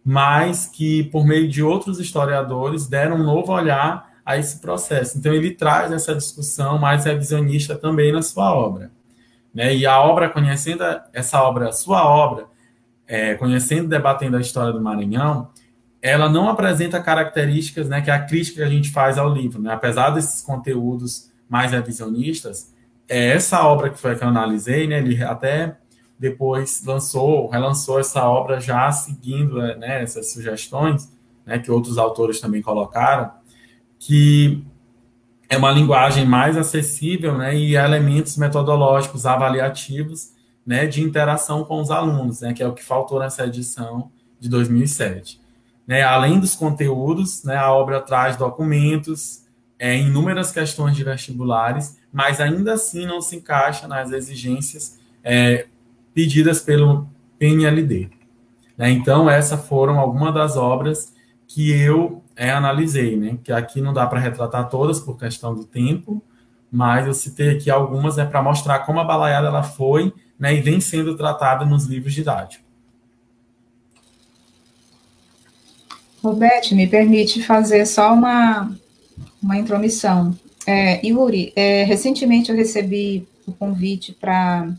mas 0.04 0.68
que 0.68 1.04
por 1.06 1.26
meio 1.26 1.50
de 1.50 1.62
outros 1.64 2.00
historiadores 2.00 2.88
deram 2.88 3.18
um 3.18 3.24
novo 3.24 3.52
olhar 3.52 4.08
a 4.26 4.38
esse 4.38 4.60
processo. 4.60 5.18
Então, 5.18 5.34
ele 5.34 5.52
traz 5.52 5.92
essa 5.92 6.14
discussão 6.14 6.78
mais 6.78 7.06
revisionista 7.06 7.76
também 7.76 8.12
na 8.12 8.22
sua 8.22 8.54
obra. 8.54 8.92
né? 9.54 9.74
E 9.76 9.86
a 9.86 10.00
obra, 10.02 10.30
conhecendo 10.30 10.84
essa 11.14 11.42
obra, 11.42 11.72
sua 11.72 12.06
obra, 12.06 12.46
é, 13.08 13.36
conhecendo 13.36 13.86
e 13.86 13.88
debatendo 13.88 14.38
a 14.38 14.42
história 14.42 14.74
do 14.74 14.82
Maranhão, 14.82 15.50
ela 16.02 16.30
não 16.30 16.50
apresenta 16.50 17.02
características, 17.02 17.90
né, 17.90 18.02
que 18.02 18.10
é 18.10 18.14
a 18.14 18.24
crítica 18.24 18.58
que 18.58 18.64
a 18.64 18.70
gente 18.70 18.92
faz 18.92 19.18
ao 19.18 19.34
livro, 19.34 19.62
né? 19.62 19.74
Apesar 19.74 20.12
desses 20.12 20.42
conteúdos 20.42 21.32
mais 21.50 21.72
revisionistas, 21.72 22.74
é 23.10 23.30
essa 23.30 23.64
obra 23.66 23.90
que 23.90 24.00
foi 24.00 24.16
que 24.16 24.24
eu 24.24 24.28
analisei, 24.28 24.88
né? 24.88 25.00
Ele 25.00 25.24
até 25.24 25.78
depois 26.20 26.84
lançou, 26.86 27.48
relançou 27.48 28.00
essa 28.00 28.28
obra 28.28 28.60
já 28.60 28.92
seguindo 28.92 29.58
né, 29.78 30.02
essas 30.02 30.34
sugestões, 30.34 31.12
né, 31.46 31.60
que 31.60 31.72
outros 31.72 31.98
autores 31.98 32.40
também 32.40 32.62
colocaram, 32.62 33.32
que 34.00 34.64
é 35.50 35.58
uma 35.58 35.72
linguagem 35.72 36.26
mais 36.26 36.58
acessível 36.58 37.38
né, 37.38 37.56
e 37.56 37.76
elementos 37.76 38.36
metodológicos 38.36 39.26
avaliativos 39.26 40.32
né, 40.66 40.86
de 40.86 41.02
interação 41.02 41.64
com 41.64 41.80
os 41.80 41.92
alunos, 41.92 42.42
né, 42.42 42.54
que 42.54 42.64
é 42.64 42.68
o 42.68 42.74
que 42.74 42.84
faltou 42.84 43.20
nessa 43.20 43.46
edição 43.46 44.12
de 44.40 44.50
2007. 44.50 45.40
Né, 45.88 46.04
além 46.04 46.40
dos 46.40 46.54
conteúdos, 46.54 47.44
né, 47.46 47.56
a 47.56 47.72
obra 47.72 48.02
traz 48.02 48.36
documentos, 48.36 49.44
é, 49.80 49.98
inúmeras 49.98 50.52
questões 50.52 50.96
de 50.96 51.04
vestibulares, 51.04 51.98
mas 52.12 52.42
ainda 52.42 52.74
assim 52.74 53.06
não 53.06 53.22
se 53.22 53.38
encaixa 53.38 53.88
nas 53.88 54.12
exigências 54.12 55.00
é, 55.24 55.68
pedidas 56.14 56.60
pelo 56.60 57.08
PNLD. 57.40 58.10
Né, 58.78 58.92
então, 58.92 59.30
essas 59.30 59.66
foram 59.66 59.98
algumas 59.98 60.34
das 60.34 60.58
obras 60.58 61.16
que 61.48 61.72
eu 61.72 62.22
é, 62.36 62.52
analisei, 62.52 63.16
né? 63.16 63.38
Que 63.44 63.52
aqui 63.52 63.82
não 63.82 63.94
dá 63.94 64.06
para 64.06 64.20
retratar 64.20 64.70
todas 64.70 65.00
por 65.00 65.18
questão 65.18 65.56
do 65.56 65.64
tempo, 65.64 66.22
mas 66.72 67.08
eu 67.08 67.14
citei 67.14 67.52
aqui 67.52 67.72
algumas 67.72 68.18
é 68.18 68.26
para 68.26 68.44
mostrar 68.44 68.80
como 68.80 69.00
a 69.00 69.04
balaiada 69.04 69.48
ela 69.48 69.64
foi 69.64 70.14
né, 70.38 70.54
e 70.54 70.62
vem 70.62 70.80
sendo 70.82 71.16
tratada 71.16 71.66
nos 71.66 71.86
livros 71.86 72.14
didáticos. 72.14 72.67
Roberto, 76.28 76.76
me 76.76 76.86
permite 76.86 77.42
fazer 77.42 77.86
só 77.86 78.14
uma, 78.14 78.76
uma 79.42 79.58
intromissão. 79.58 80.38
É, 80.66 81.06
Yuri, 81.06 81.54
é, 81.56 81.84
recentemente 81.84 82.52
eu 82.52 82.56
recebi 82.58 83.26
o 83.46 83.54
convite 83.54 84.12
para 84.12 84.70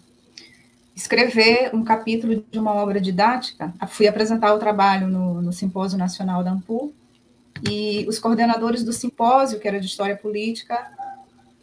escrever 0.95 1.71
um 1.73 1.83
capítulo 1.83 2.45
de 2.51 2.59
uma 2.59 2.75
obra 2.75 3.01
didática. 3.01 3.73
Fui 3.89 4.07
apresentar 4.07 4.53
o 4.53 4.59
trabalho 4.59 5.09
no, 5.09 5.41
no 5.41 5.53
Simpósio 5.53 5.97
Nacional 5.97 6.45
da 6.45 6.51
AMPU, 6.51 6.93
e 7.67 8.05
os 8.07 8.19
coordenadores 8.19 8.85
do 8.85 8.93
simpósio, 8.93 9.59
que 9.59 9.67
era 9.67 9.81
de 9.81 9.87
História 9.87 10.17
Política, 10.17 10.93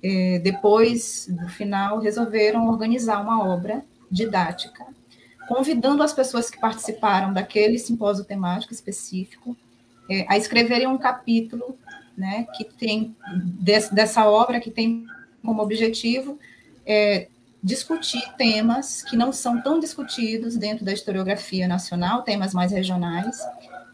é, 0.03 0.39
depois 0.39 1.27
do 1.29 1.47
final, 1.47 1.99
resolveram 1.99 2.67
organizar 2.67 3.21
uma 3.21 3.47
obra 3.47 3.83
didática, 4.11 4.85
convidando 5.47 6.01
as 6.01 6.11
pessoas 6.11 6.49
que 6.49 6.59
participaram 6.59 7.31
daquele 7.31 7.77
simpósio 7.77 8.25
temático 8.25 8.73
específico 8.73 9.55
é, 10.09 10.25
a 10.27 10.37
escreverem 10.37 10.87
um 10.87 10.97
capítulo 10.97 11.77
né, 12.17 12.47
que 12.55 12.63
tem 12.63 13.15
dessa 13.91 14.27
obra 14.27 14.59
que 14.59 14.71
tem 14.71 15.05
como 15.43 15.61
objetivo 15.61 16.39
é, 16.85 17.27
discutir 17.61 18.21
temas 18.37 19.01
que 19.01 19.17
não 19.17 19.31
são 19.31 19.61
tão 19.61 19.79
discutidos 19.79 20.55
dentro 20.55 20.85
da 20.85 20.93
historiografia 20.93 21.67
nacional, 21.67 22.21
temas 22.21 22.53
mais 22.53 22.71
regionais, 22.71 23.37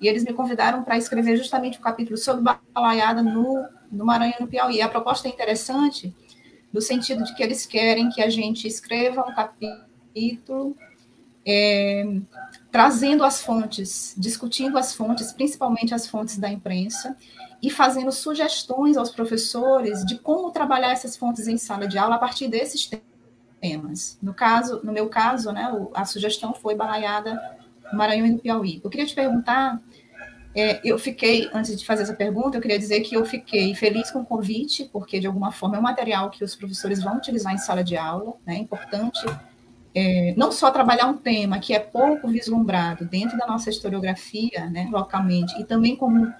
e 0.01 0.07
eles 0.07 0.23
me 0.23 0.33
convidaram 0.33 0.83
para 0.83 0.97
escrever 0.97 1.37
justamente 1.37 1.79
um 1.79 1.81
capítulo 1.81 2.17
sobre 2.17 2.43
balaiada 2.73 3.21
no, 3.21 3.65
no 3.91 4.05
Maranhão 4.05 4.41
no 4.41 4.47
Piauí. 4.47 4.81
A 4.81 4.89
proposta 4.89 5.27
é 5.27 5.31
interessante 5.31 6.13
no 6.73 6.81
sentido 6.81 7.23
de 7.23 7.33
que 7.35 7.43
eles 7.43 7.65
querem 7.65 8.09
que 8.09 8.21
a 8.21 8.29
gente 8.29 8.67
escreva 8.67 9.25
um 9.27 9.33
capítulo 9.33 10.75
é, 11.45 12.03
trazendo 12.71 13.23
as 13.23 13.41
fontes, 13.41 14.15
discutindo 14.17 14.77
as 14.77 14.93
fontes, 14.93 15.33
principalmente 15.33 15.93
as 15.93 16.07
fontes 16.07 16.37
da 16.37 16.49
imprensa, 16.49 17.17
e 17.61 17.69
fazendo 17.69 18.11
sugestões 18.11 18.97
aos 18.97 19.11
professores 19.11 20.03
de 20.05 20.17
como 20.17 20.51
trabalhar 20.51 20.91
essas 20.91 21.15
fontes 21.15 21.47
em 21.47 21.57
sala 21.57 21.87
de 21.87 21.97
aula 21.97 22.15
a 22.15 22.19
partir 22.19 22.47
desses 22.47 22.89
temas. 23.59 24.17
No 24.21 24.33
caso, 24.33 24.81
no 24.83 24.91
meu 24.91 25.09
caso, 25.09 25.51
né, 25.51 25.71
a 25.93 26.05
sugestão 26.05 26.53
foi 26.53 26.73
balaiada 26.73 27.39
Maranhão 27.93 28.25
e 28.25 28.31
no 28.31 28.39
Piauí. 28.39 28.81
Eu 28.83 28.89
queria 28.89 29.05
te 29.05 29.13
perguntar 29.13 29.79
é, 30.53 30.81
eu 30.83 30.99
fiquei, 30.99 31.49
antes 31.53 31.77
de 31.77 31.85
fazer 31.85 32.03
essa 32.03 32.13
pergunta, 32.13 32.57
eu 32.57 32.61
queria 32.61 32.77
dizer 32.77 33.01
que 33.01 33.15
eu 33.15 33.25
fiquei 33.25 33.73
feliz 33.73 34.11
com 34.11 34.19
o 34.19 34.25
convite, 34.25 34.89
porque 34.91 35.19
de 35.19 35.27
alguma 35.27 35.51
forma 35.51 35.77
é 35.77 35.79
um 35.79 35.83
material 35.83 36.29
que 36.29 36.43
os 36.43 36.55
professores 36.55 37.01
vão 37.01 37.17
utilizar 37.17 37.53
em 37.53 37.57
sala 37.57 37.83
de 37.83 37.95
aula, 37.95 38.33
né? 38.45 38.55
É 38.55 38.57
importante 38.57 39.19
é, 39.93 40.33
não 40.37 40.51
só 40.51 40.71
trabalhar 40.71 41.07
um 41.07 41.17
tema 41.17 41.59
que 41.59 41.73
é 41.73 41.79
pouco 41.79 42.27
vislumbrado 42.27 43.05
dentro 43.05 43.37
da 43.37 43.45
nossa 43.45 43.69
historiografia, 43.69 44.69
né, 44.69 44.87
localmente, 44.91 45.59
e 45.59 45.65
também 45.65 45.95
como, 45.95 46.33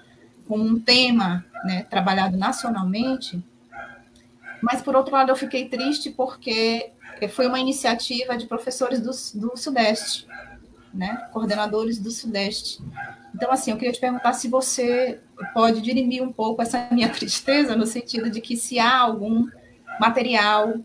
como 0.48 0.64
um 0.64 0.80
tema 0.80 1.44
né, 1.64 1.86
trabalhado 1.88 2.36
nacionalmente, 2.36 3.42
mas, 4.62 4.80
por 4.80 4.94
outro 4.94 5.12
lado, 5.12 5.30
eu 5.30 5.36
fiquei 5.36 5.68
triste 5.68 6.08
porque 6.10 6.92
foi 7.30 7.48
uma 7.48 7.58
iniciativa 7.58 8.36
de 8.36 8.46
professores 8.46 9.00
do, 9.00 9.10
do 9.40 9.56
Sudeste, 9.56 10.26
né, 10.94 11.28
coordenadores 11.32 11.98
do 11.98 12.12
Sudeste. 12.12 12.80
Então, 13.34 13.50
assim, 13.50 13.72
eu 13.72 13.76
queria 13.76 13.92
te 13.92 13.98
perguntar 13.98 14.32
se 14.34 14.46
você 14.46 15.20
pode 15.52 15.80
dirimir 15.80 16.22
um 16.22 16.32
pouco 16.32 16.62
essa 16.62 16.86
minha 16.92 17.08
tristeza, 17.10 17.74
no 17.74 17.86
sentido 17.86 18.30
de 18.30 18.40
que 18.40 18.56
se 18.56 18.78
há 18.78 18.98
algum 18.98 19.48
material 19.98 20.76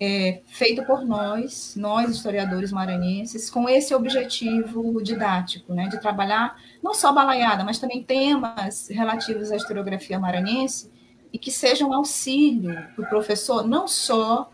é, 0.00 0.42
feito 0.46 0.84
por 0.84 1.04
nós, 1.04 1.74
nós 1.76 2.10
historiadores 2.10 2.72
maranhenses, 2.72 3.48
com 3.48 3.68
esse 3.68 3.94
objetivo 3.94 5.02
didático, 5.02 5.72
né, 5.72 5.88
de 5.88 6.00
trabalhar 6.00 6.56
não 6.82 6.94
só 6.94 7.12
balaiada, 7.12 7.64
mas 7.64 7.78
também 7.78 8.02
temas 8.02 8.88
relativos 8.88 9.52
à 9.52 9.56
historiografia 9.56 10.18
maranhense 10.18 10.90
e 11.32 11.38
que 11.38 11.50
sejam 11.50 11.92
auxílio 11.92 12.74
para 12.94 13.04
o 13.04 13.08
professor, 13.08 13.66
não 13.66 13.88
só 13.88 14.50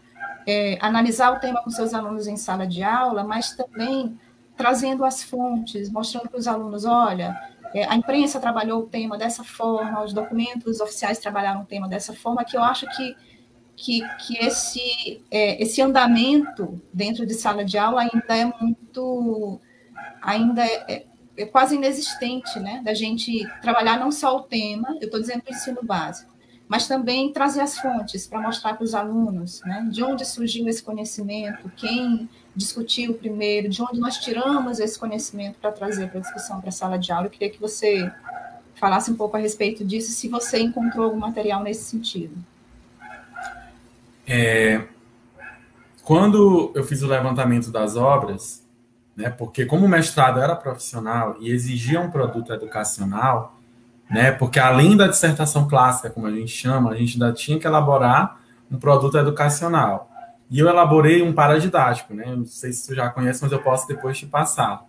é, 0.46 0.78
analisar 0.80 1.32
o 1.32 1.40
tema 1.40 1.62
com 1.62 1.70
seus 1.70 1.92
alunos 1.92 2.26
em 2.26 2.36
sala 2.36 2.66
de 2.66 2.82
aula, 2.82 3.22
mas 3.24 3.54
também 3.54 4.18
trazendo 4.56 5.04
as 5.04 5.22
fontes, 5.22 5.90
mostrando 5.90 6.28
para 6.28 6.38
os 6.38 6.46
alunos, 6.46 6.84
olha, 6.84 7.34
é, 7.74 7.84
a 7.84 7.94
imprensa 7.94 8.40
trabalhou 8.40 8.82
o 8.82 8.86
tema 8.86 9.16
dessa 9.16 9.44
forma, 9.44 10.02
os 10.02 10.12
documentos 10.12 10.80
oficiais 10.80 11.18
trabalharam 11.18 11.62
o 11.62 11.64
tema 11.64 11.88
dessa 11.88 12.12
forma, 12.12 12.44
que 12.44 12.56
eu 12.56 12.62
acho 12.62 12.86
que, 12.96 13.16
que, 13.80 14.02
que 14.18 14.36
esse, 14.36 15.22
é, 15.30 15.60
esse 15.60 15.80
andamento 15.80 16.78
dentro 16.92 17.24
de 17.24 17.32
sala 17.32 17.64
de 17.64 17.78
aula 17.78 18.02
ainda 18.02 18.36
é 18.36 18.44
muito, 18.60 19.58
ainda 20.20 20.62
é, 20.62 20.84
é, 20.86 21.06
é 21.38 21.46
quase 21.46 21.76
inexistente, 21.76 22.60
né, 22.60 22.82
da 22.84 22.92
gente 22.92 23.48
trabalhar 23.62 23.98
não 23.98 24.12
só 24.12 24.36
o 24.36 24.42
tema, 24.42 24.96
eu 25.00 25.06
estou 25.06 25.18
dizendo 25.18 25.42
o 25.48 25.50
ensino 25.50 25.78
básico, 25.82 26.30
mas 26.68 26.86
também 26.86 27.32
trazer 27.32 27.62
as 27.62 27.78
fontes 27.78 28.26
para 28.26 28.42
mostrar 28.42 28.74
para 28.74 28.84
os 28.84 28.94
alunos, 28.94 29.62
né, 29.62 29.88
de 29.90 30.04
onde 30.04 30.26
surgiu 30.26 30.68
esse 30.68 30.82
conhecimento, 30.82 31.72
quem 31.74 32.28
discutiu 32.54 33.14
primeiro, 33.14 33.70
de 33.70 33.82
onde 33.82 33.98
nós 33.98 34.18
tiramos 34.18 34.78
esse 34.78 34.98
conhecimento 34.98 35.58
para 35.58 35.72
trazer 35.72 36.10
para 36.10 36.18
a 36.18 36.22
discussão 36.22 36.60
para 36.60 36.68
a 36.68 36.72
sala 36.72 36.98
de 36.98 37.10
aula. 37.10 37.28
Eu 37.28 37.30
queria 37.30 37.48
que 37.48 37.58
você 37.58 38.12
falasse 38.74 39.10
um 39.10 39.16
pouco 39.16 39.38
a 39.38 39.40
respeito 39.40 39.82
disso, 39.86 40.12
se 40.12 40.28
você 40.28 40.60
encontrou 40.60 41.06
algum 41.06 41.18
material 41.18 41.62
nesse 41.62 41.84
sentido. 41.84 42.36
É, 44.26 44.82
quando 46.02 46.72
eu 46.74 46.84
fiz 46.84 47.02
o 47.02 47.06
levantamento 47.06 47.70
das 47.70 47.96
obras, 47.96 48.66
né, 49.16 49.30
porque 49.30 49.64
como 49.66 49.86
o 49.86 49.88
mestrado 49.88 50.40
era 50.40 50.56
profissional 50.56 51.36
e 51.40 51.50
exigia 51.50 52.00
um 52.00 52.10
produto 52.10 52.52
educacional, 52.52 53.56
né, 54.10 54.32
porque 54.32 54.58
além 54.58 54.96
da 54.96 55.06
dissertação 55.06 55.68
clássica, 55.68 56.10
como 56.10 56.26
a 56.26 56.30
gente 56.30 56.48
chama, 56.48 56.90
a 56.90 56.96
gente 56.96 57.14
ainda 57.14 57.32
tinha 57.32 57.58
que 57.58 57.66
elaborar 57.66 58.40
um 58.70 58.78
produto 58.78 59.18
educacional. 59.18 60.10
E 60.50 60.58
eu 60.58 60.68
elaborei 60.68 61.22
um 61.22 61.32
paradidático, 61.32 62.12
né? 62.12 62.34
Não 62.34 62.44
sei 62.44 62.72
se 62.72 62.80
você 62.80 62.94
já 62.96 63.08
conhece, 63.08 63.40
mas 63.40 63.52
eu 63.52 63.62
posso 63.62 63.86
depois 63.86 64.18
te 64.18 64.26
passar. 64.26 64.84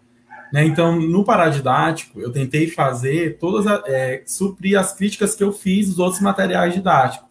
Né? 0.52 0.66
Então, 0.66 1.00
no 1.00 1.24
paradidático, 1.24 2.20
eu 2.20 2.32
tentei 2.32 2.68
fazer 2.68 3.38
todas, 3.38 3.66
é, 3.86 4.24
suprir 4.26 4.78
as 4.78 4.92
críticas 4.92 5.36
que 5.36 5.44
eu 5.44 5.54
fiz 5.54 5.90
dos 5.90 6.00
outros 6.00 6.22
materiais 6.22 6.74
didáticos. 6.74 7.30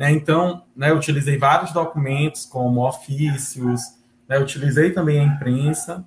Né? 0.00 0.12
Então, 0.12 0.62
né, 0.74 0.90
utilizei 0.94 1.36
vários 1.36 1.72
documentos, 1.72 2.46
como 2.46 2.88
ofícios, 2.88 3.82
né, 4.26 4.38
utilizei 4.38 4.92
também 4.92 5.20
a 5.20 5.24
imprensa, 5.24 6.02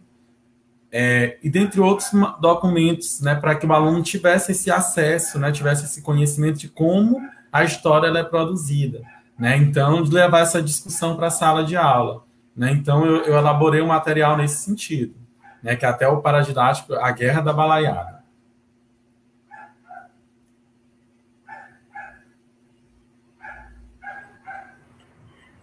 é, 0.92 1.38
e 1.44 1.48
dentre 1.50 1.80
outros 1.80 2.10
documentos, 2.42 3.22
né, 3.22 3.36
para 3.36 3.54
que 3.54 3.68
o 3.68 3.72
aluno 3.72 4.02
tivesse 4.02 4.52
esse 4.52 4.72
acesso, 4.72 5.38
né, 5.38 5.52
tivesse 5.52 5.86
esse 5.86 6.02
conhecimento 6.02 6.58
de 6.58 6.70
como 6.70 7.22
a 7.52 7.64
história 7.64 8.08
é 8.08 8.24
produzida. 8.24 9.04
Né? 9.38 9.58
Então, 9.58 10.02
de 10.02 10.12
levar 10.12 10.40
essa 10.40 10.60
discussão 10.60 11.16
para 11.16 11.28
a 11.28 11.32
sala 11.32 11.64
de 11.64 11.78
aula. 11.78 12.24
Né? 12.58 12.72
Então, 12.72 13.06
eu, 13.06 13.18
eu, 13.26 13.38
elaborei 13.38 13.84
um 13.84 13.88
material 13.88 14.36
nesse 14.36 14.64
sentido, 14.64 15.14
né? 15.62 15.76
que 15.76 15.86
é 15.86 15.88
até 15.88 16.08
o 16.08 16.20
paradidático, 16.20 16.96
a 16.96 17.12
Guerra 17.12 17.42
da 17.42 17.54
Balaiada. 17.54 18.23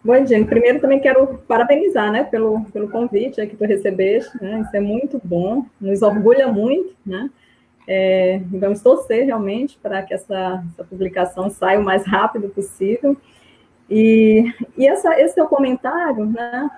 Bom, 0.02 0.24
Jenny, 0.24 0.46
primeiro 0.46 0.80
também 0.80 0.98
quero 0.98 1.26
parabenizar, 1.46 2.10
né, 2.10 2.24
pelo, 2.24 2.64
pelo 2.72 2.88
convite 2.88 3.46
que 3.46 3.54
tu 3.54 3.64
recebeste, 3.64 4.42
né, 4.42 4.60
isso 4.60 4.74
é 4.74 4.80
muito 4.80 5.20
bom, 5.22 5.66
nos 5.78 6.00
orgulha 6.00 6.48
muito, 6.48 6.96
né, 7.04 7.28
é, 7.86 8.40
vamos 8.50 8.80
torcer 8.80 9.26
realmente 9.26 9.78
para 9.82 10.02
que 10.02 10.14
essa, 10.14 10.64
essa, 10.72 10.84
publicação 10.84 11.50
saia 11.50 11.78
o 11.78 11.84
mais 11.84 12.06
rápido 12.06 12.48
possível, 12.48 13.14
e, 13.90 14.50
e 14.78 14.88
essa, 14.88 15.20
esse 15.20 15.34
teu 15.34 15.46
comentário, 15.46 16.24
né, 16.24 16.70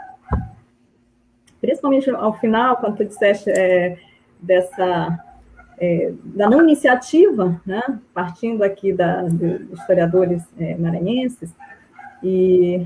principalmente 1.61 2.11
ao 2.11 2.37
final, 2.41 2.79
quando 2.79 2.97
tu 2.97 3.05
disseste 3.05 3.49
é, 3.51 3.99
dessa, 4.41 5.25
é, 5.79 6.13
da 6.25 6.51
não 6.51 6.61
iniciativa, 6.61 7.61
né, 7.65 7.81
partindo 8.13 8.65
aqui 8.65 8.93
da, 8.93 9.23
dos 9.23 9.79
historiadores 9.79 10.43
é, 10.59 10.75
maranhenses, 10.77 11.55
e 12.21 12.85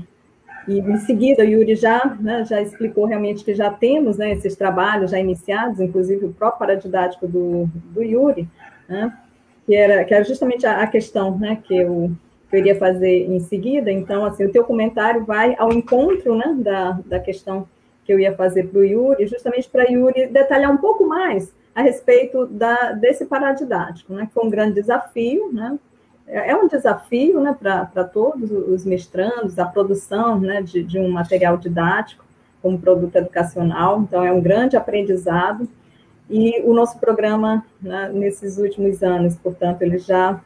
e 0.67 0.79
em 0.79 0.97
seguida, 0.97 1.43
o 1.43 1.45
Yuri 1.45 1.75
já, 1.75 2.17
né, 2.19 2.43
já 2.43 2.61
explicou 2.61 3.05
realmente 3.05 3.43
que 3.43 3.55
já 3.55 3.71
temos 3.71 4.17
né, 4.17 4.33
esses 4.33 4.55
trabalhos 4.55 5.11
já 5.11 5.19
iniciados, 5.19 5.79
inclusive 5.79 6.25
o 6.25 6.33
próprio 6.33 6.59
paradidático 6.59 7.25
do, 7.25 7.69
do 7.93 8.03
Yuri, 8.03 8.49
né, 8.87 9.15
que, 9.65 9.73
era, 9.73 10.03
que 10.03 10.13
era 10.13 10.23
justamente 10.25 10.65
a, 10.67 10.81
a 10.81 10.87
questão 10.87 11.37
né, 11.37 11.59
que, 11.63 11.75
eu, 11.75 12.11
que 12.49 12.55
eu 12.55 12.59
iria 12.59 12.75
fazer 12.75 13.27
em 13.27 13.39
seguida. 13.39 13.89
Então, 13.89 14.25
assim, 14.25 14.43
o 14.43 14.51
teu 14.51 14.65
comentário 14.65 15.23
vai 15.23 15.55
ao 15.57 15.71
encontro 15.71 16.35
né, 16.35 16.53
da, 16.59 16.99
da 17.05 17.19
questão 17.19 17.65
que 18.03 18.11
eu 18.11 18.19
ia 18.19 18.35
fazer 18.35 18.67
para 18.67 18.79
o 18.79 18.85
Yuri, 18.85 19.25
justamente 19.25 19.69
para 19.69 19.89
Yuri 19.89 20.27
detalhar 20.27 20.71
um 20.71 20.77
pouco 20.77 21.05
mais 21.05 21.53
a 21.73 21.81
respeito 21.81 22.45
da, 22.45 22.91
desse 22.91 23.25
paradidático, 23.25 24.13
né, 24.13 24.25
que 24.25 24.33
foi 24.33 24.45
um 24.45 24.49
grande 24.49 24.75
desafio, 24.75 25.53
né, 25.53 25.77
é, 26.27 26.51
é 26.51 26.55
um 26.55 26.67
desafio 26.67 27.39
né, 27.39 27.55
para 27.59 28.03
todos 28.03 28.51
os 28.51 28.85
mestrandos, 28.85 29.57
a 29.57 29.65
produção 29.65 30.39
né, 30.39 30.61
de, 30.61 30.83
de, 30.83 30.99
um 30.99 31.09
material 31.09 31.57
didático 31.57 32.25
como 32.61 32.79
produto 32.79 33.15
educacional, 33.15 34.01
então 34.01 34.23
é 34.25 34.31
um 34.31 34.41
grande 34.41 34.75
aprendizado, 34.75 35.67
e 36.29 36.61
o 36.63 36.73
nosso 36.73 36.99
programa, 36.99 37.65
né, 37.81 38.11
nesses 38.13 38.57
últimos 38.57 39.01
anos, 39.01 39.37
portanto, 39.37 39.81
ele 39.81 39.97
já, 39.97 40.41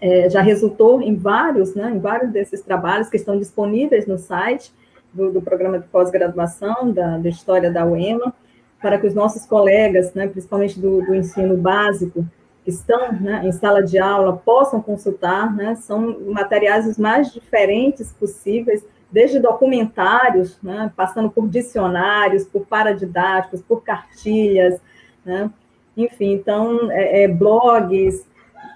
é, 0.00 0.30
já 0.30 0.40
resultou 0.40 1.02
em 1.02 1.14
vários, 1.14 1.74
né, 1.74 1.90
em 1.90 1.98
vários 1.98 2.32
desses 2.32 2.62
trabalhos 2.62 3.10
que 3.10 3.16
estão 3.16 3.38
disponíveis 3.38 4.06
no 4.06 4.16
site 4.16 4.72
do, 5.12 5.30
do 5.30 5.42
programa 5.42 5.78
de 5.78 5.86
pós-graduação 5.88 6.90
da, 6.90 7.18
da 7.18 7.28
História 7.28 7.70
da 7.70 7.84
UEMA, 7.84 8.32
para 8.80 8.98
que 8.98 9.06
os 9.06 9.14
nossos 9.14 9.44
colegas, 9.44 10.14
né, 10.14 10.26
principalmente 10.26 10.80
do, 10.80 11.02
do 11.04 11.14
ensino 11.14 11.56
básico, 11.56 12.24
que 12.64 12.70
estão 12.70 13.12
né, 13.12 13.42
em 13.44 13.52
sala 13.52 13.82
de 13.82 13.98
aula 13.98 14.36
possam 14.36 14.80
consultar, 14.80 15.54
né, 15.54 15.74
são 15.74 16.18
materiais 16.32 16.86
os 16.86 16.98
mais 16.98 17.30
diferentes 17.30 18.10
possíveis, 18.12 18.84
desde 19.12 19.38
documentários, 19.38 20.58
né, 20.62 20.90
passando 20.96 21.30
por 21.30 21.46
dicionários, 21.46 22.44
por 22.44 22.66
paradidáticos, 22.66 23.62
por 23.62 23.82
cartilhas, 23.82 24.80
né, 25.24 25.50
enfim, 25.96 26.32
então, 26.32 26.90
é, 26.90 27.24
é, 27.24 27.28
blogs, 27.28 28.26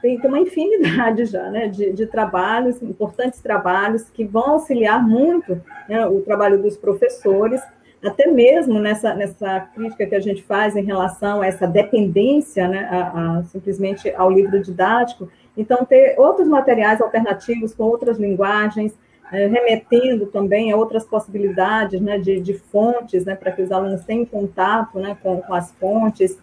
tem, 0.00 0.20
uma 0.20 0.38
infinidade 0.38 1.24
já 1.24 1.50
né, 1.50 1.66
de, 1.66 1.92
de, 1.92 2.06
trabalhos, 2.06 2.80
importantes 2.82 3.40
trabalhos, 3.40 4.08
que 4.10 4.24
vão 4.24 4.50
auxiliar 4.50 5.02
muito 5.02 5.60
né, 5.88 6.06
o 6.06 6.20
trabalho 6.20 6.62
dos 6.62 6.76
professores 6.76 7.60
até 8.04 8.26
mesmo 8.26 8.78
nessa, 8.78 9.14
nessa 9.14 9.60
crítica 9.74 10.06
que 10.06 10.14
a 10.14 10.20
gente 10.20 10.42
faz 10.42 10.76
em 10.76 10.84
relação 10.84 11.40
a 11.40 11.46
essa 11.46 11.66
dependência, 11.66 12.68
né, 12.68 12.88
a, 12.90 13.38
a, 13.38 13.42
simplesmente 13.44 14.12
ao 14.14 14.30
livro 14.30 14.60
didático, 14.60 15.28
então 15.56 15.84
ter 15.84 16.14
outros 16.18 16.46
materiais 16.46 17.00
alternativos 17.00 17.74
com 17.74 17.84
outras 17.84 18.18
linguagens, 18.18 18.96
é, 19.32 19.46
remetendo 19.46 20.26
também 20.26 20.72
a 20.72 20.76
outras 20.76 21.04
possibilidades 21.04 22.00
né, 22.00 22.18
de, 22.18 22.40
de 22.40 22.54
fontes, 22.54 23.24
né, 23.24 23.34
para 23.34 23.52
que 23.52 23.62
os 23.62 23.72
alunos 23.72 24.04
tenham 24.04 24.24
contato 24.24 24.98
né, 24.98 25.16
com, 25.22 25.40
com 25.40 25.54
as 25.54 25.72
fontes, 25.72 26.38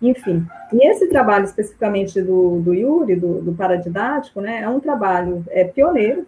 enfim. 0.00 0.44
E 0.72 0.88
esse 0.88 1.08
trabalho 1.08 1.44
especificamente 1.44 2.20
do, 2.20 2.60
do 2.60 2.74
Yuri, 2.74 3.14
do, 3.14 3.40
do 3.40 3.52
paradidático, 3.52 4.40
né, 4.40 4.62
é 4.62 4.68
um 4.68 4.80
trabalho 4.80 5.44
é, 5.48 5.64
pioneiro, 5.64 6.26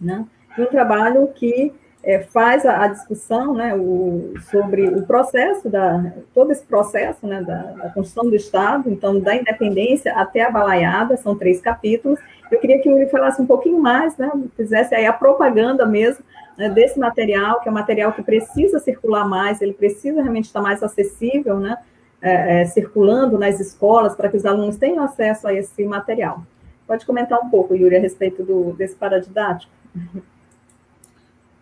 né, 0.00 0.24
um 0.58 0.66
trabalho 0.66 1.28
que 1.28 1.72
é, 2.08 2.20
faz 2.20 2.64
a, 2.64 2.84
a, 2.84 2.88
discussão 2.88 3.52
né, 3.52 3.74
o, 3.74 4.32
sobre 4.50 4.88
o 4.88 5.02
processo, 5.02 5.68
da, 5.68 6.10
todo 6.32 6.50
esse 6.50 6.64
processo 6.64 7.26
né, 7.26 7.42
da, 7.42 7.60
da, 7.64 7.90
construção 7.90 8.30
do 8.30 8.34
Estado, 8.34 8.88
então, 8.88 9.20
da 9.20 9.36
independência 9.36 10.14
até 10.16 10.40
a 10.40 10.50
balaiada, 10.50 11.18
são 11.18 11.36
três 11.36 11.60
capítulos. 11.60 12.18
Eu 12.50 12.58
queria 12.60 12.80
que 12.80 12.88
o 12.88 12.92
Yuri 12.92 13.10
falasse 13.10 13.42
um 13.42 13.46
pouquinho 13.46 13.78
mais, 13.78 14.16
né, 14.16 14.32
fizesse 14.56 14.94
aí 14.94 15.04
a 15.04 15.12
propaganda 15.12 15.84
mesmo 15.84 16.24
né, 16.56 16.70
desse 16.70 16.98
material, 16.98 17.60
que 17.60 17.68
é 17.68 17.70
um 17.70 17.74
material 17.74 18.10
que 18.14 18.22
precisa 18.22 18.78
circular 18.78 19.28
mais, 19.28 19.60
ele 19.60 19.74
precisa 19.74 20.22
realmente 20.22 20.46
estar 20.46 20.62
mais 20.62 20.82
acessível, 20.82 21.60
né, 21.60 21.76
é, 22.22 22.62
é, 22.62 22.64
circulando 22.64 23.38
nas 23.38 23.60
escolas, 23.60 24.14
para 24.14 24.30
que 24.30 24.36
os 24.38 24.46
alunos 24.46 24.78
tenham 24.78 25.04
acesso 25.04 25.46
a 25.46 25.52
esse 25.52 25.84
material. 25.84 26.42
Pode 26.86 27.04
comentar 27.04 27.38
um 27.38 27.50
pouco, 27.50 27.76
Yuri, 27.76 27.96
a 27.96 28.00
respeito 28.00 28.42
do, 28.42 28.72
desse 28.72 28.96
paradidático? 28.96 29.70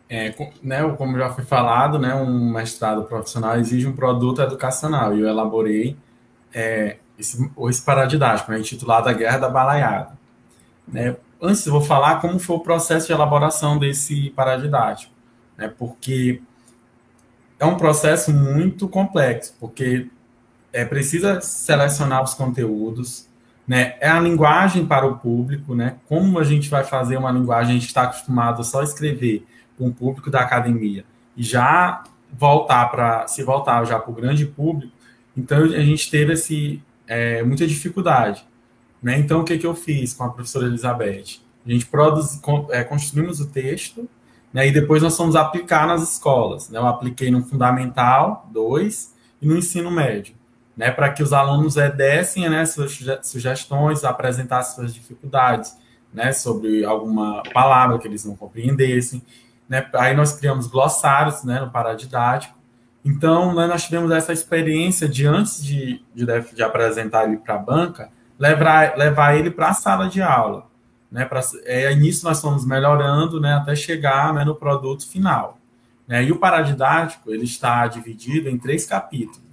É, 0.09 0.35
né, 0.63 0.89
como 0.97 1.19
já 1.19 1.31
foi 1.31 1.45
falado, 1.45 1.99
né, 1.99 2.15
um 2.15 2.53
mestrado 2.53 3.05
profissional 3.05 3.59
exige 3.59 3.87
um 3.87 3.95
produto 3.95 4.41
educacional 4.41 5.17
e 5.17 5.21
eu 5.21 5.29
elaborei 5.29 5.97
é, 6.55 6.99
esse, 7.19 7.51
esse 7.69 7.83
paradidático, 7.83 8.51
né, 8.53 8.59
intitulado 8.59 9.09
A 9.09 9.13
Guerra 9.13 9.39
da 9.39 9.49
Balaiada. 9.49 10.17
Né, 10.87 11.17
antes 11.43 11.67
eu 11.67 11.73
vou 11.73 11.81
falar 11.81 12.21
como 12.21 12.39
foi 12.39 12.57
o 12.57 12.61
processo 12.61 13.09
de 13.09 13.13
elaboração 13.13 13.79
desse 13.79 14.31
paradidático, 14.31 15.13
né, 15.57 15.73
porque 15.77 16.41
é 17.59 17.67
um 17.67 17.77
processo 17.77 18.33
muito 18.33 18.89
complexo, 18.89 19.55
porque 19.59 20.09
é 20.73 20.85
precisa 20.85 21.41
selecionar 21.41 22.23
os 22.23 22.35
conteúdos, 22.35 23.27
né, 23.67 23.95
é 24.01 24.09
a 24.09 24.21
linguagem 24.21 24.87
para 24.87 25.07
o 25.07 25.19
público, 25.19 25.75
né, 25.75 25.97
como 26.09 26.39
a 26.39 26.45
gente 26.45 26.69
vai 26.69 26.85
fazer 26.85 27.17
uma 27.17 27.33
linguagem, 27.33 27.77
a 27.77 27.79
gente 27.79 27.89
está 27.89 28.03
acostumado 28.03 28.61
a 28.61 28.65
só 28.65 28.83
escrever 28.83 29.45
com 29.77 29.89
o 29.89 29.93
público 29.93 30.31
da 30.31 30.41
academia 30.41 31.05
e 31.37 31.43
já 31.43 32.05
voltar 32.33 32.87
para 32.91 33.27
se 33.27 33.43
voltar 33.43 33.85
já 33.85 33.99
para 33.99 34.11
o 34.11 34.15
grande 34.15 34.47
público, 34.47 34.93
então 35.37 35.59
a 35.59 35.83
gente 35.83 36.11
teve 36.11 36.33
esse, 36.33 36.83
é, 37.07 37.43
muita 37.43 37.67
dificuldade. 37.67 38.45
Né? 39.03 39.19
Então, 39.19 39.41
o 39.41 39.45
que, 39.45 39.59
que 39.59 39.67
eu 39.67 39.75
fiz 39.75 40.15
com 40.15 40.25
a 40.25 40.31
professora 40.31 40.67
Elizabeth? 40.67 41.41
A 41.65 41.71
gente 41.71 41.87
produz, 41.87 42.41
é, 42.71 42.83
construímos 42.83 43.41
o 43.41 43.47
texto 43.47 44.09
né, 44.53 44.67
e 44.67 44.73
depois 44.73 45.03
nós 45.03 45.17
fomos 45.17 45.37
aplicar 45.37 45.87
nas 45.87 46.03
escolas. 46.03 46.71
Né? 46.71 46.79
Eu 46.79 46.87
apliquei 46.87 47.31
no 47.31 47.43
Fundamental 47.43 48.49
2 48.53 49.15
e 49.43 49.47
no 49.47 49.57
ensino 49.57 49.91
médio, 49.91 50.35
né, 50.77 50.91
para 50.91 51.11
que 51.11 51.23
os 51.23 51.33
alunos 51.33 51.77
é, 51.77 51.91
dessem 51.91 52.49
né, 52.49 52.67
suas 52.67 52.99
sugestões, 53.23 54.05
apresentassem 54.05 54.77
suas 54.77 54.95
dificuldades 54.95 55.77
né, 56.13 56.33
sobre 56.33 56.85
alguma 56.85 57.43
palavra 57.53 57.99
que 57.99 58.07
eles 58.07 58.25
não 58.25 58.37
compreendessem. 58.37 59.23
Né? 59.69 59.89
Aí 59.95 60.15
nós 60.15 60.35
criamos 60.35 60.67
glossários 60.67 61.43
né, 61.45 61.61
no 61.61 61.71
paradidático. 61.71 62.55
Então, 63.05 63.55
né, 63.55 63.67
nós 63.67 63.85
tivemos 63.85 64.11
essa 64.11 64.33
experiência 64.33 65.09
de, 65.09 65.27
antes 65.27 65.65
de, 65.65 66.05
de, 66.15 66.27
de 66.55 66.63
apresentar 66.63 67.25
ele 67.25 67.39
para 67.39 67.55
a 67.55 67.59
banca, 67.59 68.11
levar, 68.39 68.97
levar 68.97 69.35
ele 69.35 69.51
para 69.51 69.69
a 69.69 69.75
sala 69.75 70.09
de 70.09 70.21
aula. 70.21 70.67
Né, 71.11 71.25
pra, 71.25 71.41
é, 71.65 71.95
nisso 71.95 72.25
nós 72.25 72.41
fomos 72.41 72.67
melhorando 72.67 73.41
né, 73.41 73.55
até 73.55 73.75
chegar 73.75 74.35
né, 74.35 74.45
no 74.45 74.55
produto 74.55 75.09
final. 75.09 75.59
Né, 76.07 76.25
e 76.25 76.33
o 76.33 76.37
paradidático 76.37 77.33
ele 77.33 77.45
está 77.45 77.87
dividido 77.87 78.49
em 78.49 78.59
três 78.59 78.85
capítulos. 78.85 79.46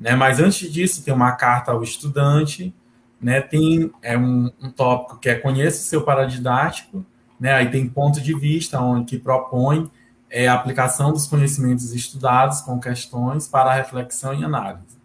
Né, 0.00 0.16
mas 0.16 0.40
antes 0.40 0.72
disso, 0.72 1.04
tem 1.04 1.12
uma 1.12 1.32
carta 1.32 1.72
ao 1.72 1.82
estudante, 1.82 2.74
né, 3.20 3.40
tem 3.40 3.92
é 4.00 4.16
um, 4.16 4.50
um 4.60 4.70
tópico 4.70 5.18
que 5.18 5.28
é 5.28 5.34
conheça 5.34 5.82
o 5.82 5.84
seu 5.84 6.02
paradidático, 6.02 7.04
né? 7.40 7.54
Aí 7.54 7.70
tem 7.70 7.88
ponto 7.88 8.20
de 8.20 8.34
vista 8.34 8.78
onde 8.80 9.06
que 9.06 9.18
propõe 9.18 9.90
é, 10.28 10.46
a 10.46 10.54
aplicação 10.54 11.10
dos 11.10 11.26
conhecimentos 11.26 11.94
estudados 11.94 12.60
com 12.60 12.78
questões 12.78 13.48
para 13.48 13.72
reflexão 13.72 14.34
e 14.34 14.44
análise. 14.44 14.98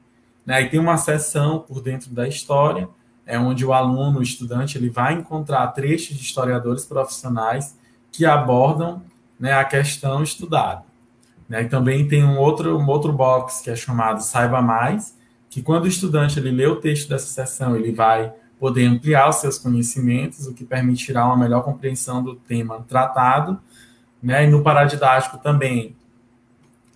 Né? 0.46 0.56
Aí 0.56 0.70
tem 0.70 0.80
uma 0.80 0.98
seção 0.98 1.60
por 1.60 1.82
dentro 1.82 2.12
da 2.12 2.28
história, 2.28 2.89
é 3.26 3.39
onde 3.39 3.66
o 3.66 3.74
aluno, 3.74 4.20
o 4.20 4.24
estudante, 4.24 4.78
ele 4.78 4.89
vai 4.89 5.14
encontrar 5.14 5.66
trechos 5.68 6.16
de 6.16 6.24
historiadores 6.24 6.86
profissionais 6.86 7.76
que 8.12 8.26
abordam 8.26 9.02
né, 9.39 9.54
a 9.54 9.64
questão 9.64 10.22
estudada. 10.22 10.84
Né? 11.48 11.64
E 11.64 11.70
também 11.70 12.08
tem 12.08 12.24
um 12.24 12.38
outro, 12.38 12.78
um 12.78 12.88
outro 12.88 13.12
box 13.14 13.62
que 13.62 13.70
é 13.70 13.76
chamado 13.76 14.22
Saiba 14.22 14.62
Mais, 14.62 15.18
que 15.50 15.62
quando 15.62 15.86
o 15.86 15.88
estudante 15.88 16.39
ele 16.39 16.52
lê 16.52 16.68
o 16.68 16.78
texto 16.78 17.10
dessa 17.10 17.28
sessão, 17.28 17.76
ele 17.76 17.91
vai 17.91 18.34
poder 18.60 18.86
ampliar 18.86 19.30
os 19.30 19.38
seus 19.38 19.58
conhecimentos, 19.58 20.48
o 20.48 20.54
que 20.54 20.66
permitirá 20.66 21.26
uma 21.26 21.38
melhor 21.38 21.64
compreensão 21.64 22.24
do 22.24 22.36
tema 22.36 22.84
tratado. 22.88 23.60
Né? 24.22 24.46
E 24.46 24.48
no 24.48 24.64
paradidático 24.64 25.38
também 25.38 25.96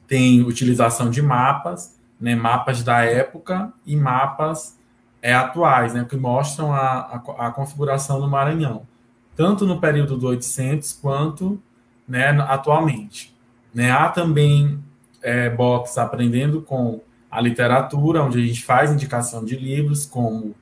tem 0.08 0.42
utilização 0.42 1.10
de 1.10 1.22
mapas, 1.22 1.96
né? 2.20 2.36
mapas 2.36 2.84
da 2.84 3.04
época 3.04 3.72
e 3.86 3.96
mapas 3.96 4.78
é, 5.22 5.34
atuais, 5.34 5.94
né? 5.94 6.06
que 6.10 6.18
mostram 6.18 6.74
a, 6.74 7.24
a, 7.38 7.48
a 7.48 7.52
configuração 7.52 8.20
do 8.20 8.28
Maranhão, 8.28 8.88
tanto 9.36 9.66
no 9.66 9.80
período 9.80 10.18
do 10.18 10.28
800 10.28 10.94
quanto 10.94 11.62
né, 12.08 12.30
atualmente. 12.42 13.38
Né? 13.74 13.92
Há 13.92 14.10
também 14.10 14.84
é, 15.22 15.50
box 15.50 15.98
aprendendo 15.98 16.62
com 16.62 17.02
a 17.30 17.40
literatura, 17.40 18.24
onde 18.24 18.40
a 18.40 18.46
gente 18.46 18.64
faz 18.64 18.92
indicação 18.92 19.46
de 19.46 19.56
livros, 19.56 20.06
como 20.06 20.56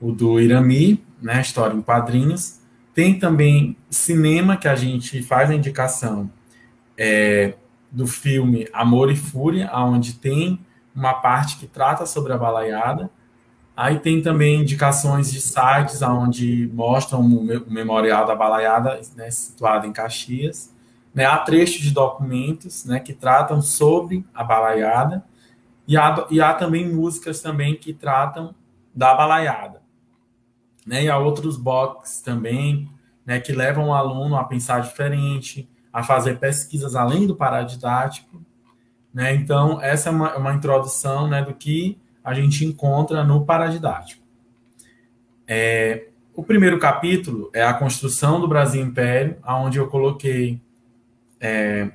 o 0.00 0.12
do 0.12 0.40
Irami, 0.40 1.04
né, 1.20 1.40
História 1.40 1.74
em 1.74 1.82
Quadrinhos. 1.82 2.60
Tem 2.94 3.18
também 3.18 3.76
cinema, 3.90 4.56
que 4.56 4.68
a 4.68 4.76
gente 4.76 5.22
faz 5.22 5.50
a 5.50 5.54
indicação 5.54 6.30
é, 6.96 7.54
do 7.90 8.06
filme 8.06 8.68
Amor 8.72 9.10
e 9.10 9.16
Fúria, 9.16 9.70
onde 9.74 10.14
tem 10.14 10.60
uma 10.94 11.14
parte 11.14 11.56
que 11.56 11.66
trata 11.66 12.06
sobre 12.06 12.32
a 12.32 12.38
balaiada. 12.38 13.10
Aí 13.76 13.98
tem 13.98 14.22
também 14.22 14.60
indicações 14.60 15.32
de 15.32 15.40
sites 15.40 16.00
onde 16.02 16.70
mostram 16.72 17.20
o 17.20 17.44
memorial 17.68 18.24
da 18.24 18.36
balaiada, 18.36 19.00
né, 19.16 19.30
situado 19.30 19.86
em 19.86 19.92
Caxias. 19.92 20.73
Né, 21.14 21.24
há 21.24 21.38
trechos 21.38 21.80
de 21.80 21.92
documentos 21.92 22.84
né, 22.84 22.98
que 22.98 23.12
tratam 23.12 23.62
sobre 23.62 24.26
a 24.34 24.42
balaiada 24.42 25.24
e 25.86 25.96
há, 25.96 26.26
e 26.28 26.40
há 26.40 26.52
também 26.54 26.92
músicas 26.92 27.40
também 27.40 27.76
que 27.76 27.94
tratam 27.94 28.54
da 28.92 29.14
balaiada. 29.14 29.80
Né, 30.84 31.04
e 31.04 31.08
há 31.08 31.16
outros 31.16 31.56
box 31.56 32.20
também 32.20 32.90
né, 33.24 33.40
que 33.40 33.52
levam 33.52 33.88
o 33.88 33.94
aluno 33.94 34.36
a 34.36 34.44
pensar 34.44 34.80
diferente, 34.80 35.68
a 35.92 36.02
fazer 36.02 36.38
pesquisas 36.38 36.96
além 36.96 37.26
do 37.26 37.36
paradidático. 37.36 38.42
Né? 39.12 39.34
Então, 39.34 39.80
essa 39.80 40.08
é 40.08 40.12
uma, 40.12 40.36
uma 40.36 40.52
introdução 40.52 41.28
né, 41.28 41.42
do 41.42 41.54
que 41.54 41.96
a 42.22 42.34
gente 42.34 42.64
encontra 42.64 43.22
no 43.22 43.44
paradidático. 43.44 44.24
É, 45.46 46.08
o 46.34 46.42
primeiro 46.42 46.78
capítulo 46.78 47.50
é 47.54 47.62
a 47.62 47.74
construção 47.74 48.40
do 48.40 48.48
Brasil 48.48 48.82
Império, 48.82 49.36
onde 49.46 49.78
eu 49.78 49.86
coloquei, 49.86 50.60
é, 51.44 51.90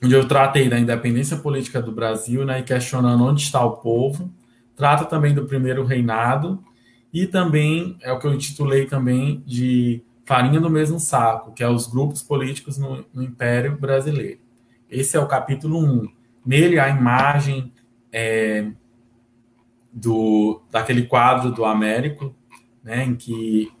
onde 0.00 0.14
eu 0.14 0.28
tratei 0.28 0.68
da 0.68 0.78
independência 0.78 1.36
política 1.36 1.82
do 1.82 1.90
Brasil, 1.90 2.44
né, 2.44 2.60
e 2.60 2.62
questionando 2.62 3.24
onde 3.24 3.42
está 3.42 3.64
o 3.64 3.78
povo. 3.78 4.32
Trata 4.76 5.04
também 5.04 5.34
do 5.34 5.46
primeiro 5.46 5.84
reinado 5.84 6.62
e 7.12 7.26
também 7.26 7.96
é 8.00 8.12
o 8.12 8.20
que 8.20 8.26
eu 8.28 8.32
intitulei 8.32 8.86
também 8.86 9.42
de 9.44 10.00
farinha 10.24 10.60
do 10.60 10.70
mesmo 10.70 11.00
saco, 11.00 11.52
que 11.52 11.62
é 11.62 11.68
os 11.68 11.88
grupos 11.88 12.22
políticos 12.22 12.78
no, 12.78 13.04
no 13.12 13.20
Império 13.20 13.76
Brasileiro. 13.76 14.38
Esse 14.88 15.16
é 15.16 15.20
o 15.20 15.26
capítulo 15.26 15.84
1. 15.84 16.08
Nele 16.46 16.78
a 16.78 16.88
imagem 16.88 17.72
é, 18.12 18.70
do 19.92 20.62
daquele 20.70 21.02
quadro 21.02 21.50
do 21.50 21.64
Américo, 21.64 22.32
né, 22.82 23.04
em 23.04 23.16
que 23.16 23.72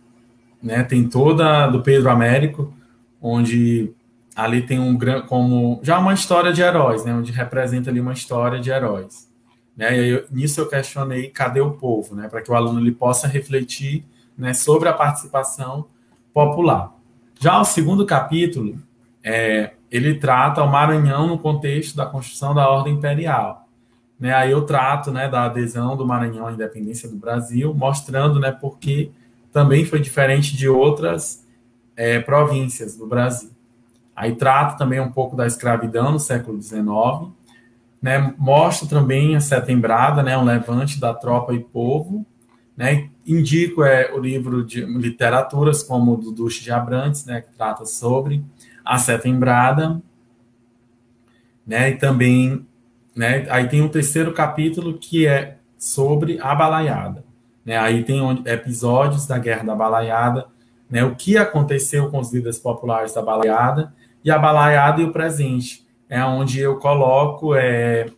né, 0.60 0.82
tem 0.82 1.08
toda 1.08 1.68
do 1.68 1.82
Pedro 1.82 2.10
Américo, 2.10 2.74
onde 3.22 3.94
ali 4.44 4.62
tem 4.62 4.78
um 4.78 4.98
como 5.26 5.80
já 5.82 5.98
uma 5.98 6.14
história 6.14 6.52
de 6.52 6.62
heróis, 6.62 7.04
né, 7.04 7.12
onde 7.12 7.30
representa 7.30 7.90
ali 7.90 8.00
uma 8.00 8.12
história 8.12 8.58
de 8.58 8.70
heróis. 8.70 9.28
Né, 9.76 9.96
e 9.96 10.00
aí, 10.00 10.24
nisso 10.30 10.60
eu 10.60 10.68
questionei 10.68 11.28
cadê 11.28 11.60
o 11.60 11.72
povo, 11.72 12.14
né, 12.14 12.26
para 12.26 12.40
que 12.40 12.50
o 12.50 12.54
aluno 12.54 12.80
ele 12.80 12.92
possa 12.92 13.28
refletir 13.28 14.04
né, 14.36 14.54
sobre 14.54 14.88
a 14.88 14.92
participação 14.92 15.86
popular. 16.32 16.92
Já 17.38 17.60
o 17.60 17.64
segundo 17.64 18.06
capítulo, 18.06 18.78
é, 19.22 19.72
ele 19.90 20.14
trata 20.14 20.62
o 20.62 20.70
Maranhão 20.70 21.26
no 21.26 21.38
contexto 21.38 21.94
da 21.96 22.06
construção 22.06 22.54
da 22.54 22.68
ordem 22.68 22.94
imperial. 22.94 23.68
Né, 24.18 24.32
aí 24.32 24.50
eu 24.50 24.62
trato 24.62 25.10
né, 25.10 25.28
da 25.28 25.44
adesão 25.44 25.96
do 25.96 26.06
Maranhão 26.06 26.46
à 26.46 26.52
independência 26.52 27.08
do 27.08 27.16
Brasil, 27.16 27.74
mostrando 27.74 28.40
né, 28.40 28.50
porque 28.50 29.10
também 29.52 29.84
foi 29.84 30.00
diferente 30.00 30.56
de 30.56 30.68
outras 30.68 31.46
é, 31.96 32.20
províncias 32.20 32.96
do 32.96 33.06
Brasil. 33.06 33.50
Aí 34.20 34.34
trato 34.34 34.76
também 34.76 35.00
um 35.00 35.10
pouco 35.10 35.34
da 35.34 35.46
escravidão 35.46 36.12
no 36.12 36.20
século 36.20 36.60
XIX, 36.60 36.84
né, 38.02 38.34
mostro 38.38 38.88
também 38.88 39.34
a 39.34 39.40
setembrada, 39.40 40.22
né, 40.22 40.36
um 40.36 40.44
levante 40.44 41.00
da 41.00 41.14
tropa 41.14 41.54
e 41.54 41.60
povo, 41.60 42.26
né, 42.76 43.08
indico 43.26 43.82
é, 43.82 44.12
o 44.12 44.18
livro 44.18 44.64
de 44.64 44.82
literaturas 44.82 45.82
como 45.82 46.14
o 46.14 46.16
do 46.16 46.32
Duche 46.32 46.62
de 46.62 46.70
Abrantes, 46.70 47.24
né, 47.24 47.40
que 47.40 47.50
trata 47.56 47.84
sobre 47.84 48.44
a 48.84 48.98
setembrada, 48.98 50.00
né, 51.66 51.90
e 51.90 51.96
também 51.96 52.66
né? 53.14 53.46
Aí 53.50 53.68
tem 53.68 53.80
o 53.80 53.86
um 53.86 53.88
terceiro 53.88 54.32
capítulo 54.32 54.96
que 54.96 55.26
é 55.26 55.58
sobre 55.76 56.38
a 56.40 56.54
balaiada. 56.54 57.24
Né? 57.64 57.76
Aí 57.76 58.04
tem 58.04 58.20
episódios 58.46 59.26
da 59.26 59.38
Guerra 59.38 59.64
da 59.64 59.74
Balaiada, 59.74 60.46
né? 60.88 61.04
o 61.04 61.14
que 61.14 61.36
aconteceu 61.36 62.10
com 62.10 62.18
os 62.18 62.32
líderes 62.32 62.58
populares 62.58 63.14
da 63.14 63.22
balaiada, 63.22 63.92
e 64.24 64.30
a 64.30 64.38
balaiada 64.38 65.00
e 65.00 65.04
o 65.04 65.12
presente. 65.12 65.86
É 66.08 66.24
onde 66.24 66.58
eu 66.58 66.78
coloco 66.78 67.54
é, 67.54 68.10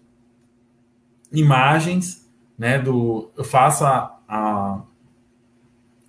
imagens, 1.32 2.28
né, 2.58 2.78
do, 2.78 3.30
eu 3.36 3.44
faço 3.44 3.84
a, 3.84 4.18
a, 4.28 4.80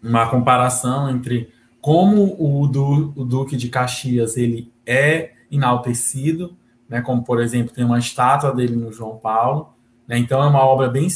uma 0.01 0.29
comparação 0.29 1.09
entre 1.09 1.51
como 1.81 2.35
o, 2.39 2.65
du, 2.67 3.11
o 3.15 3.25
Duque 3.25 3.57
de 3.57 3.67
Caxias 3.69 4.37
ele 4.37 4.71
é 4.85 5.31
enaltecido 5.51 6.55
né, 6.93 7.01
como 7.01 7.23
por 7.23 7.41
exemplo 7.41 7.73
tem 7.73 7.83
uma 7.83 7.97
estátua 7.97 8.53
dele 8.53 8.75
no 8.75 8.91
João 8.91 9.17
Paulo, 9.17 9.73
né, 10.07 10.15
então 10.15 10.43
é 10.43 10.47
uma 10.47 10.63
obra 10.63 10.87
bem 10.87 11.07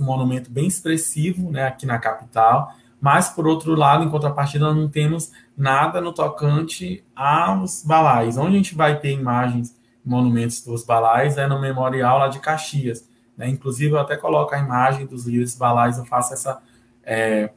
um 0.00 0.04
monumento 0.04 0.48
bem 0.48 0.68
expressivo, 0.68 1.50
né, 1.50 1.66
aqui 1.66 1.84
na 1.86 1.98
capital. 1.98 2.72
Mas 3.04 3.28
por 3.28 3.46
outro 3.46 3.74
lado, 3.74 4.02
em 4.02 4.08
contrapartida, 4.08 4.72
não 4.72 4.88
temos 4.88 5.30
nada 5.54 6.00
no 6.00 6.10
tocante 6.10 7.04
aos 7.14 7.84
balais. 7.84 8.38
Onde 8.38 8.54
a 8.54 8.56
gente 8.56 8.74
vai 8.74 8.98
ter 8.98 9.12
imagens, 9.12 9.78
monumentos 10.02 10.64
dos 10.64 10.86
balais 10.86 11.36
é 11.36 11.46
no 11.46 11.60
memorial 11.60 12.18
lá 12.18 12.28
de 12.28 12.38
Caxias. 12.38 13.06
Né? 13.36 13.50
Inclusive 13.50 13.92
eu 13.92 13.98
até 13.98 14.16
coloco 14.16 14.54
a 14.54 14.58
imagem 14.58 15.04
dos 15.04 15.26
líderes 15.26 15.54
balais, 15.54 15.98
eu 15.98 16.06
faço 16.06 16.32
essa 16.32 16.62
é, 17.04 17.50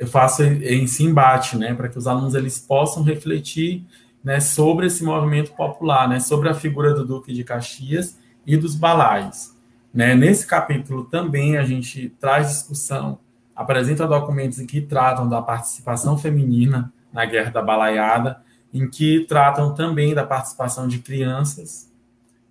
eu 0.00 0.08
faço 0.08 0.42
esse 0.42 1.04
embate, 1.04 1.56
né, 1.56 1.72
para 1.72 1.88
que 1.88 1.96
os 1.96 2.08
alunos 2.08 2.34
eles 2.34 2.58
possam 2.58 3.04
refletir 3.04 3.86
né, 4.22 4.40
sobre 4.40 4.88
esse 4.88 5.04
movimento 5.04 5.52
popular, 5.52 6.08
né, 6.08 6.18
sobre 6.18 6.48
a 6.48 6.54
figura 6.54 6.92
do 6.92 7.06
Duque 7.06 7.32
de 7.32 7.44
Caxias 7.44 8.18
e 8.44 8.56
dos 8.56 8.74
balais. 8.74 9.56
Né? 9.94 10.12
Nesse 10.16 10.44
capítulo 10.44 11.04
também 11.04 11.56
a 11.56 11.62
gente 11.62 12.08
traz 12.18 12.48
discussão, 12.48 13.20
apresenta 13.54 14.06
documentos 14.06 14.58
em 14.58 14.66
que 14.66 14.80
tratam 14.80 15.28
da 15.28 15.40
participação 15.40 16.18
feminina 16.18 16.92
na 17.12 17.24
Guerra 17.24 17.50
da 17.50 17.62
Balaiada, 17.62 18.42
em 18.72 18.88
que 18.88 19.24
tratam 19.28 19.74
também 19.74 20.14
da 20.14 20.24
participação 20.24 20.88
de 20.88 20.98
crianças 20.98 21.90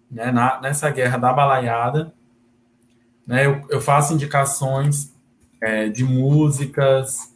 né, 0.10 0.32
na, 0.32 0.62
nessa 0.62 0.90
Guerra 0.90 1.18
da 1.18 1.34
Balaiada. 1.34 2.14
Né? 3.28 3.46
Eu, 3.46 3.62
eu 3.70 3.82
faço 3.82 4.14
indicações 4.14 5.14
é, 5.62 5.90
de 5.90 6.04
músicas, 6.04 7.34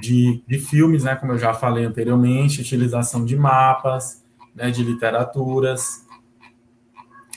de, 0.00 0.42
de 0.46 0.58
filmes, 0.58 1.04
né, 1.04 1.14
como 1.16 1.32
eu 1.32 1.38
já 1.38 1.52
falei 1.52 1.84
anteriormente, 1.84 2.60
utilização 2.60 3.24
de 3.24 3.36
mapas, 3.36 4.22
né, 4.54 4.70
de 4.70 4.82
literaturas. 4.82 6.06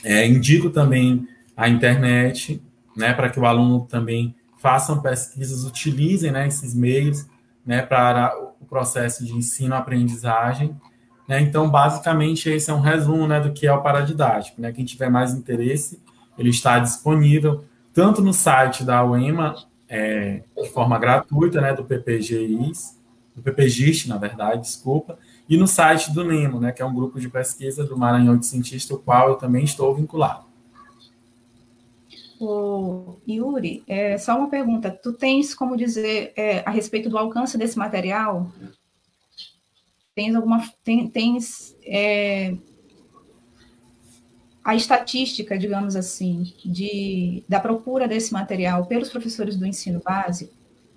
É, 0.04 0.26
indico 0.26 0.70
também 0.70 1.28
a 1.56 1.68
internet, 1.68 2.62
né, 2.96 3.12
para 3.12 3.28
que 3.28 3.40
o 3.40 3.46
aluno 3.46 3.86
também 3.86 4.34
façam 4.66 5.00
pesquisas, 5.00 5.64
utilizem 5.64 6.32
né, 6.32 6.48
esses 6.48 6.74
meios 6.74 7.24
né, 7.64 7.82
para 7.82 8.36
o 8.60 8.66
processo 8.66 9.24
de 9.24 9.32
ensino-aprendizagem. 9.32 10.76
Né? 11.28 11.40
Então, 11.40 11.70
basicamente, 11.70 12.50
esse 12.50 12.68
é 12.68 12.74
um 12.74 12.80
resumo 12.80 13.28
né, 13.28 13.38
do 13.38 13.52
que 13.52 13.64
é 13.64 13.72
o 13.72 13.80
paradidático. 13.80 14.60
Né? 14.60 14.72
Quem 14.72 14.84
tiver 14.84 15.08
mais 15.08 15.32
interesse, 15.32 16.02
ele 16.36 16.50
está 16.50 16.80
disponível 16.80 17.64
tanto 17.94 18.20
no 18.20 18.32
site 18.32 18.82
da 18.82 19.04
UEMA, 19.04 19.54
é, 19.88 20.42
de 20.60 20.68
forma 20.70 20.98
gratuita, 20.98 21.60
né, 21.60 21.72
do 21.72 21.84
PPGIS, 21.84 22.98
do 23.36 23.42
PPGIST, 23.42 24.08
na 24.08 24.18
verdade, 24.18 24.62
desculpa, 24.62 25.16
e 25.48 25.56
no 25.56 25.68
site 25.68 26.12
do 26.12 26.24
NEMO, 26.24 26.58
né, 26.58 26.72
que 26.72 26.82
é 26.82 26.84
um 26.84 26.92
grupo 26.92 27.20
de 27.20 27.28
pesquisa 27.28 27.84
do 27.84 27.96
Maranhão 27.96 28.36
de 28.36 28.46
Cientista, 28.46 28.94
o 28.94 28.98
qual 28.98 29.28
eu 29.28 29.36
também 29.36 29.62
estou 29.62 29.94
vinculado. 29.94 30.45
O 32.38 33.18
Yuri, 33.28 33.82
é, 33.86 34.18
só 34.18 34.36
uma 34.36 34.50
pergunta. 34.50 34.90
Tu 34.90 35.12
tens 35.12 35.54
como 35.54 35.76
dizer 35.76 36.32
é, 36.36 36.62
a 36.66 36.70
respeito 36.70 37.08
do 37.08 37.18
alcance 37.18 37.56
desse 37.56 37.78
material? 37.78 38.50
Tens 40.14 40.34
alguma 40.34 40.62
tem, 40.84 41.08
tens 41.08 41.76
é, 41.84 42.54
a 44.64 44.74
estatística, 44.74 45.56
digamos 45.56 45.94
assim, 45.94 46.52
de, 46.64 47.44
da 47.48 47.60
procura 47.60 48.08
desse 48.08 48.32
material 48.32 48.86
pelos 48.86 49.08
professores 49.08 49.56
do 49.56 49.64
ensino 49.64 50.00
básico, 50.04 50.52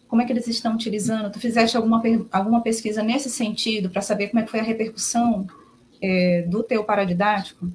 como 0.10 0.24
é 0.24 0.26
que 0.26 0.34
eles 0.34 0.48
estão 0.48 0.74
utilizando? 0.74 1.32
Tu 1.32 1.40
fizeste 1.40 1.78
alguma, 1.78 2.02
alguma 2.32 2.64
pesquisa 2.64 3.04
nesse 3.04 3.30
sentido 3.30 3.92
para 3.92 4.02
saber 4.02 4.30
como 4.30 4.40
é 4.40 4.44
que 4.44 4.50
foi 4.50 4.60
a 4.60 4.64
repercussão 4.64 5.46
é, 6.02 6.42
do 6.50 6.64
teu 6.64 6.84
paradidático? 6.84 7.72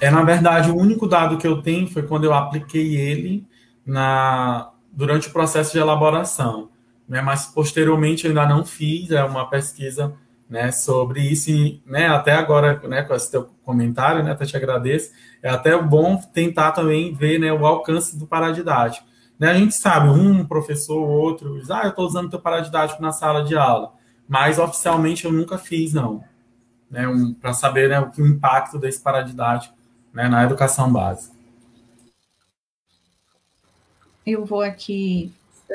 É, 0.00 0.10
na 0.10 0.22
verdade, 0.22 0.70
o 0.70 0.76
único 0.76 1.06
dado 1.06 1.38
que 1.38 1.46
eu 1.46 1.60
tenho 1.60 1.88
foi 1.88 2.02
quando 2.02 2.24
eu 2.24 2.32
apliquei 2.32 2.96
ele 2.96 3.46
na, 3.84 4.70
durante 4.92 5.28
o 5.28 5.32
processo 5.32 5.72
de 5.72 5.78
elaboração. 5.78 6.68
Né? 7.08 7.20
Mas, 7.20 7.46
posteriormente, 7.46 8.24
eu 8.24 8.30
ainda 8.30 8.46
não 8.46 8.64
fiz 8.64 9.10
é 9.10 9.24
uma 9.24 9.48
pesquisa 9.48 10.14
né, 10.48 10.72
sobre 10.72 11.20
isso, 11.20 11.50
e, 11.50 11.82
né, 11.84 12.08
até 12.08 12.32
agora, 12.32 12.80
né, 12.88 13.02
com 13.02 13.14
esse 13.14 13.30
teu 13.30 13.50
comentário, 13.62 14.22
né, 14.22 14.32
até 14.32 14.46
te 14.46 14.56
agradeço, 14.56 15.12
é 15.42 15.50
até 15.50 15.76
bom 15.80 16.16
tentar 16.32 16.72
também 16.72 17.12
ver, 17.12 17.38
né, 17.38 17.52
o 17.52 17.66
alcance 17.66 18.18
do 18.18 18.26
paradidático. 18.26 19.06
Né, 19.38 19.50
a 19.50 19.54
gente 19.54 19.74
sabe, 19.74 20.08
um 20.08 20.44
professor 20.46 20.96
ou 20.96 21.08
outro 21.08 21.60
diz, 21.60 21.70
ah, 21.70 21.82
eu 21.84 21.90
estou 21.90 22.06
usando 22.06 22.30
teu 22.30 22.40
paradidático 22.40 23.02
na 23.02 23.12
sala 23.12 23.44
de 23.44 23.56
aula, 23.56 23.92
mas 24.26 24.58
oficialmente 24.58 25.26
eu 25.26 25.32
nunca 25.32 25.58
fiz, 25.58 25.92
não, 25.92 26.24
né, 26.90 27.06
um, 27.06 27.34
para 27.34 27.52
saber, 27.52 27.90
né, 27.90 28.00
o 28.00 28.26
impacto 28.26 28.78
desse 28.78 29.02
paradidático, 29.02 29.74
né, 30.18 30.28
na 30.28 30.42
educação 30.42 30.92
básica. 30.92 31.32
Eu 34.26 34.44
vou 34.44 34.62
aqui 34.62 35.32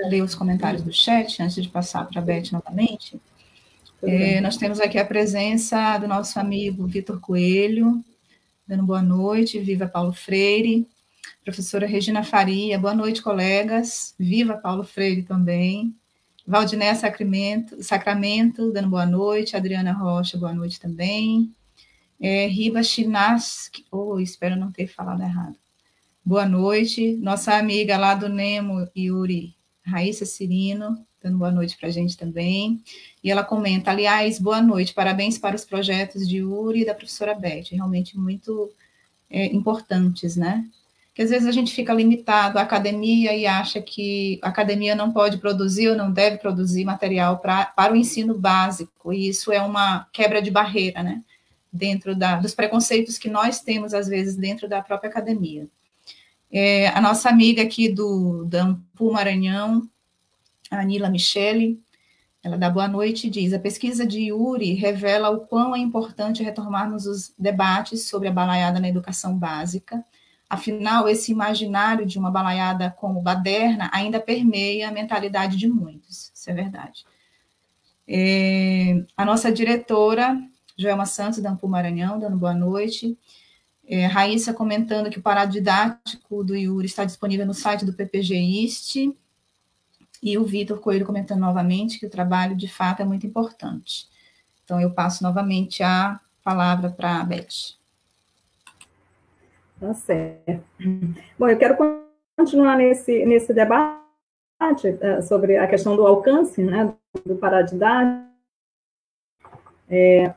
ler 0.09 0.21
os 0.21 0.35
comentários 0.35 0.83
do 0.83 0.91
chat 0.91 1.41
antes 1.41 1.63
de 1.63 1.69
passar 1.69 2.05
para 2.05 2.19
a 2.19 2.23
Beth 2.23 2.51
novamente. 2.51 3.21
É, 4.01 4.41
nós 4.41 4.57
temos 4.57 4.81
aqui 4.81 4.99
a 4.99 5.05
presença 5.05 5.97
do 5.97 6.09
nosso 6.09 6.37
amigo 6.37 6.85
Vitor 6.85 7.21
Coelho, 7.21 8.03
dando 8.67 8.83
boa 8.83 9.01
noite, 9.01 9.59
viva 9.59 9.87
Paulo 9.87 10.11
Freire. 10.11 10.85
Professora 11.45 11.87
Regina 11.87 12.21
Faria, 12.21 12.77
boa 12.77 12.93
noite, 12.93 13.21
colegas. 13.21 14.13
Viva 14.19 14.55
Paulo 14.55 14.83
Freire 14.83 15.23
também. 15.23 15.95
Valdinéia 16.45 16.95
Sacramento, 16.95 17.81
Sacramento, 17.81 18.73
dando 18.73 18.89
boa 18.89 19.05
noite. 19.05 19.55
Adriana 19.55 19.93
Rocha, 19.93 20.37
boa 20.37 20.53
noite 20.53 20.81
também. 20.81 21.49
É, 22.25 22.47
Riva 22.47 22.81
Chinaski, 22.81 23.85
oh, 23.91 24.17
espero 24.17 24.55
não 24.55 24.71
ter 24.71 24.87
falado 24.87 25.21
errado. 25.21 25.57
Boa 26.23 26.45
noite. 26.45 27.17
Nossa 27.17 27.53
amiga 27.57 27.97
lá 27.97 28.15
do 28.15 28.29
Nemo, 28.29 28.87
Yuri 28.95 29.53
Raíssa 29.85 30.25
Cirino, 30.25 31.05
dando 31.21 31.37
boa 31.37 31.51
noite 31.51 31.75
para 31.77 31.89
a 31.89 31.91
gente 31.91 32.15
também. 32.15 32.81
E 33.21 33.29
ela 33.29 33.43
comenta, 33.43 33.91
aliás, 33.91 34.39
boa 34.39 34.61
noite, 34.61 34.93
parabéns 34.93 35.37
para 35.37 35.53
os 35.53 35.65
projetos 35.65 36.25
de 36.25 36.41
Uri 36.41 36.83
e 36.83 36.85
da 36.85 36.95
professora 36.95 37.35
Beth, 37.35 37.71
realmente 37.71 38.17
muito 38.17 38.71
é, 39.29 39.47
importantes, 39.47 40.37
né? 40.37 40.65
Que 41.13 41.23
às 41.23 41.29
vezes 41.29 41.45
a 41.45 41.51
gente 41.51 41.73
fica 41.73 41.93
limitado 41.93 42.57
à 42.57 42.61
academia 42.61 43.35
e 43.35 43.45
acha 43.45 43.81
que 43.81 44.39
a 44.41 44.47
academia 44.47 44.95
não 44.95 45.11
pode 45.11 45.39
produzir 45.39 45.89
ou 45.89 45.97
não 45.97 46.09
deve 46.09 46.37
produzir 46.37 46.85
material 46.85 47.39
pra, 47.39 47.65
para 47.65 47.91
o 47.91 47.97
ensino 47.97 48.39
básico, 48.39 49.11
e 49.11 49.27
isso 49.27 49.51
é 49.51 49.61
uma 49.61 50.07
quebra 50.13 50.41
de 50.41 50.49
barreira, 50.49 51.03
né? 51.03 51.21
Dentro 51.73 52.15
da, 52.15 52.35
dos 52.35 52.53
preconceitos 52.53 53.17
que 53.17 53.29
nós 53.29 53.59
temos, 53.59 53.93
às 53.95 54.07
vezes, 54.07 54.35
dentro 54.35 54.69
da 54.69 54.81
própria 54.81 55.09
academia. 55.09 55.67
É, 56.51 56.89
a 56.89 57.01
nossa 57.01 57.29
amiga 57.29 57.63
aqui 57.63 57.89
do, 57.89 58.45
do 58.45 58.55
Ampu 58.55 59.11
Maranhão, 59.11 59.89
a 60.69 60.81
Anila 60.81 61.09
Michele, 61.09 61.81
ela 62.43 62.57
dá 62.57 62.69
boa 62.69 62.87
noite 62.87 63.25
e 63.25 63.29
diz: 63.29 63.53
a 63.53 63.59
pesquisa 63.59 64.05
de 64.05 64.25
Yuri 64.25 64.73
revela 64.73 65.29
o 65.29 65.47
quão 65.47 65.75
é 65.75 65.79
importante 65.79 66.43
retomarmos 66.43 67.07
os 67.07 67.33
debates 67.39 68.07
sobre 68.07 68.27
a 68.27 68.31
balaiada 68.31 68.79
na 68.79 68.89
educação 68.89 69.35
básica. 69.35 70.05
Afinal, 70.49 71.07
esse 71.07 71.31
imaginário 71.31 72.05
de 72.05 72.19
uma 72.19 72.29
balaiada 72.29 72.91
como 72.91 73.21
baderna 73.21 73.89
ainda 73.91 74.19
permeia 74.19 74.89
a 74.89 74.91
mentalidade 74.91 75.57
de 75.57 75.67
muitos. 75.67 76.31
Isso 76.35 76.51
é 76.51 76.53
verdade. 76.53 77.05
É, 78.07 79.03
a 79.15 79.25
nossa 79.25 79.51
diretora, 79.51 80.37
Joelma 80.77 81.05
Santos, 81.05 81.39
da 81.39 81.51
Ampu 81.51 81.67
Maranhão, 81.67 82.19
dando 82.19 82.37
boa 82.37 82.53
noite. 82.53 83.17
É, 83.85 84.05
Raíssa 84.05 84.53
comentando 84.53 85.09
que 85.09 85.19
o 85.19 85.21
parado 85.21 85.51
didático 85.51 86.43
do 86.43 86.55
Yuri 86.55 86.85
está 86.85 87.03
disponível 87.03 87.45
no 87.45 87.53
site 87.53 87.85
do 87.85 87.93
PPGIST. 87.93 89.15
E 90.21 90.37
o 90.37 90.45
Vitor 90.45 90.79
Coelho 90.79 91.05
comentando 91.05 91.41
novamente 91.41 91.99
que 91.99 92.05
o 92.05 92.09
trabalho, 92.09 92.55
de 92.55 92.67
fato, 92.67 93.01
é 93.01 93.05
muito 93.05 93.27
importante. 93.27 94.07
Então, 94.63 94.79
eu 94.79 94.91
passo 94.91 95.21
novamente 95.21 95.83
a 95.83 96.19
palavra 96.43 96.89
para 96.89 97.19
a 97.19 97.23
Beth. 97.23 97.75
Tá 99.79 99.93
certo. 99.93 100.63
Bom, 101.37 101.49
eu 101.49 101.57
quero 101.57 101.75
continuar 102.37 102.77
nesse, 102.77 103.25
nesse 103.25 103.53
debate 103.53 103.99
uh, 104.61 105.21
sobre 105.21 105.57
a 105.57 105.67
questão 105.67 105.95
do 105.95 106.07
alcance, 106.07 106.63
né, 106.63 106.93
do 107.25 107.35
paradidático, 107.35 108.31
é, 109.89 110.33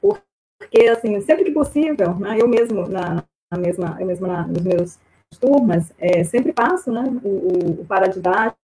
porque, 0.00 0.88
assim, 0.88 1.20
sempre 1.20 1.44
que 1.44 1.50
possível, 1.50 2.14
né, 2.16 2.38
eu 2.40 2.48
mesmo, 2.48 2.88
na, 2.88 3.24
na 3.50 3.58
mesma, 3.58 3.96
eu 4.00 4.06
mesmo 4.06 4.26
na, 4.26 4.46
nos 4.46 4.62
meus 4.62 4.98
turmas, 5.40 5.92
é, 5.98 6.22
sempre 6.24 6.52
passo 6.52 6.90
né, 6.92 7.02
o, 7.22 7.80
o 7.80 7.84
paradidático, 7.84 8.58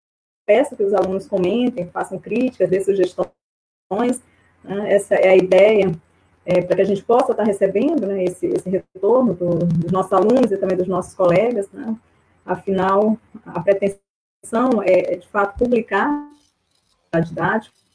peço 0.46 0.76
que 0.76 0.82
os 0.82 0.94
alunos 0.94 1.26
comentem, 1.26 1.88
façam 1.88 2.18
críticas, 2.18 2.70
dê 2.70 2.80
sugestões, 2.80 4.22
né, 4.62 4.92
essa 4.94 5.14
é 5.14 5.30
a 5.30 5.36
ideia, 5.36 5.92
é, 6.44 6.62
para 6.62 6.76
que 6.76 6.82
a 6.82 6.86
gente 6.86 7.02
possa 7.02 7.32
estar 7.32 7.44
recebendo 7.44 8.06
né, 8.06 8.24
esse, 8.24 8.46
esse 8.46 8.68
retorno 8.68 9.34
do, 9.34 9.66
dos 9.66 9.90
nossos 9.90 10.12
alunos 10.12 10.52
e 10.52 10.56
também 10.56 10.76
dos 10.76 10.88
nossos 10.88 11.14
colegas, 11.14 11.68
né, 11.72 11.96
afinal, 12.44 13.18
a 13.44 13.60
pretensão 13.60 14.82
é, 14.82 15.14
é 15.14 15.16
de 15.16 15.26
fato, 15.28 15.58
publicar 15.58 16.30
a 17.10 17.20
didática 17.20 17.85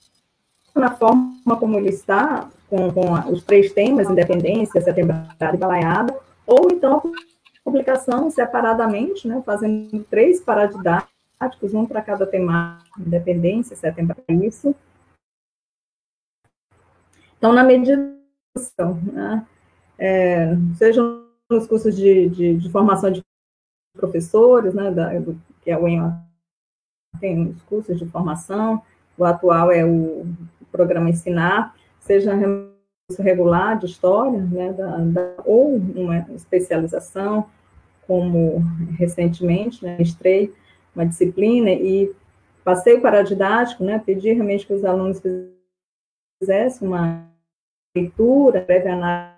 na 0.76 0.95
forma 0.95 1.57
como 1.59 1.78
ele 1.78 1.89
está, 1.89 2.49
com, 2.69 2.91
com 2.91 3.13
os 3.32 3.43
três 3.43 3.74
temas, 3.74 4.09
independência, 4.09 4.82
setembrada 4.82 5.55
e 5.55 5.57
balaiada, 5.57 6.17
ou 6.45 6.69
então 6.72 7.01
publicação 7.63 8.30
separadamente, 8.30 9.28
né, 9.28 9.41
fazendo 9.45 10.03
três 10.05 10.41
paradidáticos, 10.41 11.74
um 11.74 11.86
para 11.86 12.01
cada 12.01 12.26
tema, 12.26 12.80
independência, 12.99 13.76
setembro, 13.76 14.15
isso. 14.30 14.76
Então, 17.38 17.53
na 17.53 17.63
medida 17.63 18.15
né, 19.11 19.47
é, 19.97 20.55
sejam 20.78 21.26
nos 21.49 21.67
cursos 21.67 21.95
de, 21.95 22.30
de, 22.30 22.57
de, 22.57 22.69
formação 22.69 23.11
de 23.11 23.22
professores, 23.93 24.74
né, 24.74 24.91
da, 24.91 25.19
do, 25.19 25.39
que 25.61 25.72
é 25.72 25.78
o 25.78 25.88
EMA, 25.88 26.24
tem 27.19 27.49
os 27.49 27.61
cursos 27.63 27.97
de 27.97 28.05
formação, 28.07 28.82
o 29.17 29.26
atual 29.26 29.72
é 29.72 29.86
o 29.86 30.26
programa 30.72 31.09
Ensinar, 31.09 31.76
seja 31.99 32.34
regular 33.19 33.78
de 33.78 33.88
história, 33.88 34.39
né, 34.39 34.74
da, 34.74 34.97
da, 34.97 35.34
ou 35.45 35.76
uma 35.76 36.19
especialização, 36.36 37.45
como 38.07 38.59
recentemente, 38.97 39.84
né, 39.84 39.97
estrei 39.99 40.53
uma 40.95 41.05
disciplina 41.05 41.72
e 41.72 42.13
passei 42.63 42.95
o 42.95 43.01
paradidático, 43.01 43.84
né, 43.84 44.01
pedi 44.05 44.32
realmente 44.32 44.65
que 44.65 44.74
os 44.74 44.86
alunos 44.86 45.22
fizessem 46.39 46.88
uma 46.88 47.28
leitura, 47.95 48.61
breve 48.61 48.89
análise 48.89 49.36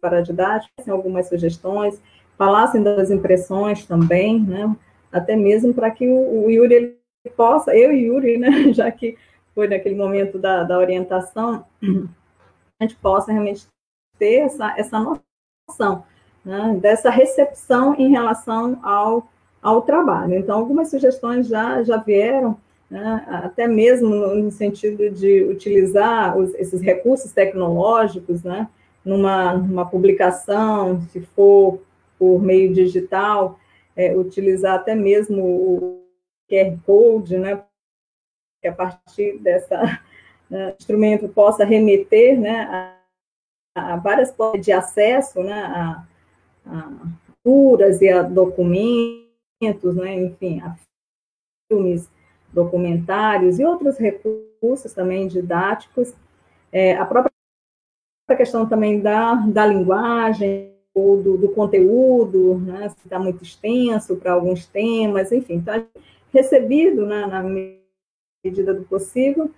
paradidática, 0.00 0.72
algumas 0.90 1.28
sugestões, 1.28 2.00
falassem 2.36 2.82
das 2.82 3.10
impressões 3.10 3.86
também, 3.86 4.40
né, 4.40 4.74
até 5.10 5.36
mesmo 5.36 5.72
para 5.72 5.90
que 5.90 6.08
o, 6.08 6.44
o 6.44 6.50
Yuri 6.50 6.74
ele 6.74 6.98
possa, 7.36 7.74
eu 7.76 7.92
e 7.92 8.06
Yuri, 8.06 8.38
né, 8.38 8.72
já 8.72 8.90
que 8.90 9.16
foi 9.54 9.68
naquele 9.68 9.94
momento 9.94 10.38
da, 10.38 10.64
da 10.64 10.78
orientação, 10.78 11.64
a 12.80 12.84
gente 12.84 12.96
possa 12.96 13.32
realmente 13.32 13.66
ter 14.18 14.40
essa, 14.40 14.74
essa 14.76 14.98
noção 15.68 16.04
né, 16.44 16.78
dessa 16.80 17.10
recepção 17.10 17.94
em 17.94 18.10
relação 18.10 18.78
ao, 18.82 19.28
ao 19.60 19.82
trabalho. 19.82 20.34
Então, 20.34 20.58
algumas 20.58 20.90
sugestões 20.90 21.46
já, 21.46 21.82
já 21.82 21.96
vieram, 21.96 22.56
né, 22.90 23.24
até 23.28 23.66
mesmo 23.66 24.08
no, 24.08 24.34
no, 24.34 24.50
sentido 24.50 25.08
de 25.10 25.44
utilizar 25.44 26.36
os, 26.36 26.54
esses 26.54 26.80
recursos 26.80 27.32
tecnológicos, 27.32 28.42
né, 28.42 28.68
numa, 29.04 29.54
numa 29.54 29.88
publicação, 29.88 31.00
se 31.10 31.20
for 31.20 31.80
por 32.18 32.40
meio 32.40 32.72
digital, 32.72 33.58
é, 33.96 34.16
utilizar 34.16 34.76
até 34.76 34.94
mesmo 34.94 35.42
o 35.42 36.02
QR 36.48 36.76
Code, 36.84 37.38
né, 37.38 37.62
que 38.62 38.68
a 38.68 38.72
partir 38.72 39.38
dessa 39.38 40.00
né, 40.48 40.74
instrumento 40.78 41.28
possa 41.28 41.64
remeter 41.64 42.40
né, 42.40 42.96
a, 43.74 43.92
a 43.94 43.96
várias 43.96 44.30
formas 44.34 44.64
de 44.64 44.70
acesso 44.70 45.42
né, 45.42 45.52
a, 45.52 46.06
a 46.66 46.92
curas 47.42 48.00
e 48.00 48.08
a 48.08 48.22
documentos, 48.22 49.96
né, 49.96 50.14
enfim, 50.14 50.60
a 50.60 50.76
filmes, 51.68 52.08
documentários 52.52 53.58
e 53.58 53.64
outros 53.64 53.98
recursos 53.98 54.92
também 54.94 55.26
didáticos. 55.26 56.14
É, 56.70 56.94
a 56.96 57.04
própria 57.04 57.32
questão 58.36 58.68
também 58.68 59.00
da, 59.00 59.34
da 59.34 59.66
linguagem, 59.66 60.72
ou 60.94 61.22
do, 61.22 61.38
do 61.38 61.48
conteúdo, 61.48 62.58
né, 62.58 62.90
se 62.90 62.96
está 63.04 63.18
muito 63.18 63.42
extenso 63.42 64.16
para 64.16 64.32
alguns 64.32 64.66
temas, 64.66 65.32
enfim, 65.32 65.58
está 65.58 65.82
recebido 66.32 67.06
né, 67.06 67.26
na 67.26 67.42
medida 68.44 68.74
do 68.74 68.82
possível 68.82 69.50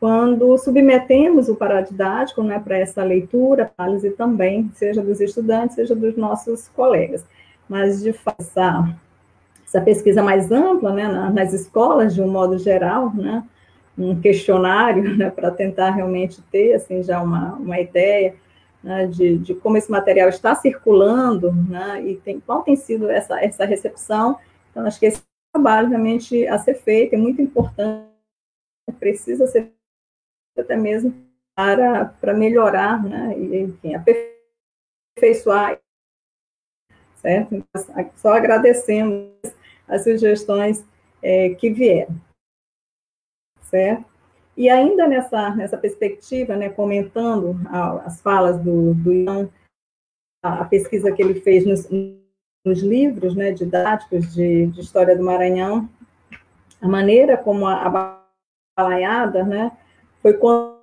quando 0.00 0.58
submetemos 0.58 1.48
o 1.48 1.54
paradidático 1.54 2.42
né, 2.42 2.58
para 2.58 2.76
essa 2.76 3.04
leitura, 3.04 3.70
análise 3.78 4.10
também, 4.10 4.68
seja 4.74 5.00
dos 5.00 5.20
estudantes, 5.20 5.76
seja 5.76 5.94
dos 5.94 6.16
nossos 6.16 6.66
colegas. 6.70 7.24
Mas, 7.68 8.02
de 8.02 8.12
fato, 8.12 8.40
essa, 8.40 8.96
essa 9.64 9.80
pesquisa 9.80 10.20
mais 10.20 10.50
ampla, 10.50 10.92
né, 10.92 11.06
nas 11.32 11.52
escolas, 11.52 12.16
de 12.16 12.20
um 12.20 12.26
modo 12.26 12.58
geral, 12.58 13.14
né, 13.14 13.44
um 13.96 14.20
questionário 14.20 15.16
né, 15.16 15.30
para 15.30 15.52
tentar 15.52 15.90
realmente 15.90 16.42
ter 16.50 16.72
assim 16.72 17.00
já 17.04 17.22
uma, 17.22 17.52
uma 17.54 17.78
ideia 17.78 18.34
né, 18.82 19.06
de, 19.06 19.38
de, 19.38 19.54
como 19.54 19.76
esse 19.76 19.90
material 19.90 20.28
está 20.28 20.52
circulando 20.56 21.52
né, 21.52 22.02
e 22.04 22.16
tem, 22.16 22.40
qual 22.40 22.62
tem 22.62 22.74
sido 22.74 23.08
essa, 23.08 23.40
essa 23.40 23.64
recepção. 23.64 24.36
Então, 24.70 24.84
acho 24.84 24.98
que 24.98 25.06
esse 25.06 25.22
trabalho 25.52 25.90
realmente 25.90 26.44
a 26.48 26.58
ser 26.58 26.74
feito 26.74 27.14
é 27.14 27.18
muito 27.18 27.40
importante, 27.40 28.10
precisa 28.98 29.46
ser 29.46 29.72
até 30.58 30.76
mesmo 30.76 31.14
para, 31.54 32.06
para 32.06 32.34
melhorar 32.34 33.02
né, 33.02 33.38
e, 33.38 33.60
enfim, 33.60 33.94
aperfeiçoar. 33.94 35.80
Certo? 37.16 37.64
Só 38.16 38.32
agradecendo 38.32 39.32
as 39.86 40.02
sugestões 40.02 40.84
é, 41.22 41.50
que 41.50 41.70
vieram 41.70 42.20
certo? 43.72 44.04
E 44.54 44.68
ainda 44.68 45.08
nessa, 45.08 45.56
nessa 45.56 45.78
perspectiva, 45.78 46.54
né, 46.54 46.68
comentando 46.68 47.58
a, 47.68 48.02
as 48.02 48.20
falas 48.20 48.58
do, 48.58 48.92
do 48.94 49.10
Ian, 49.10 49.48
a, 50.44 50.60
a, 50.60 50.64
pesquisa 50.66 51.10
que 51.10 51.22
ele 51.22 51.40
fez 51.40 51.64
nos, 51.64 51.88
nos 52.62 52.82
livros 52.82 53.34
né, 53.34 53.50
didáticos 53.50 54.34
de, 54.34 54.66
de, 54.66 54.80
História 54.80 55.16
do 55.16 55.24
Maranhão, 55.24 55.88
a 56.82 56.86
maneira 56.86 57.38
como 57.38 57.66
a, 57.66 57.86
a 57.86 58.21
balaiada 58.76 59.44
né, 59.44 59.72
foi 60.20 60.34
com, 60.34 60.78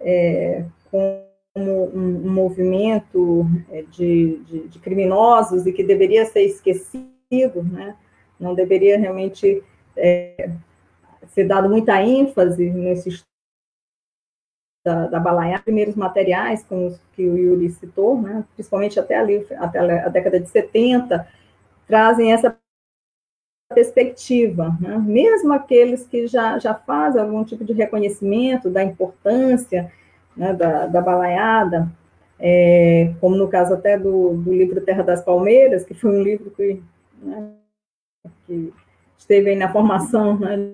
é, 0.00 0.64
como 0.90 1.22
um, 1.56 2.26
um 2.26 2.32
movimento 2.32 3.46
é, 3.70 3.82
de, 3.82 4.38
de, 4.44 4.68
de, 4.68 4.78
criminosos 4.78 5.66
e 5.66 5.72
que 5.72 5.82
deveria 5.82 6.24
ser 6.26 6.42
esquecido, 6.42 7.62
né, 7.62 7.96
não 8.38 8.54
deveria 8.54 8.98
realmente 8.98 9.62
é, 9.96 10.50
ser 11.28 11.44
dado 11.44 11.68
muita 11.68 12.02
ênfase 12.02 12.70
nesse 12.70 13.22
da, 14.84 15.06
da 15.06 15.20
balaiada, 15.20 15.62
primeiros 15.62 15.94
materiais, 15.94 16.64
como 16.64 16.88
os 16.88 17.00
que 17.12 17.24
o 17.28 17.36
Yuri 17.36 17.70
citou, 17.70 18.20
né, 18.20 18.44
principalmente 18.54 18.98
até 18.98 19.16
ali, 19.16 19.46
até 19.58 19.78
a 19.78 20.08
década 20.08 20.40
de 20.40 20.48
70, 20.48 21.26
trazem 21.86 22.32
essa 22.32 22.56
perspectiva, 23.72 24.76
né? 24.80 24.98
mesmo 24.98 25.52
aqueles 25.52 26.06
que 26.06 26.26
já, 26.26 26.58
já 26.58 26.74
fazem 26.74 27.20
algum 27.20 27.42
tipo 27.44 27.64
de 27.64 27.72
reconhecimento 27.72 28.70
da 28.70 28.84
importância 28.84 29.90
né, 30.36 30.52
da, 30.52 30.86
da 30.86 31.00
balaiada, 31.00 31.90
é, 32.38 33.14
como 33.20 33.36
no 33.36 33.48
caso 33.48 33.74
até 33.74 33.98
do, 33.98 34.34
do 34.36 34.52
livro 34.52 34.80
Terra 34.80 35.02
das 35.02 35.22
Palmeiras, 35.24 35.84
que 35.84 35.94
foi 35.94 36.10
um 36.10 36.22
livro 36.22 36.50
que, 36.50 36.82
né, 37.22 37.52
que 38.46 38.72
esteve 39.16 39.50
aí 39.50 39.56
na 39.56 39.72
formação 39.72 40.38
né, 40.38 40.72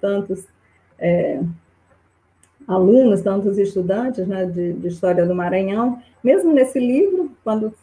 tantos 0.00 0.46
é, 0.98 1.40
alunos, 2.66 3.22
tantos 3.22 3.58
estudantes 3.58 4.26
né, 4.26 4.46
de, 4.46 4.72
de, 4.72 4.88
História 4.88 5.26
do 5.26 5.34
Maranhão, 5.34 6.02
mesmo 6.22 6.52
nesse 6.52 6.78
livro, 6.78 7.30
quando 7.44 7.74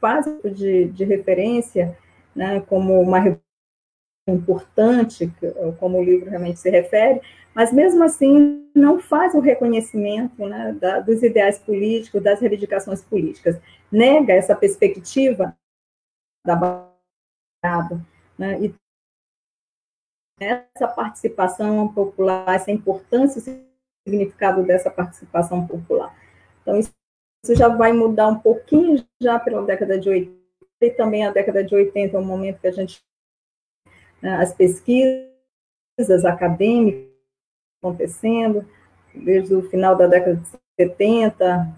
faz 0.00 0.26
de, 0.44 0.86
de 0.86 1.04
referência 1.04 1.96
né, 2.34 2.60
como 2.60 3.00
uma 3.00 3.18
importante, 4.28 5.32
como 5.78 5.98
o 5.98 6.04
livro 6.04 6.30
realmente 6.30 6.60
se 6.60 6.70
refere, 6.70 7.20
mas 7.54 7.72
mesmo 7.72 8.04
assim 8.04 8.70
não 8.74 9.00
faz 9.00 9.34
o 9.34 9.40
reconhecimento 9.40 10.46
né, 10.46 10.72
da, 10.80 11.00
dos 11.00 11.22
ideais 11.22 11.58
políticos, 11.58 12.22
das 12.22 12.40
reivindicações 12.40 13.02
políticas, 13.02 13.60
nega 13.90 14.32
essa 14.32 14.54
perspectiva 14.54 15.56
da 16.46 16.88
né, 18.38 18.58
e 18.60 18.74
essa 20.40 20.88
participação 20.88 21.92
popular, 21.92 22.54
essa 22.54 22.70
importância, 22.70 23.38
o 23.38 24.08
significado 24.08 24.62
dessa 24.62 24.90
participação 24.90 25.66
popular. 25.66 26.16
Então, 26.62 26.78
isso, 26.78 26.90
isso 27.44 27.54
já 27.54 27.68
vai 27.68 27.92
mudar 27.92 28.28
um 28.28 28.38
pouquinho 28.38 29.04
já 29.20 29.38
pela 29.38 29.62
década 29.66 29.98
de 29.98 30.08
80, 30.08 30.39
e 30.80 30.90
também 30.90 31.26
a 31.26 31.30
década 31.30 31.62
de 31.62 31.74
80 31.74 32.16
é 32.16 32.20
um 32.20 32.24
momento 32.24 32.60
que 32.60 32.66
a 32.66 32.72
gente, 32.72 33.02
né, 34.22 34.36
as 34.36 34.54
pesquisas 34.54 35.30
acadêmicas 36.24 37.10
acontecendo, 37.82 38.66
desde 39.14 39.54
o 39.54 39.68
final 39.68 39.96
da 39.96 40.06
década 40.06 40.36
de 40.36 40.48
70, 40.78 41.74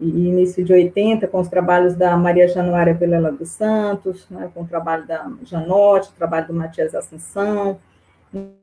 e 0.00 0.28
início 0.28 0.64
de 0.64 0.72
80, 0.72 1.28
com 1.28 1.40
os 1.40 1.48
trabalhos 1.48 1.94
da 1.94 2.16
Maria 2.16 2.48
Januária 2.48 2.94
Vilela 2.94 3.30
dos 3.30 3.50
Santos, 3.50 4.28
né, 4.28 4.50
com 4.52 4.62
o 4.62 4.66
trabalho 4.68 5.06
da 5.06 5.30
Janote, 5.42 6.10
o 6.10 6.14
trabalho 6.14 6.48
do 6.48 6.54
Matias 6.54 6.94
Assunção, 6.94 7.78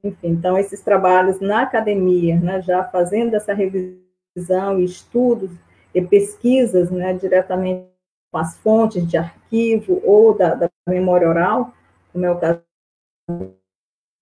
enfim, 0.03 0.27
então 0.27 0.57
esses 0.57 0.81
trabalhos 0.81 1.39
na 1.39 1.61
academia, 1.61 2.39
né, 2.39 2.61
já 2.61 2.83
fazendo 2.83 3.35
essa 3.35 3.53
revisão 3.53 4.79
estudos 4.79 5.51
e 5.95 6.01
pesquisas 6.01 6.91
né, 6.91 7.13
diretamente 7.13 7.90
com 8.31 8.37
as 8.37 8.57
fontes 8.57 9.05
de 9.07 9.17
arquivo 9.17 10.01
ou 10.05 10.35
da, 10.35 10.55
da 10.55 10.69
memória 10.87 11.27
oral, 11.27 11.73
como 12.11 12.25
é 12.25 12.31
o 12.31 12.39
caso 12.39 12.61
do 13.29 13.55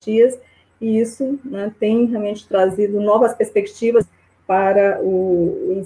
Matias, 0.02 0.40
e 0.82 1.00
isso 1.00 1.40
né, 1.44 1.74
tem 1.80 2.06
realmente 2.06 2.48
trazido 2.48 3.00
novas 3.00 3.36
perspectivas 3.36 4.08
para 4.48 5.00
o 5.04 5.84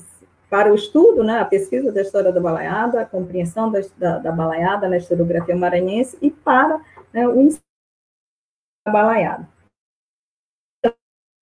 para 0.49 0.71
o 0.71 0.75
estudo, 0.75 1.23
né, 1.23 1.39
a 1.39 1.45
pesquisa 1.45 1.91
da 1.91 2.03
história 2.03 2.31
da 2.31 2.39
balaiada, 2.39 3.01
a 3.01 3.05
compreensão 3.07 3.71
da, 3.71 3.79
da, 3.97 4.19
da 4.19 4.31
balaiada 4.31 4.87
na 4.87 4.97
historiografia 4.97 5.55
maranhense 5.55 6.15
e 6.21 6.29
para 6.29 6.79
né, 7.11 7.27
o 7.27 7.41
ensino 7.41 7.63
da 8.85 8.93
balaiada. 8.93 9.49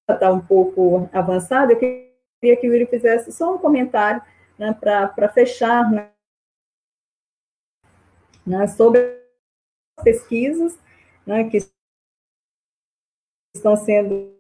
Está 0.09 0.31
um 0.31 0.39
pouco 0.39 1.09
avançado, 1.11 1.73
eu 1.73 1.77
queria 1.77 2.55
que 2.55 2.69
o 2.69 2.73
Yuri 2.73 2.85
fizesse 2.85 3.33
só 3.33 3.53
um 3.53 3.57
comentário 3.57 4.21
né, 4.57 4.73
para 4.73 5.27
fechar 5.27 5.91
né, 5.91 6.09
né, 8.45 8.67
sobre 8.67 8.99
as 9.97 10.03
pesquisas 10.03 10.77
né, 11.25 11.49
que 11.49 11.57
estão 13.55 13.75
sendo 13.75 14.31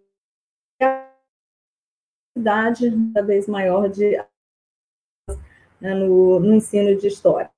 cidade 2.37 2.91
cada 3.13 3.25
vez 3.25 3.47
maior 3.47 3.89
de 3.89 4.17
né, 5.79 5.93
no, 5.93 6.39
no, 6.39 6.53
ensino 6.53 6.97
de 6.99 7.07
história. 7.07 7.51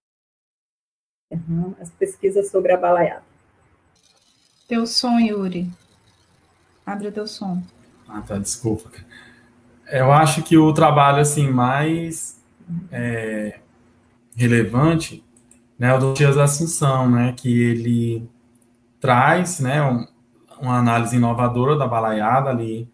Uhum, 1.31 1.75
as 1.79 1.89
pesquisas 1.91 2.49
sobre 2.49 2.71
a 2.71 2.77
balaiada. 2.77 3.25
Teu 4.67 4.85
som, 4.85 5.19
Yuri. 5.19 5.69
Abre 6.85 7.07
o 7.07 7.11
teu 7.11 7.27
som. 7.27 7.61
Ah, 8.07 8.21
tá, 8.21 8.37
desculpa. 8.37 8.91
Eu 9.87 10.11
acho 10.11 10.43
que 10.43 10.57
o 10.57 10.73
trabalho 10.73 11.19
assim 11.19 11.49
mais 11.49 12.41
é, 12.91 13.59
relevante 14.35 15.23
né, 15.77 15.93
o 15.93 15.99
do 15.99 16.13
Dias 16.13 16.37
Assunção, 16.37 17.09
né, 17.09 17.33
que 17.35 17.61
ele 17.61 18.29
traz 18.99 19.59
né, 19.59 19.83
um, 19.83 20.05
uma 20.61 20.77
análise 20.77 21.15
inovadora 21.15 21.75
da 21.75 21.87
balaiada 21.87 22.49
ali, 22.49 22.89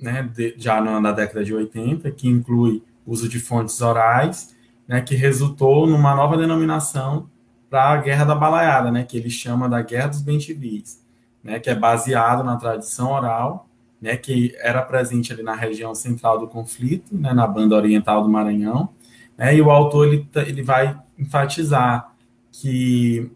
né, 0.00 0.22
de, 0.22 0.54
já 0.56 0.80
na 0.80 1.12
década 1.12 1.44
de 1.44 1.54
80, 1.54 2.10
que 2.10 2.28
inclui 2.28 2.82
uso 3.06 3.28
de 3.28 3.38
fontes 3.38 3.80
orais, 3.80 4.54
né, 4.86 5.00
que 5.00 5.14
resultou 5.14 5.86
numa 5.86 6.14
nova 6.14 6.36
denominação 6.36 7.28
para 7.68 7.90
a 7.90 7.96
Guerra 7.96 8.24
da 8.24 8.34
Balaiada, 8.34 8.90
né, 8.90 9.04
que 9.04 9.16
ele 9.16 9.30
chama 9.30 9.68
da 9.68 9.82
Guerra 9.82 10.08
dos 10.08 10.22
Bentivis, 10.22 11.04
né, 11.42 11.58
que 11.58 11.68
é 11.68 11.74
baseado 11.74 12.44
na 12.44 12.56
tradição 12.56 13.12
oral, 13.12 13.68
né, 14.00 14.16
que 14.16 14.54
era 14.58 14.82
presente 14.82 15.32
ali 15.32 15.42
na 15.42 15.54
região 15.54 15.94
central 15.94 16.38
do 16.38 16.46
conflito, 16.46 17.14
né, 17.14 17.32
na 17.32 17.46
banda 17.46 17.74
oriental 17.74 18.22
do 18.22 18.28
Maranhão, 18.28 18.90
né, 19.36 19.54
e 19.54 19.60
o 19.60 19.70
autor 19.70 20.06
ele, 20.06 20.28
ele 20.46 20.62
vai 20.62 20.98
enfatizar 21.18 22.12
que 22.50 23.30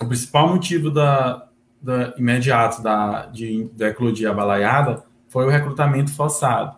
o 0.00 0.06
principal 0.06 0.48
motivo 0.48 0.90
da, 0.90 1.46
da 1.80 2.14
imediato 2.16 2.82
da, 2.82 3.26
de, 3.26 3.64
da 3.74 3.88
eclodia 3.88 4.32
balaiada 4.32 5.04
foi 5.28 5.46
o 5.46 5.50
recrutamento 5.50 6.12
forçado. 6.12 6.76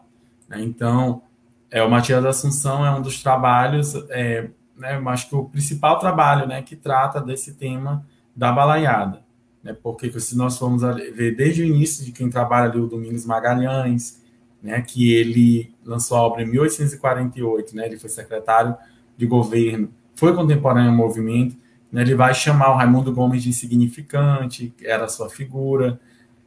Né? 0.48 0.62
Então, 0.62 1.22
é, 1.70 1.82
o 1.82 1.90
Matias 1.90 2.22
da 2.22 2.30
Assunção 2.30 2.84
é 2.84 2.90
um 2.90 3.00
dos 3.00 3.22
trabalhos, 3.22 3.94
é, 4.10 4.50
né, 4.76 5.02
acho 5.06 5.28
que 5.28 5.34
o 5.34 5.44
principal 5.44 5.98
trabalho 5.98 6.46
né, 6.46 6.62
que 6.62 6.76
trata 6.76 7.20
desse 7.20 7.54
tema 7.54 8.04
da 8.36 8.52
balaiada. 8.52 9.22
Né, 9.62 9.74
porque 9.82 10.10
se 10.20 10.36
nós 10.36 10.58
formos 10.58 10.82
ver 10.82 11.34
desde 11.34 11.62
o 11.62 11.66
início 11.66 12.04
de 12.04 12.12
quem 12.12 12.28
trabalha 12.28 12.70
ali, 12.70 12.80
o 12.80 12.86
Domingos 12.86 13.24
Magalhães, 13.24 14.21
né, 14.62 14.80
que 14.80 15.12
ele 15.12 15.74
lançou 15.84 16.16
a 16.16 16.22
obra 16.22 16.42
em 16.42 16.46
1848, 16.46 17.74
né, 17.74 17.86
ele 17.86 17.98
foi 17.98 18.08
secretário 18.08 18.76
de 19.16 19.26
governo, 19.26 19.90
foi 20.14 20.34
contemporâneo 20.34 20.90
ao 20.90 20.96
movimento, 20.96 21.56
né, 21.90 22.02
ele 22.02 22.14
vai 22.14 22.32
chamar 22.32 22.70
o 22.70 22.76
Raimundo 22.76 23.12
Gomes 23.12 23.42
de 23.42 23.48
insignificante, 23.48 24.72
era 24.82 25.08
sua 25.08 25.28
figura, 25.28 26.00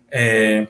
é, 0.10 0.68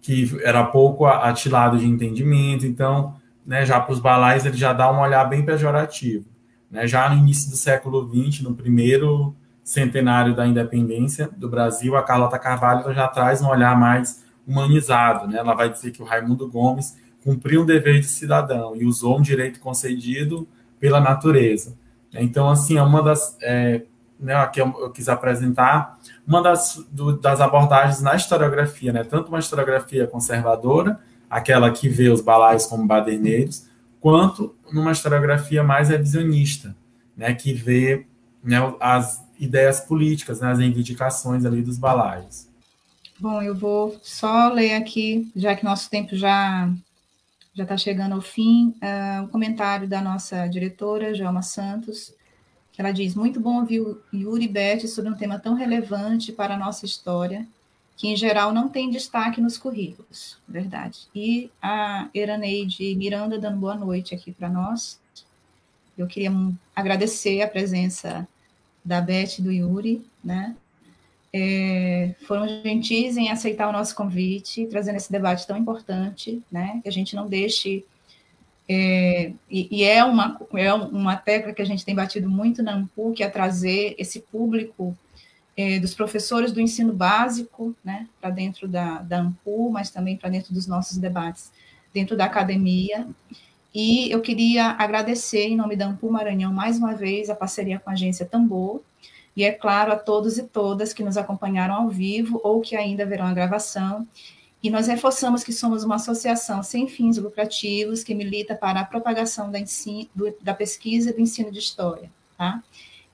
que 0.00 0.36
era 0.42 0.64
pouco 0.64 1.06
atilado 1.06 1.78
de 1.78 1.86
entendimento, 1.86 2.66
então 2.66 3.14
né, 3.46 3.64
já 3.64 3.80
para 3.80 3.92
os 3.92 4.00
balais, 4.00 4.44
ele 4.44 4.56
já 4.56 4.72
dá 4.72 4.90
um 4.90 5.00
olhar 5.00 5.24
bem 5.24 5.44
pejorativo. 5.44 6.24
Né? 6.70 6.86
Já 6.86 7.08
no 7.08 7.16
início 7.16 7.50
do 7.50 7.56
século 7.56 8.08
XX, 8.08 8.42
no 8.42 8.54
primeiro 8.54 9.34
centenário 9.62 10.34
da 10.34 10.46
independência 10.46 11.28
do 11.36 11.48
Brasil, 11.48 11.96
a 11.96 12.02
Carlota 12.02 12.38
Carvalho 12.38 12.92
já 12.92 13.06
traz 13.08 13.42
um 13.42 13.48
olhar 13.48 13.78
mais 13.78 14.21
humanizado, 14.46 15.28
né? 15.28 15.38
Ela 15.38 15.54
vai 15.54 15.70
dizer 15.70 15.90
que 15.90 16.02
o 16.02 16.04
Raimundo 16.04 16.48
Gomes 16.48 16.96
cumpriu 17.22 17.62
um 17.62 17.66
dever 17.66 18.00
de 18.00 18.06
cidadão 18.06 18.74
e 18.76 18.84
usou 18.84 19.18
um 19.18 19.22
direito 19.22 19.60
concedido 19.60 20.46
pela 20.80 21.00
natureza. 21.00 21.76
Então, 22.12 22.50
assim, 22.50 22.76
é 22.76 22.82
uma 22.82 23.02
das 23.02 23.36
é, 23.40 23.82
né, 24.22 24.34
aqui 24.34 24.60
eu, 24.60 24.72
eu, 24.78 24.90
quis 24.90 25.08
apresentar 25.08 25.98
uma 26.26 26.40
das, 26.40 26.84
do, 26.90 27.18
das 27.18 27.40
abordagens 27.40 28.00
na 28.00 28.14
historiografia, 28.14 28.92
né? 28.92 29.02
Tanto 29.02 29.28
uma 29.28 29.40
historiografia 29.40 30.06
conservadora, 30.06 31.00
aquela 31.28 31.70
que 31.70 31.88
vê 31.88 32.08
os 32.08 32.20
balaios 32.20 32.66
como 32.66 32.86
baderneiros, 32.86 33.66
quanto 34.00 34.54
numa 34.72 34.92
historiografia 34.92 35.62
mais 35.64 35.88
revisionista, 35.88 36.76
né? 37.16 37.34
Que 37.34 37.52
vê 37.52 38.06
né, 38.42 38.58
as 38.80 39.24
ideias 39.38 39.80
políticas, 39.80 40.40
né, 40.40 40.52
as 40.52 40.58
reivindicações 40.58 41.44
ali 41.44 41.62
dos 41.62 41.76
balaios. 41.78 42.48
Bom, 43.22 43.40
eu 43.40 43.54
vou 43.54 44.00
só 44.02 44.48
ler 44.48 44.74
aqui, 44.74 45.30
já 45.36 45.54
que 45.54 45.64
nosso 45.64 45.88
tempo 45.88 46.16
já 46.16 46.68
já 47.54 47.62
está 47.62 47.76
chegando 47.76 48.16
ao 48.16 48.20
fim, 48.20 48.74
uh, 48.82 49.22
o 49.22 49.28
comentário 49.28 49.86
da 49.86 50.00
nossa 50.00 50.48
diretora, 50.48 51.14
Joelma 51.14 51.40
Santos, 51.40 52.12
que 52.72 52.80
ela 52.80 52.90
diz, 52.90 53.14
muito 53.14 53.38
bom 53.38 53.60
ouvir 53.60 53.80
Yuri 54.12 54.48
Beth 54.48 54.88
sobre 54.88 55.08
um 55.08 55.14
tema 55.14 55.38
tão 55.38 55.54
relevante 55.54 56.32
para 56.32 56.54
a 56.54 56.58
nossa 56.58 56.84
história, 56.84 57.46
que 57.96 58.08
em 58.08 58.16
geral 58.16 58.52
não 58.52 58.68
tem 58.68 58.90
destaque 58.90 59.40
nos 59.40 59.56
currículos, 59.56 60.36
verdade. 60.48 61.06
E 61.14 61.48
a 61.62 62.08
Eraneide 62.12 62.92
Miranda 62.96 63.38
dando 63.38 63.60
boa 63.60 63.76
noite 63.76 64.16
aqui 64.16 64.32
para 64.32 64.48
nós. 64.48 64.98
Eu 65.96 66.08
queria 66.08 66.32
agradecer 66.74 67.40
a 67.40 67.46
presença 67.46 68.26
da 68.84 69.00
Beth 69.00 69.38
e 69.38 69.42
do 69.42 69.52
Yuri, 69.52 70.04
né? 70.24 70.56
É, 71.34 72.14
foram 72.26 72.46
gentis 72.46 73.16
em 73.16 73.30
aceitar 73.30 73.68
o 73.68 73.72
nosso 73.72 73.94
convite, 73.94 74.66
trazendo 74.66 74.96
esse 74.96 75.10
debate 75.10 75.46
tão 75.46 75.56
importante, 75.56 76.42
né? 76.50 76.80
Que 76.82 76.88
a 76.88 76.92
gente 76.92 77.16
não 77.16 77.26
deixe. 77.26 77.84
É, 78.68 79.32
e, 79.50 79.68
e, 79.70 79.84
é, 79.84 80.04
uma, 80.04 80.40
é 80.54 80.72
uma 80.72 81.16
tecla 81.16 81.52
que 81.52 81.62
a 81.62 81.64
gente 81.64 81.84
tem 81.84 81.94
batido 81.94 82.28
muito 82.28 82.62
na 82.62 82.74
AMPU, 82.74 83.12
que 83.12 83.22
é 83.22 83.28
trazer 83.28 83.94
esse 83.98 84.20
público 84.20 84.96
é, 85.56 85.78
dos 85.78 85.94
professores 85.94 86.52
do 86.52 86.60
ensino 86.60 86.92
básico, 86.92 87.74
né, 87.84 88.08
para 88.20 88.30
dentro 88.30 88.68
da, 88.68 89.02
da 89.02 89.18
AMPU, 89.20 89.70
mas 89.70 89.90
também 89.90 90.16
para 90.16 90.30
dentro 90.30 90.54
dos 90.54 90.66
nossos 90.66 90.96
debates 90.98 91.52
dentro 91.92 92.16
da 92.16 92.24
academia. 92.24 93.06
E 93.74 94.10
eu 94.10 94.20
queria 94.20 94.70
agradecer, 94.78 95.48
em 95.48 95.56
nome 95.56 95.76
da 95.76 95.86
AMPU 95.86 96.10
Maranhão, 96.10 96.52
mais 96.52 96.78
uma 96.78 96.94
vez, 96.94 97.30
a 97.30 97.34
parceria 97.34 97.78
com 97.78 97.90
a 97.90 97.94
agência 97.94 98.26
Tambor, 98.26 98.80
e, 99.36 99.44
é 99.44 99.52
claro, 99.52 99.92
a 99.92 99.96
todos 99.96 100.38
e 100.38 100.42
todas 100.42 100.92
que 100.92 101.02
nos 101.02 101.16
acompanharam 101.16 101.74
ao 101.74 101.88
vivo 101.88 102.40
ou 102.44 102.60
que 102.60 102.76
ainda 102.76 103.06
verão 103.06 103.26
a 103.26 103.34
gravação. 103.34 104.06
E 104.62 104.70
nós 104.70 104.86
reforçamos 104.86 105.42
que 105.42 105.52
somos 105.52 105.82
uma 105.82 105.96
associação 105.96 106.62
sem 106.62 106.86
fins 106.86 107.18
lucrativos 107.18 108.04
que 108.04 108.14
milita 108.14 108.54
para 108.54 108.80
a 108.80 108.84
propagação 108.84 109.50
da, 109.50 109.58
ensino, 109.58 110.08
do, 110.14 110.34
da 110.40 110.54
pesquisa 110.54 111.10
e 111.10 111.12
do 111.12 111.20
ensino 111.20 111.50
de 111.50 111.58
história. 111.58 112.10
Tá? 112.36 112.62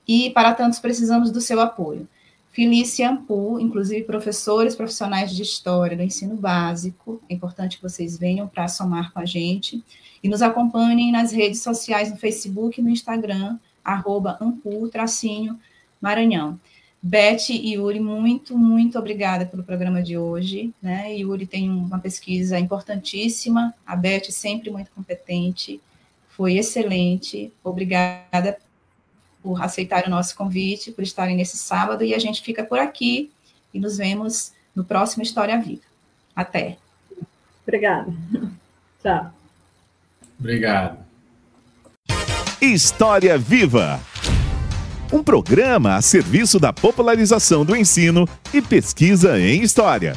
E, 0.07 0.29
para 0.31 0.53
tantos, 0.53 0.79
precisamos 0.79 1.31
do 1.31 1.41
seu 1.41 1.59
apoio. 1.59 2.07
Felícia 2.51 3.09
Ampu, 3.09 3.59
inclusive 3.59 4.03
professores 4.03 4.75
profissionais 4.75 5.31
de 5.33 5.41
história 5.41 5.95
do 5.95 6.03
ensino 6.03 6.35
básico, 6.35 7.21
é 7.29 7.33
importante 7.33 7.77
que 7.77 7.83
vocês 7.83 8.17
venham 8.17 8.47
para 8.47 8.67
somar 8.67 9.13
com 9.13 9.19
a 9.19 9.25
gente 9.25 9.83
e 10.21 10.27
nos 10.27 10.41
acompanhem 10.41 11.11
nas 11.11 11.31
redes 11.31 11.61
sociais, 11.61 12.11
no 12.11 12.17
Facebook 12.17 12.79
e 12.79 12.83
no 12.83 12.89
Instagram, 12.89 13.57
arroba 13.83 14.37
Ampu, 14.41 14.89
tracinho, 14.89 15.59
Maranhão. 16.01 16.59
Beth 17.01 17.49
e 17.49 17.73
Yuri, 17.73 17.99
muito, 17.99 18.57
muito 18.57 18.99
obrigada 18.99 19.45
pelo 19.45 19.63
programa 19.63 20.03
de 20.03 20.17
hoje. 20.17 20.73
Né? 20.81 21.13
Yuri 21.15 21.45
tem 21.45 21.69
uma 21.69 21.99
pesquisa 21.99 22.59
importantíssima, 22.59 23.73
a 23.85 23.95
Beth 23.95 24.31
sempre 24.31 24.69
muito 24.69 24.91
competente, 24.91 25.79
foi 26.29 26.57
excelente. 26.57 27.53
Obrigada 27.63 28.57
por 29.41 29.61
aceitar 29.61 30.05
o 30.05 30.09
nosso 30.09 30.35
convite, 30.35 30.91
por 30.91 31.03
estarem 31.03 31.35
nesse 31.35 31.57
sábado, 31.57 32.03
e 32.03 32.13
a 32.13 32.19
gente 32.19 32.41
fica 32.41 32.63
por 32.63 32.79
aqui 32.79 33.31
e 33.73 33.79
nos 33.79 33.97
vemos 33.97 34.51
no 34.75 34.83
próximo 34.83 35.23
História 35.23 35.59
Viva. 35.59 35.81
Até. 36.35 36.77
Obrigada. 37.63 38.11
Tchau. 39.01 39.33
Obrigado. 40.37 40.99
História 42.61 43.37
Viva. 43.37 43.99
Um 45.11 45.23
programa 45.23 45.95
a 45.95 46.01
serviço 46.01 46.59
da 46.59 46.71
popularização 46.71 47.65
do 47.65 47.75
ensino 47.75 48.27
e 48.53 48.61
pesquisa 48.61 49.39
em 49.39 49.63
história. 49.63 50.15